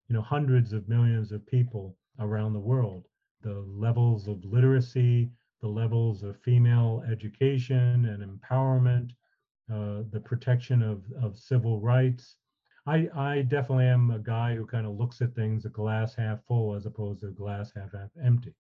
you 0.08 0.14
know 0.14 0.22
hundreds 0.22 0.72
of 0.72 0.88
millions 0.88 1.32
of 1.32 1.46
people 1.46 1.96
around 2.20 2.52
the 2.52 2.58
world. 2.58 3.06
The 3.42 3.64
levels 3.66 4.26
of 4.28 4.44
literacy 4.44 5.30
the 5.60 5.68
levels 5.68 6.22
of 6.22 6.40
female 6.40 7.02
education 7.10 8.04
and 8.06 8.22
empowerment 8.22 9.10
uh, 9.72 10.02
the 10.10 10.20
protection 10.20 10.82
of, 10.82 11.02
of 11.22 11.38
civil 11.38 11.80
rights. 11.80 12.36
I, 12.86 13.08
I 13.14 13.42
definitely 13.42 13.86
am 13.86 14.10
a 14.10 14.18
guy 14.18 14.54
who 14.54 14.64
kind 14.64 14.86
of 14.86 14.96
looks 14.96 15.20
at 15.20 15.34
things 15.34 15.66
a 15.66 15.68
glass 15.68 16.14
half 16.14 16.42
full 16.46 16.74
as 16.74 16.86
opposed 16.86 17.20
to 17.20 17.28
a 17.28 17.32
glass 17.32 17.72
half, 17.76 17.92
half 17.92 18.10
empty 18.24 18.54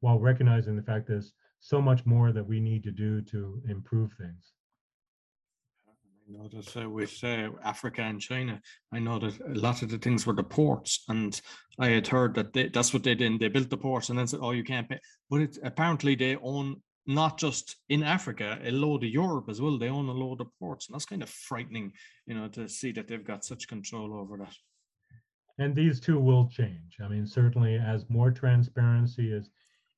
while 0.00 0.18
recognizing 0.18 0.76
the 0.76 0.82
fact 0.82 1.06
there's 1.06 1.32
so 1.60 1.80
much 1.82 2.06
more 2.06 2.32
that 2.32 2.46
we 2.46 2.60
need 2.60 2.82
to 2.84 2.90
do 2.90 3.20
to 3.22 3.60
improve 3.68 4.12
things 4.12 4.52
know 6.28 6.48
that 6.48 6.76
uh, 6.76 6.88
with 6.88 7.22
uh, 7.22 7.50
Africa 7.62 8.02
and 8.02 8.20
China, 8.20 8.60
I 8.92 8.98
know 8.98 9.18
that 9.18 9.38
a 9.40 9.58
lot 9.58 9.82
of 9.82 9.90
the 9.90 9.98
things 9.98 10.26
were 10.26 10.34
the 10.34 10.42
ports, 10.42 11.04
and 11.08 11.40
I 11.78 11.88
had 11.88 12.06
heard 12.06 12.34
that 12.34 12.52
they, 12.52 12.68
that's 12.68 12.92
what 12.92 13.02
they 13.02 13.14
did. 13.14 13.40
They 13.40 13.48
built 13.48 13.70
the 13.70 13.76
ports 13.76 14.08
and 14.08 14.18
then 14.18 14.26
said, 14.26 14.40
"Oh, 14.42 14.52
you 14.52 14.64
can't 14.64 14.88
pay." 14.88 15.00
But 15.30 15.40
it, 15.42 15.58
apparently, 15.62 16.14
they 16.14 16.36
own 16.36 16.80
not 17.06 17.38
just 17.38 17.76
in 17.88 18.02
Africa, 18.02 18.58
a 18.64 18.70
load 18.70 19.04
of 19.04 19.10
Europe 19.10 19.48
as 19.50 19.60
well. 19.60 19.78
They 19.78 19.90
own 19.90 20.08
a 20.08 20.12
load 20.12 20.40
of 20.40 20.48
ports, 20.58 20.88
and 20.88 20.94
that's 20.94 21.04
kind 21.04 21.22
of 21.22 21.28
frightening, 21.28 21.92
you 22.26 22.34
know, 22.34 22.48
to 22.48 22.68
see 22.68 22.92
that 22.92 23.08
they've 23.08 23.24
got 23.24 23.44
such 23.44 23.68
control 23.68 24.18
over 24.18 24.38
that. 24.38 24.54
And 25.58 25.74
these 25.74 26.00
two 26.00 26.18
will 26.18 26.48
change. 26.48 26.96
I 27.02 27.08
mean, 27.08 27.26
certainly, 27.26 27.76
as 27.76 28.08
more 28.08 28.30
transparency 28.30 29.32
is 29.32 29.50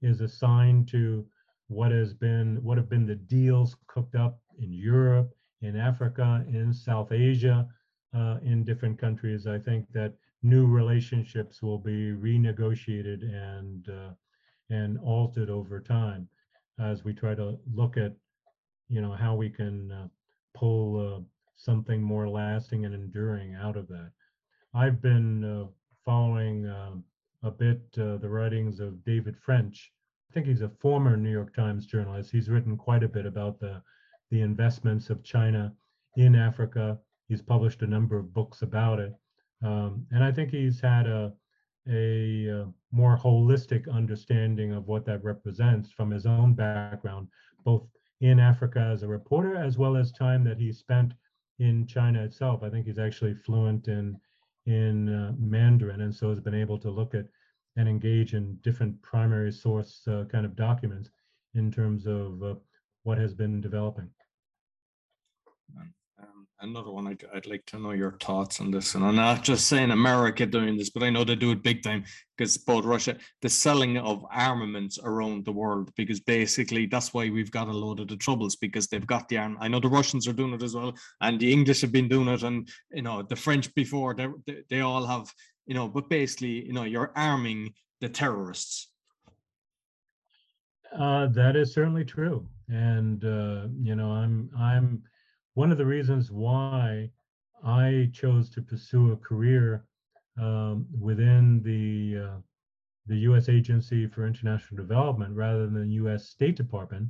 is 0.02 0.20
assigned 0.20 0.88
to 0.88 1.26
what 1.68 1.90
has 1.90 2.14
been 2.14 2.58
what 2.62 2.76
have 2.76 2.88
been 2.88 3.06
the 3.06 3.14
deals 3.14 3.76
cooked 3.86 4.14
up 4.14 4.38
in 4.58 4.72
Europe 4.72 5.35
in 5.62 5.76
Africa, 5.76 6.44
in 6.48 6.72
South 6.72 7.12
Asia, 7.12 7.68
uh, 8.14 8.38
in 8.42 8.64
different 8.64 8.98
countries. 8.98 9.46
I 9.46 9.58
think 9.58 9.86
that 9.92 10.14
new 10.42 10.66
relationships 10.66 11.62
will 11.62 11.78
be 11.78 12.12
renegotiated 12.12 13.22
and 13.22 13.88
uh, 13.88 14.10
and 14.70 14.98
altered 14.98 15.50
over 15.50 15.80
time 15.80 16.28
as 16.78 17.04
we 17.04 17.12
try 17.12 17.34
to 17.34 17.58
look 17.72 17.96
at, 17.96 18.12
you 18.88 19.00
know, 19.00 19.12
how 19.12 19.34
we 19.34 19.48
can 19.48 19.92
uh, 19.92 20.08
pull 20.54 21.16
uh, 21.16 21.20
something 21.56 22.02
more 22.02 22.28
lasting 22.28 22.84
and 22.84 22.94
enduring 22.94 23.54
out 23.54 23.76
of 23.76 23.88
that. 23.88 24.10
I've 24.74 25.00
been 25.00 25.44
uh, 25.44 25.66
following 26.04 26.66
um, 26.68 27.04
a 27.42 27.50
bit 27.50 27.80
uh, 27.98 28.16
the 28.16 28.28
writings 28.28 28.80
of 28.80 29.04
David 29.04 29.36
French. 29.38 29.92
I 30.30 30.34
think 30.34 30.46
he's 30.46 30.62
a 30.62 30.68
former 30.80 31.16
New 31.16 31.30
York 31.30 31.54
Times 31.54 31.86
journalist. 31.86 32.30
He's 32.30 32.50
written 32.50 32.76
quite 32.76 33.02
a 33.02 33.08
bit 33.08 33.24
about 33.24 33.58
the 33.58 33.82
the 34.30 34.40
investments 34.40 35.10
of 35.10 35.22
China 35.22 35.72
in 36.16 36.34
Africa. 36.34 36.98
He's 37.28 37.42
published 37.42 37.82
a 37.82 37.86
number 37.86 38.16
of 38.16 38.32
books 38.32 38.62
about 38.62 39.00
it. 39.00 39.12
Um, 39.62 40.06
and 40.10 40.22
I 40.22 40.32
think 40.32 40.50
he's 40.50 40.80
had 40.80 41.06
a, 41.06 41.32
a, 41.88 42.46
a, 42.46 42.62
uh, 42.62 42.66
more 42.92 43.16
holistic 43.16 43.90
understanding 43.92 44.72
of 44.72 44.86
what 44.86 45.04
that 45.06 45.22
represents 45.22 45.90
from 45.90 46.10
his 46.10 46.26
own 46.26 46.54
background, 46.54 47.28
both 47.64 47.86
in 48.20 48.40
Africa 48.40 48.80
as 48.80 49.02
a 49.02 49.08
reporter, 49.08 49.56
as 49.56 49.76
well 49.76 49.96
as 49.96 50.12
time 50.12 50.44
that 50.44 50.58
he 50.58 50.72
spent 50.72 51.12
in 51.58 51.86
China 51.86 52.22
itself. 52.22 52.62
I 52.62 52.70
think 52.70 52.86
he's 52.86 52.98
actually 52.98 53.34
fluent 53.34 53.88
in, 53.88 54.18
in 54.66 55.08
uh, 55.08 55.32
Mandarin, 55.38 56.02
and 56.02 56.14
so 56.14 56.30
has 56.30 56.40
been 56.40 56.54
able 56.54 56.78
to 56.78 56.90
look 56.90 57.14
at 57.14 57.26
and 57.76 57.88
engage 57.88 58.34
in 58.34 58.56
different 58.62 59.00
primary 59.02 59.52
source 59.52 60.02
uh, 60.08 60.24
kind 60.30 60.46
of 60.46 60.56
documents 60.56 61.10
in 61.54 61.70
terms 61.70 62.06
of 62.06 62.42
uh, 62.42 62.54
what 63.06 63.18
has 63.18 63.32
been 63.34 63.60
developing. 63.60 64.10
Um, 66.20 66.48
another 66.60 66.90
one 66.90 67.06
I'd, 67.06 67.24
I'd 67.32 67.46
like 67.46 67.64
to 67.66 67.78
know 67.78 67.92
your 67.92 68.18
thoughts 68.20 68.60
on 68.60 68.72
this. 68.72 68.96
And 68.96 69.04
I'm 69.04 69.14
not 69.14 69.44
just 69.44 69.68
saying 69.68 69.92
America 69.92 70.44
doing 70.44 70.76
this, 70.76 70.90
but 70.90 71.04
I 71.04 71.10
know 71.10 71.22
they 71.22 71.36
do 71.36 71.52
it 71.52 71.62
big 71.62 71.84
time 71.84 72.02
because 72.36 72.58
both 72.58 72.84
Russia, 72.84 73.16
the 73.42 73.48
selling 73.48 73.96
of 73.96 74.26
armaments 74.32 74.98
around 75.00 75.44
the 75.44 75.52
world, 75.52 75.92
because 75.96 76.18
basically 76.18 76.86
that's 76.86 77.14
why 77.14 77.30
we've 77.30 77.52
got 77.52 77.68
a 77.68 77.72
load 77.72 78.00
of 78.00 78.08
the 78.08 78.16
troubles 78.16 78.56
because 78.56 78.88
they've 78.88 79.06
got 79.06 79.28
the 79.28 79.38
arm. 79.38 79.56
I 79.60 79.68
know 79.68 79.78
the 79.78 79.88
Russians 79.88 80.26
are 80.26 80.32
doing 80.32 80.54
it 80.54 80.64
as 80.64 80.74
well, 80.74 80.92
and 81.20 81.38
the 81.38 81.52
English 81.52 81.82
have 81.82 81.92
been 81.92 82.08
doing 82.08 82.26
it, 82.26 82.42
and 82.42 82.68
you 82.90 83.02
know 83.02 83.22
the 83.22 83.36
French 83.36 83.72
before 83.76 84.14
they 84.14 84.26
they, 84.46 84.62
they 84.68 84.80
all 84.80 85.06
have, 85.06 85.32
you 85.66 85.74
know. 85.74 85.86
But 85.86 86.10
basically, 86.10 86.66
you 86.66 86.72
know, 86.72 86.82
you're 86.84 87.12
arming 87.14 87.72
the 88.00 88.08
terrorists 88.08 88.88
uh, 90.98 91.26
that 91.28 91.56
is 91.56 91.72
certainly 91.72 92.04
true, 92.04 92.46
and 92.68 93.24
uh, 93.24 93.66
you 93.80 93.94
know, 93.94 94.10
I'm 94.10 94.50
I'm 94.58 95.02
one 95.54 95.72
of 95.72 95.78
the 95.78 95.86
reasons 95.86 96.30
why 96.30 97.10
I 97.64 98.10
chose 98.12 98.50
to 98.50 98.62
pursue 98.62 99.12
a 99.12 99.16
career 99.16 99.84
um, 100.40 100.86
within 100.98 101.62
the 101.62 102.24
uh, 102.24 102.40
the 103.06 103.16
U.S. 103.18 103.48
Agency 103.48 104.06
for 104.06 104.26
International 104.26 104.76
Development 104.76 105.34
rather 105.34 105.66
than 105.66 105.88
the 105.88 105.94
U.S. 105.94 106.28
State 106.28 106.56
Department 106.56 107.08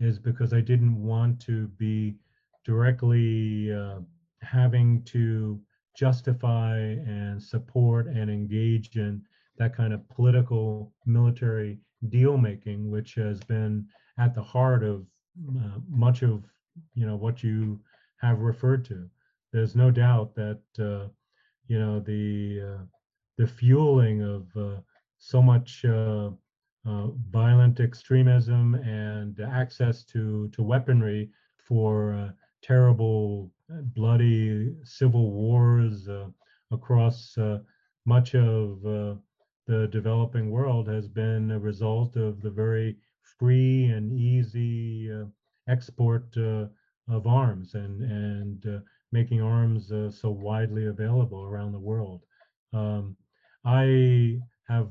is 0.00 0.18
because 0.18 0.52
I 0.52 0.60
didn't 0.60 1.00
want 1.00 1.40
to 1.42 1.68
be 1.78 2.16
directly 2.64 3.72
uh, 3.72 4.00
having 4.42 5.02
to 5.04 5.60
justify 5.96 6.78
and 6.78 7.42
support 7.42 8.06
and 8.08 8.30
engage 8.30 8.96
in 8.96 9.22
that 9.56 9.74
kind 9.74 9.94
of 9.94 10.06
political 10.10 10.92
military 11.06 11.78
deal 12.06 12.36
making, 12.38 12.90
which 12.90 13.14
has 13.14 13.40
been 13.40 13.86
at 14.18 14.34
the 14.34 14.42
heart 14.42 14.82
of 14.82 15.06
uh, 15.58 15.78
much 15.88 16.22
of 16.22 16.44
you 16.94 17.06
know 17.06 17.16
what 17.16 17.42
you 17.42 17.80
have 18.18 18.40
referred 18.40 18.84
to. 18.86 19.08
There's 19.52 19.76
no 19.76 19.90
doubt 19.90 20.34
that 20.34 20.60
uh, 20.78 21.08
you 21.66 21.78
know 21.78 22.00
the 22.00 22.62
uh, 22.62 22.84
the 23.38 23.46
fueling 23.46 24.22
of 24.22 24.56
uh, 24.56 24.80
so 25.18 25.42
much 25.42 25.84
uh, 25.84 26.30
uh, 26.86 27.06
violent 27.30 27.80
extremism 27.80 28.74
and 28.76 29.38
access 29.40 30.04
to 30.04 30.48
to 30.48 30.62
weaponry 30.62 31.30
for 31.56 32.32
terrible, 32.62 33.52
bloody 33.94 34.74
civil 34.84 35.32
wars 35.32 36.08
across 36.70 37.36
much 38.04 38.34
of 38.34 39.18
the 39.66 39.88
developing 39.88 40.50
world 40.50 40.88
has 40.88 41.08
been 41.08 41.50
a 41.50 41.58
result 41.58 42.16
of 42.16 42.40
the 42.40 42.50
very 42.50 42.96
free 43.38 43.86
and 43.86 44.12
easy 44.12 45.10
uh, 45.12 45.24
export 45.68 46.36
uh, 46.36 46.66
of 47.08 47.26
arms 47.26 47.74
and 47.74 48.02
and 48.02 48.66
uh, 48.66 48.78
making 49.12 49.40
arms 49.40 49.92
uh, 49.92 50.10
so 50.10 50.30
widely 50.30 50.86
available 50.86 51.44
around 51.44 51.72
the 51.72 51.78
world. 51.78 52.22
Um, 52.72 53.16
I 53.64 54.40
have 54.68 54.88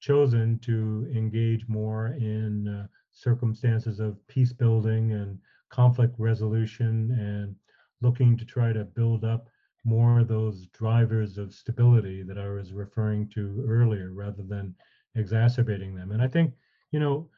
chosen 0.00 0.58
to 0.60 1.10
engage 1.14 1.66
more 1.68 2.08
in 2.08 2.68
uh, 2.68 2.86
circumstances 3.12 3.98
of 3.98 4.24
peace 4.28 4.52
building 4.52 5.12
and 5.12 5.38
conflict 5.70 6.14
resolution 6.18 7.10
and 7.18 7.56
looking 8.02 8.36
to 8.36 8.44
try 8.44 8.72
to 8.72 8.84
build 8.84 9.24
up 9.24 9.48
more 9.86 10.24
those 10.24 10.66
drivers 10.68 11.38
of 11.38 11.54
stability 11.54 12.24
that 12.24 12.38
I 12.38 12.48
was 12.48 12.72
referring 12.72 13.28
to 13.30 13.64
earlier 13.68 14.10
rather 14.12 14.42
than 14.42 14.74
exacerbating 15.14 15.94
them. 15.94 16.10
And 16.10 16.20
I 16.20 16.26
think, 16.26 16.52
you 16.90 16.98
know, 16.98 17.30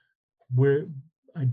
we're, 0.54 0.86
I, 1.36 1.48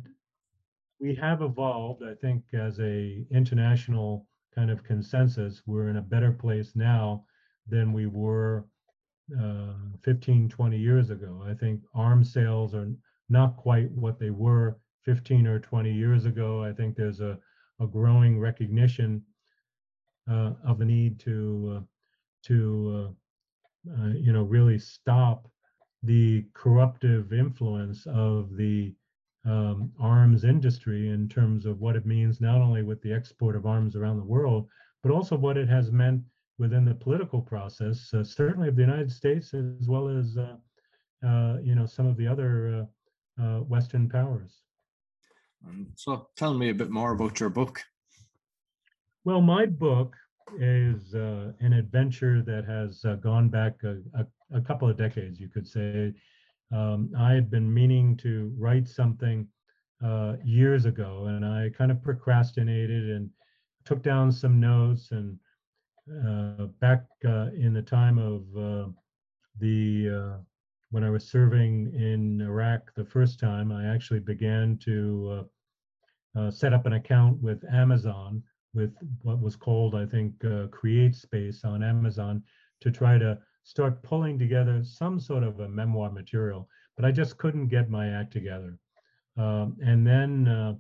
we 1.02 1.14
have 1.16 1.42
evolved, 1.42 2.02
I 2.02 2.14
think, 2.16 2.44
as 2.54 2.80
a 2.80 3.26
international 3.30 4.26
kind 4.56 4.72
of 4.72 4.86
consensus. 4.86 5.62
We're 5.66 5.90
in 5.90 5.98
a 5.98 6.02
better 6.02 6.32
place 6.32 6.72
now 6.76 7.26
than 7.68 7.92
we 7.92 8.06
were 8.06 8.66
uh, 9.38 9.74
15, 10.02 10.48
20 10.48 10.78
years 10.78 11.10
ago. 11.10 11.46
I 11.46 11.56
think 11.56 11.82
arms 11.94 12.32
sales 12.32 12.74
are 12.74 12.90
not 13.28 13.58
quite 13.58 13.92
what 13.92 14.18
they 14.18 14.30
were 14.30 14.78
15 15.04 15.46
or 15.46 15.60
20 15.60 15.92
years 15.92 16.26
ago. 16.26 16.64
I 16.64 16.72
think 16.72 16.96
there's 16.96 17.20
a, 17.20 17.38
a 17.82 17.86
growing 17.86 18.40
recognition 18.40 19.22
uh, 20.30 20.52
of 20.66 20.80
the 20.80 20.86
need 20.86 21.20
to 21.20 21.78
uh, 21.78 21.82
to 22.44 23.14
uh, 23.90 24.08
you 24.16 24.34
know 24.34 24.44
really 24.44 24.80
stop 24.80 25.48
the 26.04 26.46
corruptive 26.54 27.34
influence 27.34 28.06
of 28.08 28.56
the 28.56 28.94
um, 29.46 29.92
arms 30.00 30.44
industry 30.44 31.10
in 31.10 31.28
terms 31.28 31.66
of 31.66 31.80
what 31.80 31.96
it 31.96 32.06
means 32.06 32.42
not 32.42 32.62
only 32.62 32.82
with 32.82 33.02
the 33.02 33.14
export 33.14 33.56
of 33.56 33.66
arms 33.66 33.96
around 33.96 34.18
the 34.18 34.24
world, 34.24 34.68
but 35.04 35.12
also 35.12 35.36
what 35.36 35.58
it 35.58 35.70
has 35.70 35.92
meant 35.92 36.22
within 36.58 36.86
the 36.86 36.96
political 36.96 37.42
process, 37.42 38.12
uh, 38.14 38.24
certainly 38.24 38.68
of 38.70 38.76
the 38.76 38.82
United 38.82 39.12
States 39.12 39.54
as 39.54 39.88
well 39.88 40.08
as 40.08 40.38
uh, 40.38 40.56
uh, 41.26 41.58
you 41.62 41.76
know 41.76 41.86
some 41.86 42.08
of 42.08 42.18
the 42.18 42.28
other 42.28 42.88
Western 43.68 44.10
powers. 44.10 44.62
so, 45.96 46.30
tell 46.36 46.54
me 46.54 46.70
a 46.70 46.76
bit 46.76 46.90
more 46.90 47.12
about 47.12 47.40
your 47.40 47.50
book. 47.50 47.84
Well, 49.26 49.42
my 49.42 49.66
book 49.66 50.16
is 50.60 51.16
uh, 51.16 51.52
an 51.60 51.74
adventure 51.74 52.44
that 52.44 52.64
has 52.66 53.04
uh, 53.06 53.16
gone 53.16 53.50
back 53.50 53.74
a, 53.84 53.98
a, 54.20 54.58
a, 54.58 54.62
couple 54.62 54.88
of 54.88 54.98
decades, 54.98 55.40
you 55.40 55.50
could 55.50 55.68
say. 55.68 56.14
Um, 56.72 57.12
I 57.18 57.34
had 57.34 57.50
been 57.50 57.74
meaning 57.74 58.16
to 58.18 58.54
write 58.56 58.88
something 58.88 59.48
uh, 60.06 60.34
years 60.44 60.86
ago, 60.86 61.26
and 61.26 61.44
I 61.44 61.72
kind 61.76 61.90
of 61.90 62.04
procrastinated 62.04 63.10
and 63.10 63.32
took 63.84 64.04
down 64.04 64.32
some 64.32 64.60
notes. 64.60 65.10
And 65.10 65.40
uh, 66.24 66.68
back 66.80 67.06
uh, 67.28 67.48
in 67.58 67.74
the 67.74 67.82
time 67.82 68.20
of 68.20 68.44
uh, 68.56 68.92
the 69.60 70.38
when 70.92 71.04
I 71.04 71.10
was 71.10 71.28
serving 71.28 71.92
in 71.96 72.42
Iraq 72.42 72.94
the 72.94 73.06
first 73.06 73.40
time, 73.40 73.72
I 73.72 73.88
actually 73.88 74.20
began 74.20 74.78
to 74.84 75.50
set 76.52 76.74
up 76.74 76.86
an 76.86 76.94
account 76.94 77.42
with 77.42 77.64
Amazon 77.74 78.44
with 78.76 78.94
what 79.22 79.40
was 79.40 79.56
called, 79.56 79.96
I 79.96 80.06
think, 80.06 80.44
uh, 80.44 80.68
Create 80.68 81.16
Space 81.16 81.64
on 81.64 81.84
Amazon 81.84 82.44
to 82.82 82.92
try 82.92 83.18
to 83.18 83.40
start 83.64 84.04
pulling 84.04 84.38
together 84.38 84.84
some 84.84 85.20
sort 85.20 85.44
of 85.44 85.60
a 85.60 85.68
memoir 85.68 86.12
material. 86.12 86.70
But 86.96 87.06
I 87.06 87.12
just 87.12 87.38
couldn't 87.38 87.68
get 87.68 87.90
my 87.90 88.10
act 88.10 88.32
together. 88.32 88.78
Um, 89.38 89.76
and 89.84 90.06
then 90.06 90.48
uh, 90.48 90.76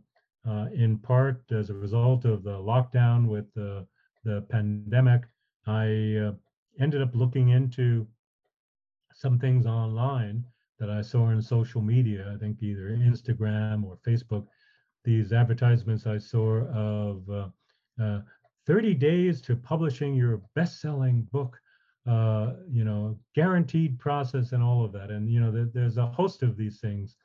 uh, 0.47 0.67
in 0.73 0.97
part 0.99 1.41
as 1.51 1.69
a 1.69 1.73
result 1.73 2.25
of 2.25 2.43
the 2.43 2.57
lockdown 2.57 3.27
with 3.27 3.51
the, 3.53 3.87
the 4.23 4.45
pandemic, 4.49 5.23
I 5.65 6.27
uh, 6.27 6.31
ended 6.79 7.01
up 7.01 7.15
looking 7.15 7.49
into 7.49 8.07
some 9.13 9.39
things 9.39 9.65
online 9.65 10.43
that 10.79 10.89
I 10.89 11.01
saw 11.01 11.29
in 11.29 11.41
social 11.41 11.81
media, 11.81 12.31
I 12.33 12.37
think 12.37 12.61
either 12.61 12.89
Instagram 12.89 13.85
or 13.85 13.97
Facebook, 14.05 14.45
these 15.03 15.31
advertisements 15.31 16.05
I 16.05 16.17
saw 16.17 16.65
of 16.67 17.29
uh, 17.29 17.47
uh, 18.01 18.19
30 18.67 18.93
days 18.95 19.41
to 19.41 19.55
publishing 19.55 20.15
your 20.15 20.41
best-selling 20.55 21.21
book, 21.31 21.59
uh, 22.07 22.53
you 22.69 22.83
know, 22.83 23.17
guaranteed 23.35 23.99
process 23.99 24.51
and 24.51 24.63
all 24.63 24.83
of 24.83 24.91
that. 24.91 25.11
And, 25.11 25.29
you 25.29 25.39
know, 25.39 25.51
th- 25.51 25.73
there's 25.73 25.97
a 25.97 26.05
host 26.05 26.43
of 26.43 26.57
these 26.57 26.79
things 26.79 27.15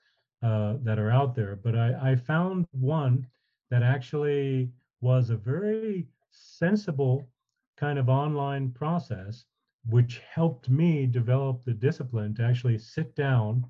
uh, 0.42 0.74
that 0.82 0.98
are 0.98 1.10
out 1.10 1.34
there. 1.34 1.56
But 1.56 1.76
I, 1.76 2.12
I 2.12 2.16
found 2.16 2.66
one 2.72 3.26
that 3.70 3.82
actually 3.82 4.70
was 5.00 5.30
a 5.30 5.36
very 5.36 6.06
sensible 6.30 7.28
kind 7.76 7.98
of 7.98 8.08
online 8.08 8.70
process, 8.70 9.44
which 9.88 10.20
helped 10.30 10.68
me 10.68 11.06
develop 11.06 11.64
the 11.64 11.72
discipline 11.72 12.34
to 12.34 12.42
actually 12.42 12.78
sit 12.78 13.14
down 13.16 13.64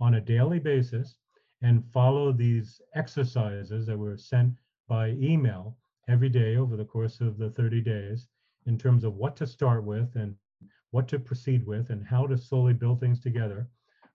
on 0.00 0.14
a 0.14 0.20
daily 0.20 0.58
basis 0.58 1.16
and 1.62 1.84
follow 1.92 2.32
these 2.32 2.80
exercises 2.94 3.86
that 3.86 3.98
were 3.98 4.16
sent 4.16 4.52
by 4.88 5.10
email 5.10 5.76
every 6.08 6.28
day 6.28 6.56
over 6.56 6.76
the 6.76 6.84
course 6.84 7.20
of 7.20 7.38
the 7.38 7.50
30 7.50 7.80
days 7.80 8.28
in 8.66 8.78
terms 8.78 9.04
of 9.04 9.16
what 9.16 9.36
to 9.36 9.46
start 9.46 9.84
with 9.84 10.14
and 10.16 10.34
what 10.90 11.08
to 11.08 11.18
proceed 11.18 11.66
with 11.66 11.90
and 11.90 12.06
how 12.06 12.26
to 12.26 12.38
slowly 12.38 12.72
build 12.72 13.00
things 13.00 13.20
together. 13.20 13.68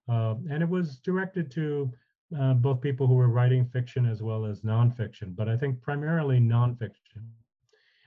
Uh, 0.10 0.36
and 0.50 0.64
it 0.64 0.70
was 0.70 0.98
directed 0.98 1.52
to 1.52 1.92
uh, 2.40 2.54
both 2.54 2.82
people 2.82 3.08
who 3.08 3.16
were 3.16 3.28
writing 3.28 3.66
fiction 3.66 4.06
as 4.06 4.22
well 4.22 4.46
as 4.46 4.62
nonfiction, 4.62 5.36
but 5.36 5.50
I 5.50 5.58
think 5.58 5.82
primarily 5.82 6.40
nonfiction. 6.40 7.24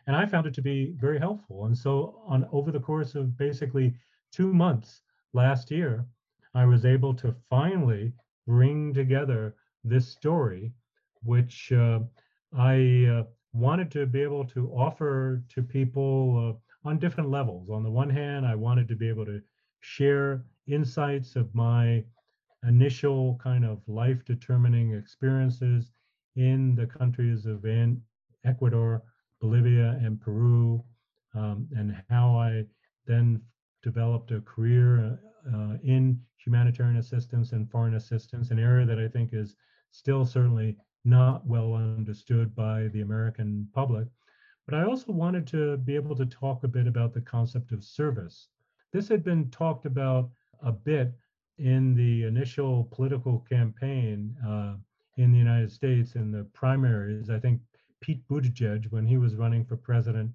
And 0.07 0.17
I 0.17 0.27
found 0.27 0.47
it 0.47 0.55
to 0.55 0.63
be 0.63 0.95
very 0.97 1.19
helpful. 1.19 1.67
And 1.67 1.77
so, 1.77 2.23
on 2.27 2.47
over 2.53 2.71
the 2.71 2.81
course 2.81 3.15
of 3.15 3.37
basically 3.39 3.95
two 4.33 4.53
months 4.53 5.03
last 5.33 5.71
year, 5.71 6.07
I 6.55 6.65
was 6.67 6.85
able 6.85 7.15
to 7.15 7.35
finally 7.49 8.13
bring 8.47 8.93
together 8.93 9.57
this 9.83 10.09
story, 10.09 10.73
which 11.23 11.73
uh, 11.73 12.01
I 12.57 13.07
uh, 13.11 13.25
wanted 13.55 13.91
to 13.93 14.05
be 14.05 14.21
able 14.21 14.45
to 14.45 14.69
offer 14.73 15.43
to 15.49 15.63
people 15.63 16.59
uh, 16.85 16.89
on 16.89 16.99
different 16.99 17.31
levels. 17.31 17.71
On 17.71 17.83
the 17.83 17.91
one 17.91 18.11
hand, 18.11 18.45
I 18.45 18.55
wanted 18.55 18.89
to 18.89 18.97
be 18.97 19.09
able 19.09 19.25
to 19.27 19.41
share 19.81 20.45
insights 20.67 21.37
of 21.37 21.55
my 21.55 22.05
initial 22.67 23.39
kind 23.43 23.65
of 23.65 23.81
life 23.87 24.25
determining 24.25 24.95
experiences 24.95 25.93
in 26.37 26.75
the 26.75 26.87
countries 26.87 27.47
of 27.47 27.65
Ecuador, 28.45 29.03
Bolivia, 29.41 30.01
and 30.03 30.21
Peru, 30.21 30.83
um, 31.35 31.69
and 31.77 31.95
how 32.09 32.37
I 32.37 32.65
then 33.07 33.41
developed 33.83 34.31
a 34.33 34.41
career 34.41 35.19
uh, 35.55 35.77
in 35.85 36.19
humanitarian 36.45 36.97
assistance 36.97 37.53
and 37.53 37.71
foreign 37.71 37.95
assistance, 37.95 38.51
an 38.51 38.59
area 38.59 38.87
that 38.87 38.99
I 38.99 39.09
think 39.09 39.31
is 39.33 39.57
still 39.91 40.25
certainly 40.25 40.77
not 41.05 41.47
well 41.47 41.75
understood 41.75 42.55
by 42.55 42.89
the 42.89 43.03
American 43.03 43.69
public. 43.75 44.09
But 44.67 44.75
I 44.75 44.85
also 44.85 45.13
wanted 45.13 45.47
to 45.49 45.77
be 45.79 45.95
able 45.95 46.17
to 46.17 46.27
talk 46.27 46.65
a 46.65 46.69
bit 46.69 46.87
about 46.87 47.13
the 47.13 47.21
concept 47.21 47.73
of 47.73 47.85
service. 47.85 48.49
This 48.93 49.09
had 49.09 49.23
been 49.23 49.51
talked 49.51 49.85
about 49.85 50.31
a 50.63 50.73
bit 50.73 51.13
in 51.59 51.95
the 51.95 52.25
initial 52.25 52.89
political 52.91 53.41
campaign 53.41 54.35
uh, 54.47 54.75
in 55.17 55.33
the 55.33 55.39
United 55.39 55.71
States 55.71 56.15
in 56.15 56.33
the 56.33 56.45
primaries. 56.55 57.31
I 57.31 57.39
think 57.39 57.61
Pete 58.01 58.27
Buttigieg, 58.29 58.91
when 58.91 59.07
he 59.07 59.19
was 59.19 59.37
running 59.37 59.65
for 59.65 59.77
president, 59.77 60.31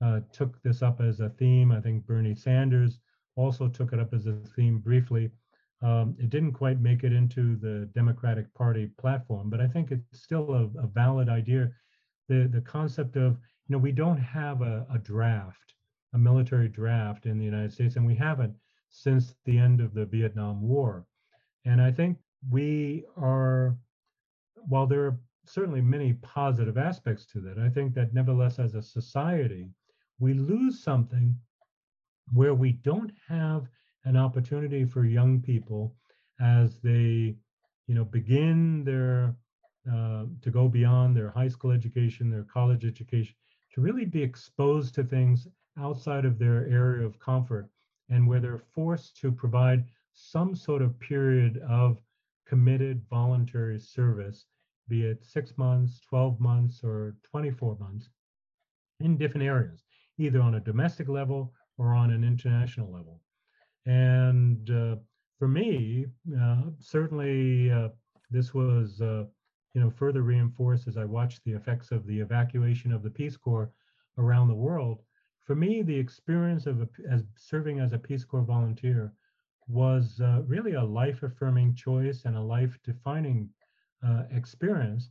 uh, 0.00 0.20
took 0.32 0.60
this 0.62 0.82
up 0.82 1.00
as 1.00 1.20
a 1.20 1.30
theme. 1.30 1.72
I 1.72 1.80
think 1.80 2.06
Bernie 2.06 2.34
Sanders 2.34 3.00
also 3.36 3.68
took 3.68 3.92
it 3.92 3.98
up 3.98 4.12
as 4.14 4.26
a 4.26 4.36
theme 4.56 4.78
briefly. 4.78 5.30
Um, 5.82 6.14
it 6.18 6.30
didn't 6.30 6.52
quite 6.52 6.80
make 6.80 7.02
it 7.02 7.12
into 7.12 7.56
the 7.56 7.90
Democratic 7.94 8.52
Party 8.54 8.90
platform, 8.98 9.50
but 9.50 9.60
I 9.60 9.66
think 9.66 9.90
it's 9.90 10.22
still 10.22 10.52
a, 10.54 10.64
a 10.80 10.86
valid 10.86 11.28
idea. 11.28 11.70
The, 12.28 12.48
the 12.52 12.60
concept 12.60 13.16
of, 13.16 13.32
you 13.66 13.70
know, 13.74 13.78
we 13.78 13.92
don't 13.92 14.18
have 14.18 14.62
a, 14.62 14.86
a 14.94 14.98
draft, 14.98 15.74
a 16.14 16.18
military 16.18 16.68
draft 16.68 17.26
in 17.26 17.38
the 17.38 17.44
United 17.44 17.72
States, 17.72 17.96
and 17.96 18.06
we 18.06 18.14
haven't 18.14 18.54
since 18.90 19.34
the 19.44 19.58
end 19.58 19.80
of 19.80 19.92
the 19.92 20.06
Vietnam 20.06 20.62
War. 20.62 21.04
And 21.64 21.80
I 21.82 21.90
think 21.90 22.18
we 22.50 23.04
are, 23.16 23.76
while 24.54 24.86
there 24.86 25.06
are 25.06 25.18
certainly 25.46 25.80
many 25.80 26.12
positive 26.14 26.78
aspects 26.78 27.26
to 27.26 27.40
that, 27.40 27.58
I 27.58 27.68
think 27.68 27.94
that 27.94 28.14
nevertheless, 28.14 28.58
as 28.58 28.74
a 28.74 28.82
society, 28.82 29.70
we 30.20 30.34
lose 30.34 30.82
something 30.82 31.36
where 32.32 32.54
we 32.54 32.72
don't 32.72 33.12
have 33.28 33.66
an 34.04 34.16
opportunity 34.16 34.84
for 34.84 35.04
young 35.04 35.40
people 35.40 35.94
as 36.40 36.78
they, 36.80 37.36
you 37.86 37.94
know, 37.94 38.04
begin 38.04 38.84
their 38.84 39.34
uh, 39.90 40.24
to 40.40 40.50
go 40.50 40.68
beyond 40.68 41.16
their 41.16 41.30
high 41.30 41.48
school 41.48 41.72
education, 41.72 42.30
their 42.30 42.44
college 42.44 42.84
education, 42.84 43.34
to 43.74 43.80
really 43.80 44.04
be 44.04 44.22
exposed 44.22 44.94
to 44.94 45.02
things 45.02 45.48
outside 45.78 46.24
of 46.24 46.38
their 46.38 46.66
area 46.68 47.04
of 47.04 47.18
comfort 47.18 47.68
and 48.08 48.26
where 48.26 48.40
they're 48.40 48.62
forced 48.74 49.16
to 49.16 49.32
provide 49.32 49.84
some 50.12 50.54
sort 50.54 50.82
of 50.82 50.98
period 51.00 51.60
of 51.68 51.98
committed 52.46 53.02
voluntary 53.08 53.78
service, 53.78 54.46
be 54.88 55.04
it 55.04 55.24
six 55.24 55.56
months, 55.56 56.00
12 56.08 56.38
months, 56.38 56.84
or 56.84 57.16
24 57.22 57.76
months 57.78 58.10
in 59.00 59.16
different 59.16 59.46
areas, 59.46 59.84
either 60.18 60.40
on 60.40 60.54
a 60.54 60.60
domestic 60.60 61.08
level 61.08 61.52
or 61.78 61.94
on 61.94 62.10
an 62.10 62.22
international 62.22 62.92
level. 62.92 63.20
And 63.86 64.70
uh, 64.70 64.96
for 65.38 65.48
me, 65.48 66.06
uh, 66.40 66.62
certainly 66.78 67.70
uh, 67.70 67.88
this 68.30 68.54
was, 68.54 69.00
uh, 69.00 69.24
you 69.74 69.80
know, 69.80 69.90
further 69.90 70.22
reinforced 70.22 70.86
as 70.86 70.96
I 70.96 71.04
watched 71.04 71.42
the 71.44 71.52
effects 71.52 71.90
of 71.90 72.06
the 72.06 72.20
evacuation 72.20 72.92
of 72.92 73.02
the 73.02 73.10
Peace 73.10 73.36
Corps 73.36 73.72
around 74.18 74.48
the 74.48 74.54
world. 74.54 75.02
For 75.44 75.56
me, 75.56 75.82
the 75.82 75.96
experience 75.96 76.66
of 76.66 76.82
a, 76.82 76.88
as 77.10 77.24
serving 77.36 77.80
as 77.80 77.92
a 77.92 77.98
Peace 77.98 78.24
Corps 78.24 78.44
volunteer 78.44 79.12
was 79.68 80.20
uh, 80.20 80.42
really 80.46 80.74
a 80.74 80.84
life-affirming 80.84 81.74
choice 81.74 82.24
and 82.24 82.36
a 82.36 82.40
life-defining 82.40 83.48
uh, 84.06 84.24
experience, 84.30 85.10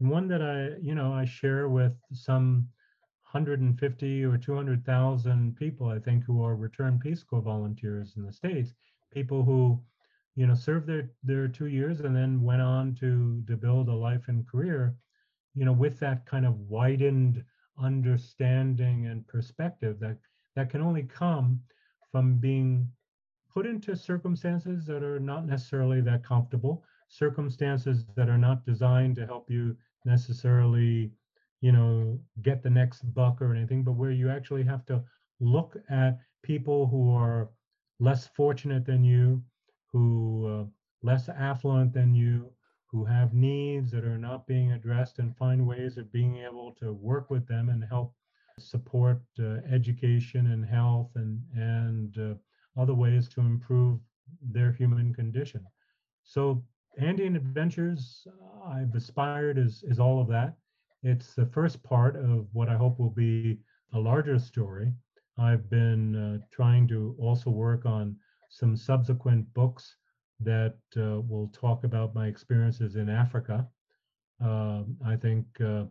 and 0.00 0.10
one 0.10 0.28
that 0.28 0.42
I, 0.42 0.76
you 0.80 0.94
know, 0.94 1.12
I 1.12 1.24
share 1.24 1.68
with 1.68 1.92
some 2.12 2.68
150 3.32 4.24
or 4.24 4.36
200,000 4.36 5.56
people, 5.56 5.88
I 5.88 5.98
think, 5.98 6.22
who 6.24 6.44
are 6.44 6.54
returned 6.54 7.00
Peace 7.00 7.22
Corps 7.22 7.40
volunteers 7.40 8.12
in 8.18 8.26
the 8.26 8.32
States, 8.32 8.74
people 9.10 9.42
who, 9.42 9.80
you 10.36 10.46
know, 10.46 10.54
served 10.54 10.86
their, 10.86 11.10
their 11.22 11.48
two 11.48 11.66
years 11.66 12.00
and 12.00 12.14
then 12.14 12.42
went 12.42 12.60
on 12.60 12.94
to, 12.96 13.42
to 13.46 13.56
build 13.56 13.88
a 13.88 13.94
life 13.94 14.28
and 14.28 14.46
career, 14.46 14.94
you 15.54 15.64
know, 15.64 15.72
with 15.72 15.98
that 16.00 16.26
kind 16.26 16.44
of 16.44 16.58
widened 16.68 17.42
understanding 17.78 19.06
and 19.06 19.26
perspective 19.26 19.98
that, 19.98 20.18
that 20.54 20.68
can 20.68 20.82
only 20.82 21.04
come 21.04 21.58
from 22.10 22.36
being 22.36 22.86
put 23.50 23.64
into 23.64 23.96
circumstances 23.96 24.84
that 24.84 25.02
are 25.02 25.20
not 25.20 25.46
necessarily 25.46 26.02
that 26.02 26.22
comfortable, 26.22 26.84
circumstances 27.08 28.04
that 28.14 28.28
are 28.28 28.38
not 28.38 28.66
designed 28.66 29.16
to 29.16 29.24
help 29.24 29.50
you 29.50 29.74
necessarily 30.04 31.10
you 31.62 31.72
know, 31.72 32.20
get 32.42 32.62
the 32.62 32.70
next 32.70 33.02
buck 33.14 33.42
or 33.42 33.54
anything, 33.54 33.84
but 33.84 33.92
where 33.94 34.12
you 34.12 34.30
actually 34.30 34.64
have 34.64 34.86
to 34.86 35.04
look 35.40 35.76
at 35.90 36.20
people 36.42 36.88
who 36.88 37.14
are 37.14 37.50
less 38.00 38.28
fortunate 38.28 38.86
than 38.86 39.04
you, 39.04 39.42
who 39.92 40.46
uh, 40.46 40.64
less 41.02 41.28
affluent 41.28 41.94
than 41.94 42.14
you, 42.14 42.52
who 42.90 43.04
have 43.06 43.34
needs 43.34 43.90
that 43.92 44.04
are 44.04 44.18
not 44.18 44.46
being 44.46 44.72
addressed, 44.72 45.18
and 45.20 45.36
find 45.36 45.66
ways 45.66 45.98
of 45.98 46.12
being 46.12 46.38
able 46.38 46.72
to 46.80 46.92
work 46.92 47.30
with 47.30 47.46
them 47.48 47.70
and 47.70 47.84
help 47.84 48.14
support 48.58 49.22
uh, 49.40 49.58
education 49.70 50.48
and 50.48 50.64
health 50.66 51.10
and 51.16 51.40
and 51.56 52.18
uh, 52.18 52.34
other 52.80 52.94
ways 52.94 53.28
to 53.28 53.40
improve 53.40 54.00
their 54.42 54.72
human 54.72 55.14
condition. 55.14 55.64
So 56.24 56.64
Andean 56.98 57.36
Adventures, 57.36 58.26
I've 58.66 58.94
aspired 58.94 59.58
is 59.58 59.82
is 59.84 59.98
all 59.98 60.20
of 60.20 60.28
that. 60.28 60.56
It's 61.02 61.34
the 61.34 61.46
first 61.46 61.82
part 61.82 62.16
of 62.16 62.46
what 62.52 62.68
I 62.68 62.76
hope 62.76 62.98
will 62.98 63.10
be 63.10 63.58
a 63.92 63.98
larger 63.98 64.38
story. 64.38 64.92
I've 65.38 65.68
been 65.68 66.14
uh, 66.14 66.38
trying 66.52 66.86
to 66.88 67.16
also 67.18 67.50
work 67.50 67.86
on 67.86 68.16
some 68.50 68.76
subsequent 68.76 69.52
books 69.54 69.96
that 70.40 70.76
uh, 70.96 71.20
will 71.20 71.48
talk 71.52 71.84
about 71.84 72.14
my 72.14 72.26
experiences 72.28 72.96
in 72.96 73.08
Africa. 73.08 73.66
Uh, 74.44 74.82
I 75.04 75.16
think 75.16 75.46
uh, 75.60 75.84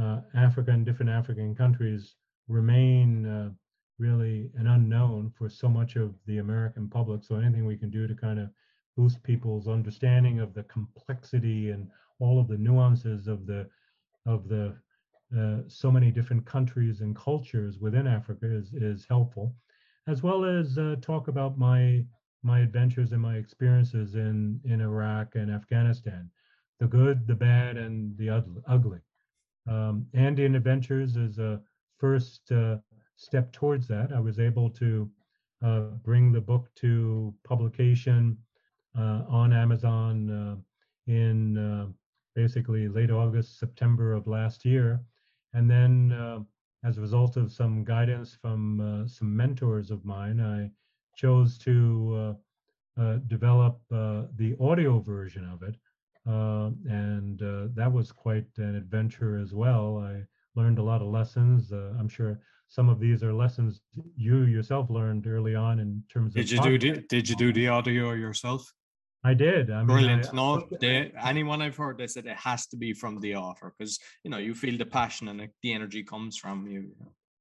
uh, 0.00 0.20
Africa 0.34 0.70
and 0.70 0.84
different 0.84 1.10
African 1.10 1.54
countries 1.54 2.16
remain 2.48 3.26
uh, 3.26 3.50
really 3.98 4.50
an 4.56 4.66
unknown 4.66 5.32
for 5.36 5.48
so 5.48 5.68
much 5.68 5.96
of 5.96 6.14
the 6.26 6.38
American 6.38 6.88
public. 6.88 7.24
So 7.24 7.36
anything 7.36 7.66
we 7.66 7.76
can 7.76 7.90
do 7.90 8.06
to 8.06 8.14
kind 8.14 8.38
of 8.38 8.50
boost 8.96 9.22
people's 9.22 9.68
understanding 9.68 10.40
of 10.40 10.52
the 10.52 10.64
complexity 10.64 11.70
and 11.70 11.88
all 12.18 12.40
of 12.40 12.48
the 12.48 12.58
nuances 12.58 13.26
of 13.28 13.46
the 13.46 13.68
of 14.26 14.48
the 14.48 14.76
uh, 15.36 15.62
so 15.66 15.90
many 15.90 16.10
different 16.10 16.44
countries 16.44 17.00
and 17.00 17.16
cultures 17.16 17.78
within 17.78 18.06
Africa 18.06 18.46
is 18.46 18.72
is 18.74 19.06
helpful, 19.08 19.54
as 20.06 20.22
well 20.22 20.44
as 20.44 20.78
uh, 20.78 20.96
talk 21.00 21.28
about 21.28 21.58
my 21.58 22.04
my 22.42 22.60
adventures 22.60 23.12
and 23.12 23.22
my 23.22 23.36
experiences 23.36 24.14
in 24.14 24.60
in 24.64 24.80
Iraq 24.80 25.34
and 25.34 25.50
Afghanistan, 25.50 26.30
the 26.80 26.86
good, 26.86 27.26
the 27.26 27.34
bad, 27.34 27.76
and 27.76 28.16
the 28.18 28.28
ugly. 28.66 29.00
Um, 29.68 30.06
Andean 30.14 30.54
Adventures 30.54 31.16
is 31.16 31.38
a 31.38 31.60
first 31.98 32.50
uh, 32.50 32.78
step 33.16 33.52
towards 33.52 33.86
that. 33.88 34.12
I 34.12 34.20
was 34.20 34.38
able 34.40 34.70
to 34.70 35.10
uh, 35.62 35.80
bring 36.02 36.32
the 36.32 36.40
book 36.40 36.68
to 36.76 37.32
publication 37.44 38.36
uh, 38.98 39.22
on 39.28 39.52
Amazon 39.52 40.30
uh, 40.30 40.56
in 41.10 41.56
uh, 41.56 41.86
basically 42.34 42.88
late 42.88 43.10
August, 43.10 43.58
September 43.58 44.12
of 44.12 44.26
last 44.26 44.64
year. 44.64 45.00
And 45.54 45.70
then, 45.70 46.12
uh, 46.12 46.40
as 46.84 46.98
a 46.98 47.00
result 47.00 47.36
of 47.36 47.52
some 47.52 47.84
guidance 47.84 48.36
from 48.40 48.80
uh, 48.80 49.06
some 49.06 49.36
mentors 49.36 49.90
of 49.90 50.04
mine, 50.04 50.40
I 50.40 50.70
chose 51.16 51.58
to 51.58 52.36
uh, 52.98 53.00
uh, 53.00 53.16
develop 53.28 53.80
the 53.90 54.56
audio 54.60 54.98
version 54.98 55.48
of 55.48 55.62
it. 55.62 55.76
and 56.26 57.38
that 57.74 57.92
was 57.92 58.10
quite 58.12 58.46
an 58.56 58.74
adventure 58.74 59.38
as 59.38 59.52
well. 59.52 59.98
I 59.98 60.24
learned 60.54 60.78
a 60.78 60.82
lot 60.82 61.02
of 61.02 61.08
lessons. 61.08 61.72
I'm 61.72 62.08
sure 62.08 62.40
some 62.68 62.88
of 62.88 62.98
these 62.98 63.22
are 63.22 63.34
lessons 63.34 63.82
you 64.16 64.44
yourself 64.44 64.88
learned 64.88 65.26
early 65.26 65.54
on 65.54 65.78
in 65.78 66.02
terms 66.12 66.34
of. 66.34 66.36
Did 66.36 66.50
you 66.50 66.60
do 66.62 66.78
the, 66.78 67.00
did 67.02 67.28
you 67.28 67.36
do 67.36 67.52
the 67.52 67.68
audio 67.68 68.12
yourself? 68.12 68.72
I 69.24 69.34
did. 69.34 69.70
I 69.70 69.78
mean, 69.78 69.86
Brilliant. 69.86 70.28
I, 70.32 70.36
no, 70.36 70.68
they, 70.80 71.12
anyone 71.24 71.62
I've 71.62 71.76
heard, 71.76 71.98
they 71.98 72.08
said 72.08 72.26
it 72.26 72.36
has 72.36 72.66
to 72.68 72.76
be 72.76 72.92
from 72.92 73.20
the 73.20 73.36
author 73.36 73.72
because 73.76 74.00
you 74.24 74.30
know 74.30 74.38
you 74.38 74.54
feel 74.54 74.76
the 74.76 74.86
passion 74.86 75.28
and 75.28 75.48
the 75.62 75.72
energy 75.72 76.02
comes 76.02 76.36
from 76.36 76.66
you. 76.66 76.90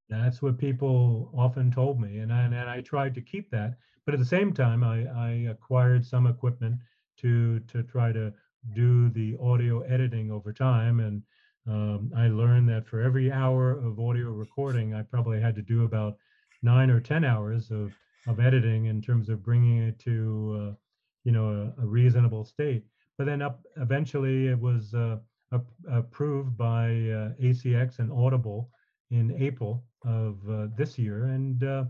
That's 0.10 0.42
what 0.42 0.58
people 0.58 1.32
often 1.36 1.72
told 1.72 2.00
me, 2.00 2.20
and 2.20 2.32
I, 2.32 2.44
and 2.44 2.56
I 2.56 2.82
tried 2.82 3.16
to 3.16 3.22
keep 3.22 3.50
that. 3.52 3.78
But 4.06 4.14
at 4.14 4.20
the 4.20 4.26
same 4.26 4.54
time, 4.54 4.84
I, 4.84 5.06
I 5.06 5.30
acquired 5.50 6.06
some 6.06 6.28
equipment 6.28 6.76
to 7.22 7.60
to 7.62 7.84
try 7.84 8.12
to 8.12 8.32
do 8.76 9.10
the 9.10 9.38
audio 9.42 9.82
editing 9.82 10.32
over 10.32 10.54
time, 10.54 11.00
and 11.00 11.24
um, 11.68 12.12
I 12.16 12.28
learned 12.28 12.70
that 12.70 12.88
for 12.88 13.02
every 13.02 13.32
hour 13.32 13.72
of 13.72 14.00
audio 14.00 14.30
recording, 14.32 14.94
I 14.94 15.04
probably 15.04 15.40
had 15.40 15.56
to 15.56 15.62
do 15.62 15.86
about 15.86 16.18
nine 16.64 16.90
or 16.90 17.00
10 17.00 17.24
hours 17.24 17.70
of, 17.72 17.94
of 18.28 18.40
editing 18.40 18.86
in 18.86 19.02
terms 19.02 19.30
of 19.30 19.44
bringing 19.44 19.78
it 19.78 20.00
to, 20.00 20.70
uh, 20.72 20.76
you 21.24 21.32
know, 21.32 21.74
a, 21.78 21.82
a, 21.82 21.86
reasonable 21.86 22.46
state. 22.46 22.84
But 23.18 23.26
then 23.26 23.42
up 23.42 23.62
eventually 23.78 24.48
it 24.48 24.60
was 24.60 24.94
uh, 24.94 25.18
approved 25.92 26.58
by 26.58 26.86
uh, 26.86 27.34
ACX 27.42 28.00
and 28.00 28.12
Audible 28.12 28.70
in 29.12 29.36
April 29.38 29.84
of 30.06 30.38
uh, 30.50 30.68
this 30.76 30.98
year. 30.98 31.26
And 31.26 31.64
uh, 31.64 31.84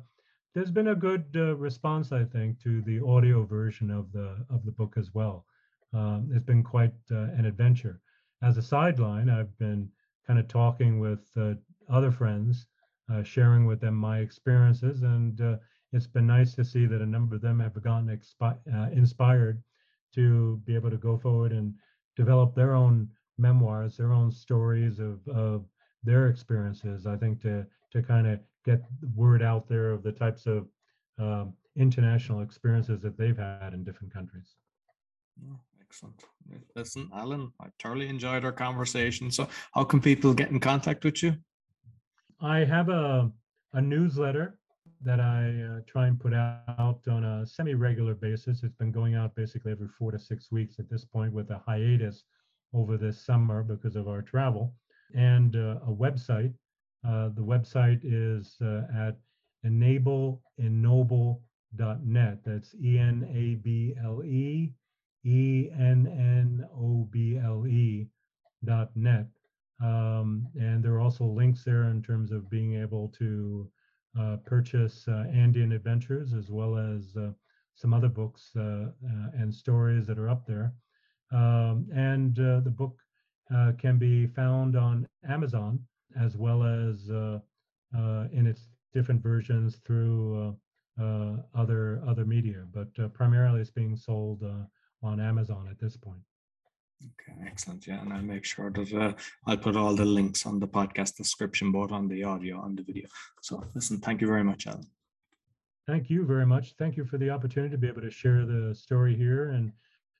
there's 0.53 0.71
been 0.71 0.89
a 0.89 0.95
good 0.95 1.25
uh, 1.36 1.55
response, 1.55 2.11
I 2.11 2.25
think, 2.25 2.61
to 2.63 2.82
the 2.82 2.99
audio 3.05 3.45
version 3.45 3.89
of 3.91 4.11
the, 4.11 4.45
of 4.49 4.65
the 4.65 4.71
book 4.71 4.95
as 4.97 5.13
well. 5.13 5.45
Um, 5.93 6.29
it's 6.34 6.45
been 6.45 6.63
quite 6.63 6.93
an 7.09 7.45
adventure 7.45 8.01
as 8.41 8.57
a 8.57 8.61
sideline, 8.61 9.29
I've 9.29 9.55
been 9.57 9.89
kind 10.25 10.39
of 10.39 10.47
talking 10.47 10.99
with 10.99 11.19
uh, 11.38 11.53
other 11.89 12.11
friends, 12.11 12.65
uh, 13.11 13.23
sharing 13.23 13.65
with 13.65 13.79
them 13.79 13.95
my 13.95 14.19
experiences, 14.19 15.03
and 15.03 15.39
uh, 15.41 15.57
it's 15.93 16.07
been 16.07 16.27
nice 16.27 16.55
to 16.55 16.63
see 16.63 16.85
that 16.85 17.01
a 17.01 17.05
number 17.05 17.35
of 17.35 17.41
them 17.41 17.59
have 17.59 17.81
gotten 17.81 18.07
expi- 18.07 18.57
uh, 18.73 18.89
inspired 18.91 19.61
to 20.15 20.61
be 20.65 20.75
able 20.75 20.89
to 20.89 20.97
go 20.97 21.17
forward 21.17 21.51
and 21.51 21.73
develop 22.15 22.55
their 22.55 22.73
own 22.73 23.09
memoirs, 23.37 23.97
their 23.97 24.13
own 24.13 24.31
stories 24.31 24.99
of, 24.99 25.19
of 25.27 25.65
their 26.03 26.27
experiences. 26.27 27.05
I 27.05 27.17
think 27.17 27.41
to 27.41 27.65
to 27.91 28.01
kind 28.01 28.27
of 28.27 28.39
get 28.65 28.81
word 29.15 29.41
out 29.41 29.67
there 29.67 29.91
of 29.91 30.03
the 30.03 30.11
types 30.11 30.45
of 30.45 30.67
um, 31.19 31.53
international 31.75 32.41
experiences 32.41 33.01
that 33.01 33.17
they've 33.17 33.37
had 33.37 33.73
in 33.73 33.83
different 33.83 34.13
countries. 34.13 34.55
Excellent. 35.81 36.23
Listen, 36.75 37.09
Alan, 37.13 37.51
I 37.59 37.67
thoroughly 37.81 38.07
enjoyed 38.07 38.45
our 38.45 38.51
conversation. 38.53 39.29
So, 39.29 39.47
how 39.73 39.83
can 39.83 39.99
people 39.99 40.33
get 40.33 40.49
in 40.49 40.59
contact 40.59 41.03
with 41.03 41.21
you? 41.21 41.35
I 42.39 42.59
have 42.59 42.89
a, 42.89 43.29
a 43.73 43.81
newsletter 43.81 44.57
that 45.04 45.20
I 45.20 45.64
uh, 45.64 45.80
try 45.88 46.08
and 46.08 46.20
put 46.20 46.34
out 46.34 46.99
on 47.10 47.24
a 47.24 47.45
semi 47.45 47.74
regular 47.74 48.14
basis. 48.14 48.64
It's 48.64 48.76
been 48.76 48.91
going 48.91 49.16
out 49.16 49.36
basically 49.36 49.72
every 49.72 49.88
four 49.88 50.12
to 50.12 50.20
six 50.20 50.52
weeks 50.52 50.78
at 50.80 50.89
this 50.89 51.06
point, 51.06 51.34
with 51.34 51.49
a 51.49 51.62
hiatus 51.66 52.26
over 52.74 52.97
this 52.97 53.20
summer 53.20 53.64
because 53.64 53.95
of 53.95 54.08
our 54.08 54.22
travel, 54.22 54.76
and 55.16 55.56
uh, 55.56 55.80
a 55.88 55.91
website. 55.91 56.54
Uh, 57.08 57.30
the 57.30 57.41
website 57.41 58.02
is 58.04 58.58
uh, 58.62 58.84
at 58.95 59.18
enableennoble.net. 59.66 62.38
That's 62.45 62.76
E 62.84 62.99
N 62.99 63.28
A 63.34 63.56
B 63.56 63.95
L 64.04 64.24
E 64.24 64.72
E 65.26 65.70
N 65.74 66.06
N 66.08 66.64
O 66.76 67.08
B 67.12 67.39
L 67.43 67.66
E 67.68 68.08
dot 68.64 68.91
net. 68.95 69.26
Um, 69.84 70.47
and 70.56 70.84
there 70.84 70.93
are 70.93 71.02
also 71.02 71.26
links 71.26 71.64
there 71.64 71.86
in 71.86 72.04
terms 72.04 72.32
of 72.32 72.52
being 72.52 72.76
able 72.76 73.08
to 73.18 73.68
purchase 74.45 75.05
uh, 75.07 75.26
Andean 75.34 75.72
Adventures 75.72 76.34
as 76.34 76.49
well 76.49 76.78
as 76.78 77.16
uh, 77.16 77.32
some 77.76 77.93
other 77.93 78.09
books 78.09 78.51
uh, 78.55 78.62
uh, 78.62 78.89
and 79.34 79.53
stories 79.53 80.05
that 80.07 80.20
are 80.20 80.30
up 80.30 80.45
there. 80.45 80.74
Um, 81.32 81.88
and 81.93 82.38
uh, 82.39 82.59
the 82.59 82.70
book 82.72 82.97
can 83.80 83.97
be 83.97 84.28
found 84.28 84.78
on 84.78 85.07
Amazon 85.28 85.80
as 86.20 86.38
well 86.38 86.64
as 86.64 87.09
in 87.09 88.47
its 88.47 88.70
different 88.93 89.22
versions 89.22 89.78
through 89.86 90.57
other 91.53 92.01
other 92.07 92.26
media, 92.26 92.66
but 92.74 93.14
primarily 93.14 93.59
it's 93.62 93.72
being 93.72 93.95
sold 93.95 94.43
on 95.03 95.20
Amazon 95.20 95.68
at 95.70 95.80
this 95.80 95.97
point. 95.97 96.22
Excellent. 97.52 97.86
Yeah, 97.86 98.02
and 98.02 98.14
I'll 98.14 98.22
make 98.22 98.45
sure 98.45 98.72
that 98.72 98.93
uh, 98.93 99.14
I'll 99.45 99.58
put 99.58 99.76
all 99.76 99.93
the 99.93 100.06
links 100.06 100.45
on 100.45 100.60
the 100.60 100.68
podcast 100.68 101.18
description, 101.18 101.72
both 101.72 101.91
on 101.91 102.08
the 102.08 102.24
audio 102.24 102.64
and 102.64 102.78
the 102.78 102.84
video. 102.84 103.08
So, 103.41 103.62
listen, 103.76 103.99
thank 103.99 104.22
you 104.22 104.28
very 104.28 104.43
much, 104.43 104.68
Alan. 104.68 104.88
Thank 105.86 106.10
you 106.10 106.26
very 106.26 106.45
much. 106.45 106.76
Thank 106.80 106.95
you 106.95 107.04
for 107.04 107.18
the 107.18 107.30
opportunity 107.30 107.72
to 107.72 107.78
be 107.78 107.89
able 107.89 108.02
to 108.02 108.10
share 108.10 108.45
the 108.45 108.74
story 108.74 109.16
here. 109.16 109.49
And 109.49 109.74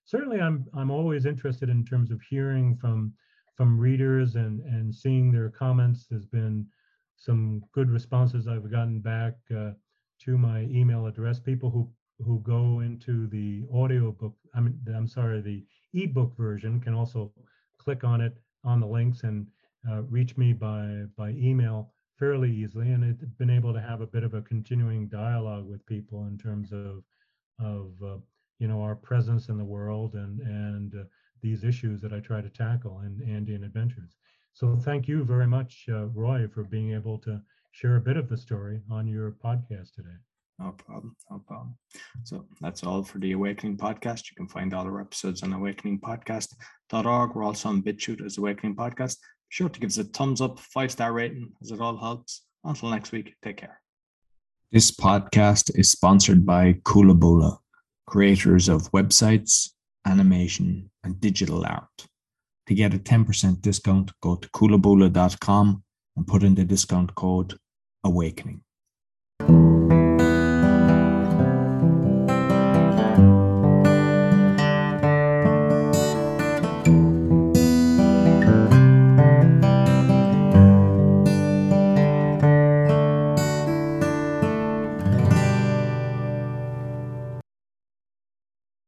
certainly, 0.04 0.42
I'm 0.42 0.66
I'm 0.74 0.92
always 0.92 1.26
interested 1.26 1.70
in 1.70 1.86
terms 1.86 2.12
of 2.12 2.22
hearing 2.30 2.76
from 2.76 3.14
from 3.56 3.80
readers 3.80 4.36
and 4.36 4.60
and 4.62 4.94
seeing 4.94 5.32
their 5.32 5.50
comments. 5.50 6.08
There's 6.10 6.26
been 6.26 6.68
some 7.16 7.64
good 7.72 7.90
responses 7.90 8.48
I've 8.48 8.70
gotten 8.70 9.00
back 9.00 9.36
uh, 9.56 9.72
to 10.24 10.38
my 10.38 10.62
email 10.64 11.06
address. 11.06 11.40
People 11.40 11.70
who 11.70 11.90
who 12.26 12.40
go 12.42 12.82
into 12.82 13.28
the 13.28 13.64
audio 13.74 14.12
book, 14.12 14.36
I 14.54 14.60
mean, 14.60 14.78
I'm 14.94 15.08
sorry, 15.08 15.40
the 15.42 15.64
ebook 15.94 16.36
version 16.38 16.80
can 16.80 16.94
also 16.94 17.32
click 17.72 17.96
on 17.96 18.14
it 18.14 18.28
on 18.58 18.72
the 18.72 18.80
links 18.80 19.24
and 19.24 19.48
uh, 19.90 20.02
reach 20.04 20.38
me 20.38 20.54
by 20.54 21.04
by 21.18 21.30
email 21.32 21.94
fairly 22.18 22.52
easily. 22.52 22.92
And 22.92 23.04
it's 23.04 23.24
been 23.38 23.50
able 23.50 23.74
to 23.74 23.82
have 23.82 24.02
a 24.02 24.08
bit 24.08 24.24
of 24.24 24.34
a 24.34 24.42
continuing 24.42 25.08
dialogue 25.08 25.68
with 25.68 25.86
people 25.86 26.26
in 26.26 26.38
terms 26.38 26.72
of 26.72 27.04
of 27.60 27.92
uh, 28.04 28.18
you 28.60 28.68
know 28.68 28.82
our 28.82 28.96
presence 28.96 29.50
in 29.50 29.58
the 29.58 29.64
world 29.64 30.14
and 30.16 30.40
and 30.42 30.96
uh, 30.96 31.04
these 31.42 31.64
issues 31.64 32.02
that 32.02 32.14
I 32.14 32.20
try 32.20 32.42
to 32.42 32.50
tackle 32.50 33.02
in 33.02 33.22
Andean 33.30 33.64
Adventures. 33.64 34.18
So 34.54 34.76
thank 34.76 35.08
you 35.08 35.24
very 35.24 35.48
much, 35.48 35.86
uh, 35.90 36.08
Roy, 36.08 36.48
for 36.48 36.64
being 36.64 36.92
able 36.94 37.18
to 37.20 37.42
share 37.72 37.96
a 37.96 38.02
bit 38.02 38.18
of 38.18 38.30
the 38.30 38.38
story 38.38 38.82
on 38.90 39.08
your 39.08 39.32
podcast 39.32 39.94
today. 39.94 40.18
No 40.62 40.72
problem. 40.74 41.16
No 41.32 41.40
problem. 41.40 41.76
So 42.24 42.46
that's 42.60 42.84
all 42.84 43.04
for 43.04 43.18
the 43.18 43.32
Awakening 43.32 43.78
podcast. 43.78 44.30
You 44.30 44.36
can 44.38 44.48
find 44.48 44.74
all 44.74 44.86
our 44.86 45.02
episodes 45.02 45.42
on 45.42 45.52
awakeningpodcast.org. 45.54 47.36
We're 47.36 47.44
also 47.44 47.70
on 47.70 47.82
BitChute 47.82 48.24
as 48.24 48.38
Awakening 48.38 48.76
Podcast. 48.76 49.18
Be 49.18 49.50
sure 49.50 49.70
to 49.70 49.80
give 49.80 49.90
us 49.90 49.98
a 49.98 50.04
thumbs 50.04 50.40
up, 50.40 50.60
five 50.60 50.92
star 50.92 51.14
rating, 51.14 51.52
as 51.64 51.72
it 51.72 51.82
all 51.82 51.98
helps. 51.98 52.44
Until 52.64 52.90
next 52.90 53.12
week, 53.12 53.34
take 53.44 53.58
care. 53.58 53.82
This 54.72 54.92
podcast 54.92 55.72
is 55.74 55.92
sponsored 55.92 56.46
by 56.46 56.74
Kulabula, 56.84 57.58
creators 58.06 58.70
of 58.70 58.92
websites, 58.92 59.70
animation, 60.06 60.92
and 61.04 61.20
digital 61.20 61.66
art. 61.66 62.06
To 62.68 62.76
get 62.76 62.94
a 62.94 63.00
10% 63.00 63.62
discount, 63.62 64.12
go 64.22 64.36
to 64.36 64.48
kulabula.com 64.50 65.84
and 66.16 66.28
put 66.28 66.44
in 66.44 66.54
the 66.54 66.66
discount 66.66 67.16
code 67.16 67.58
AWAKENING. 68.06 68.62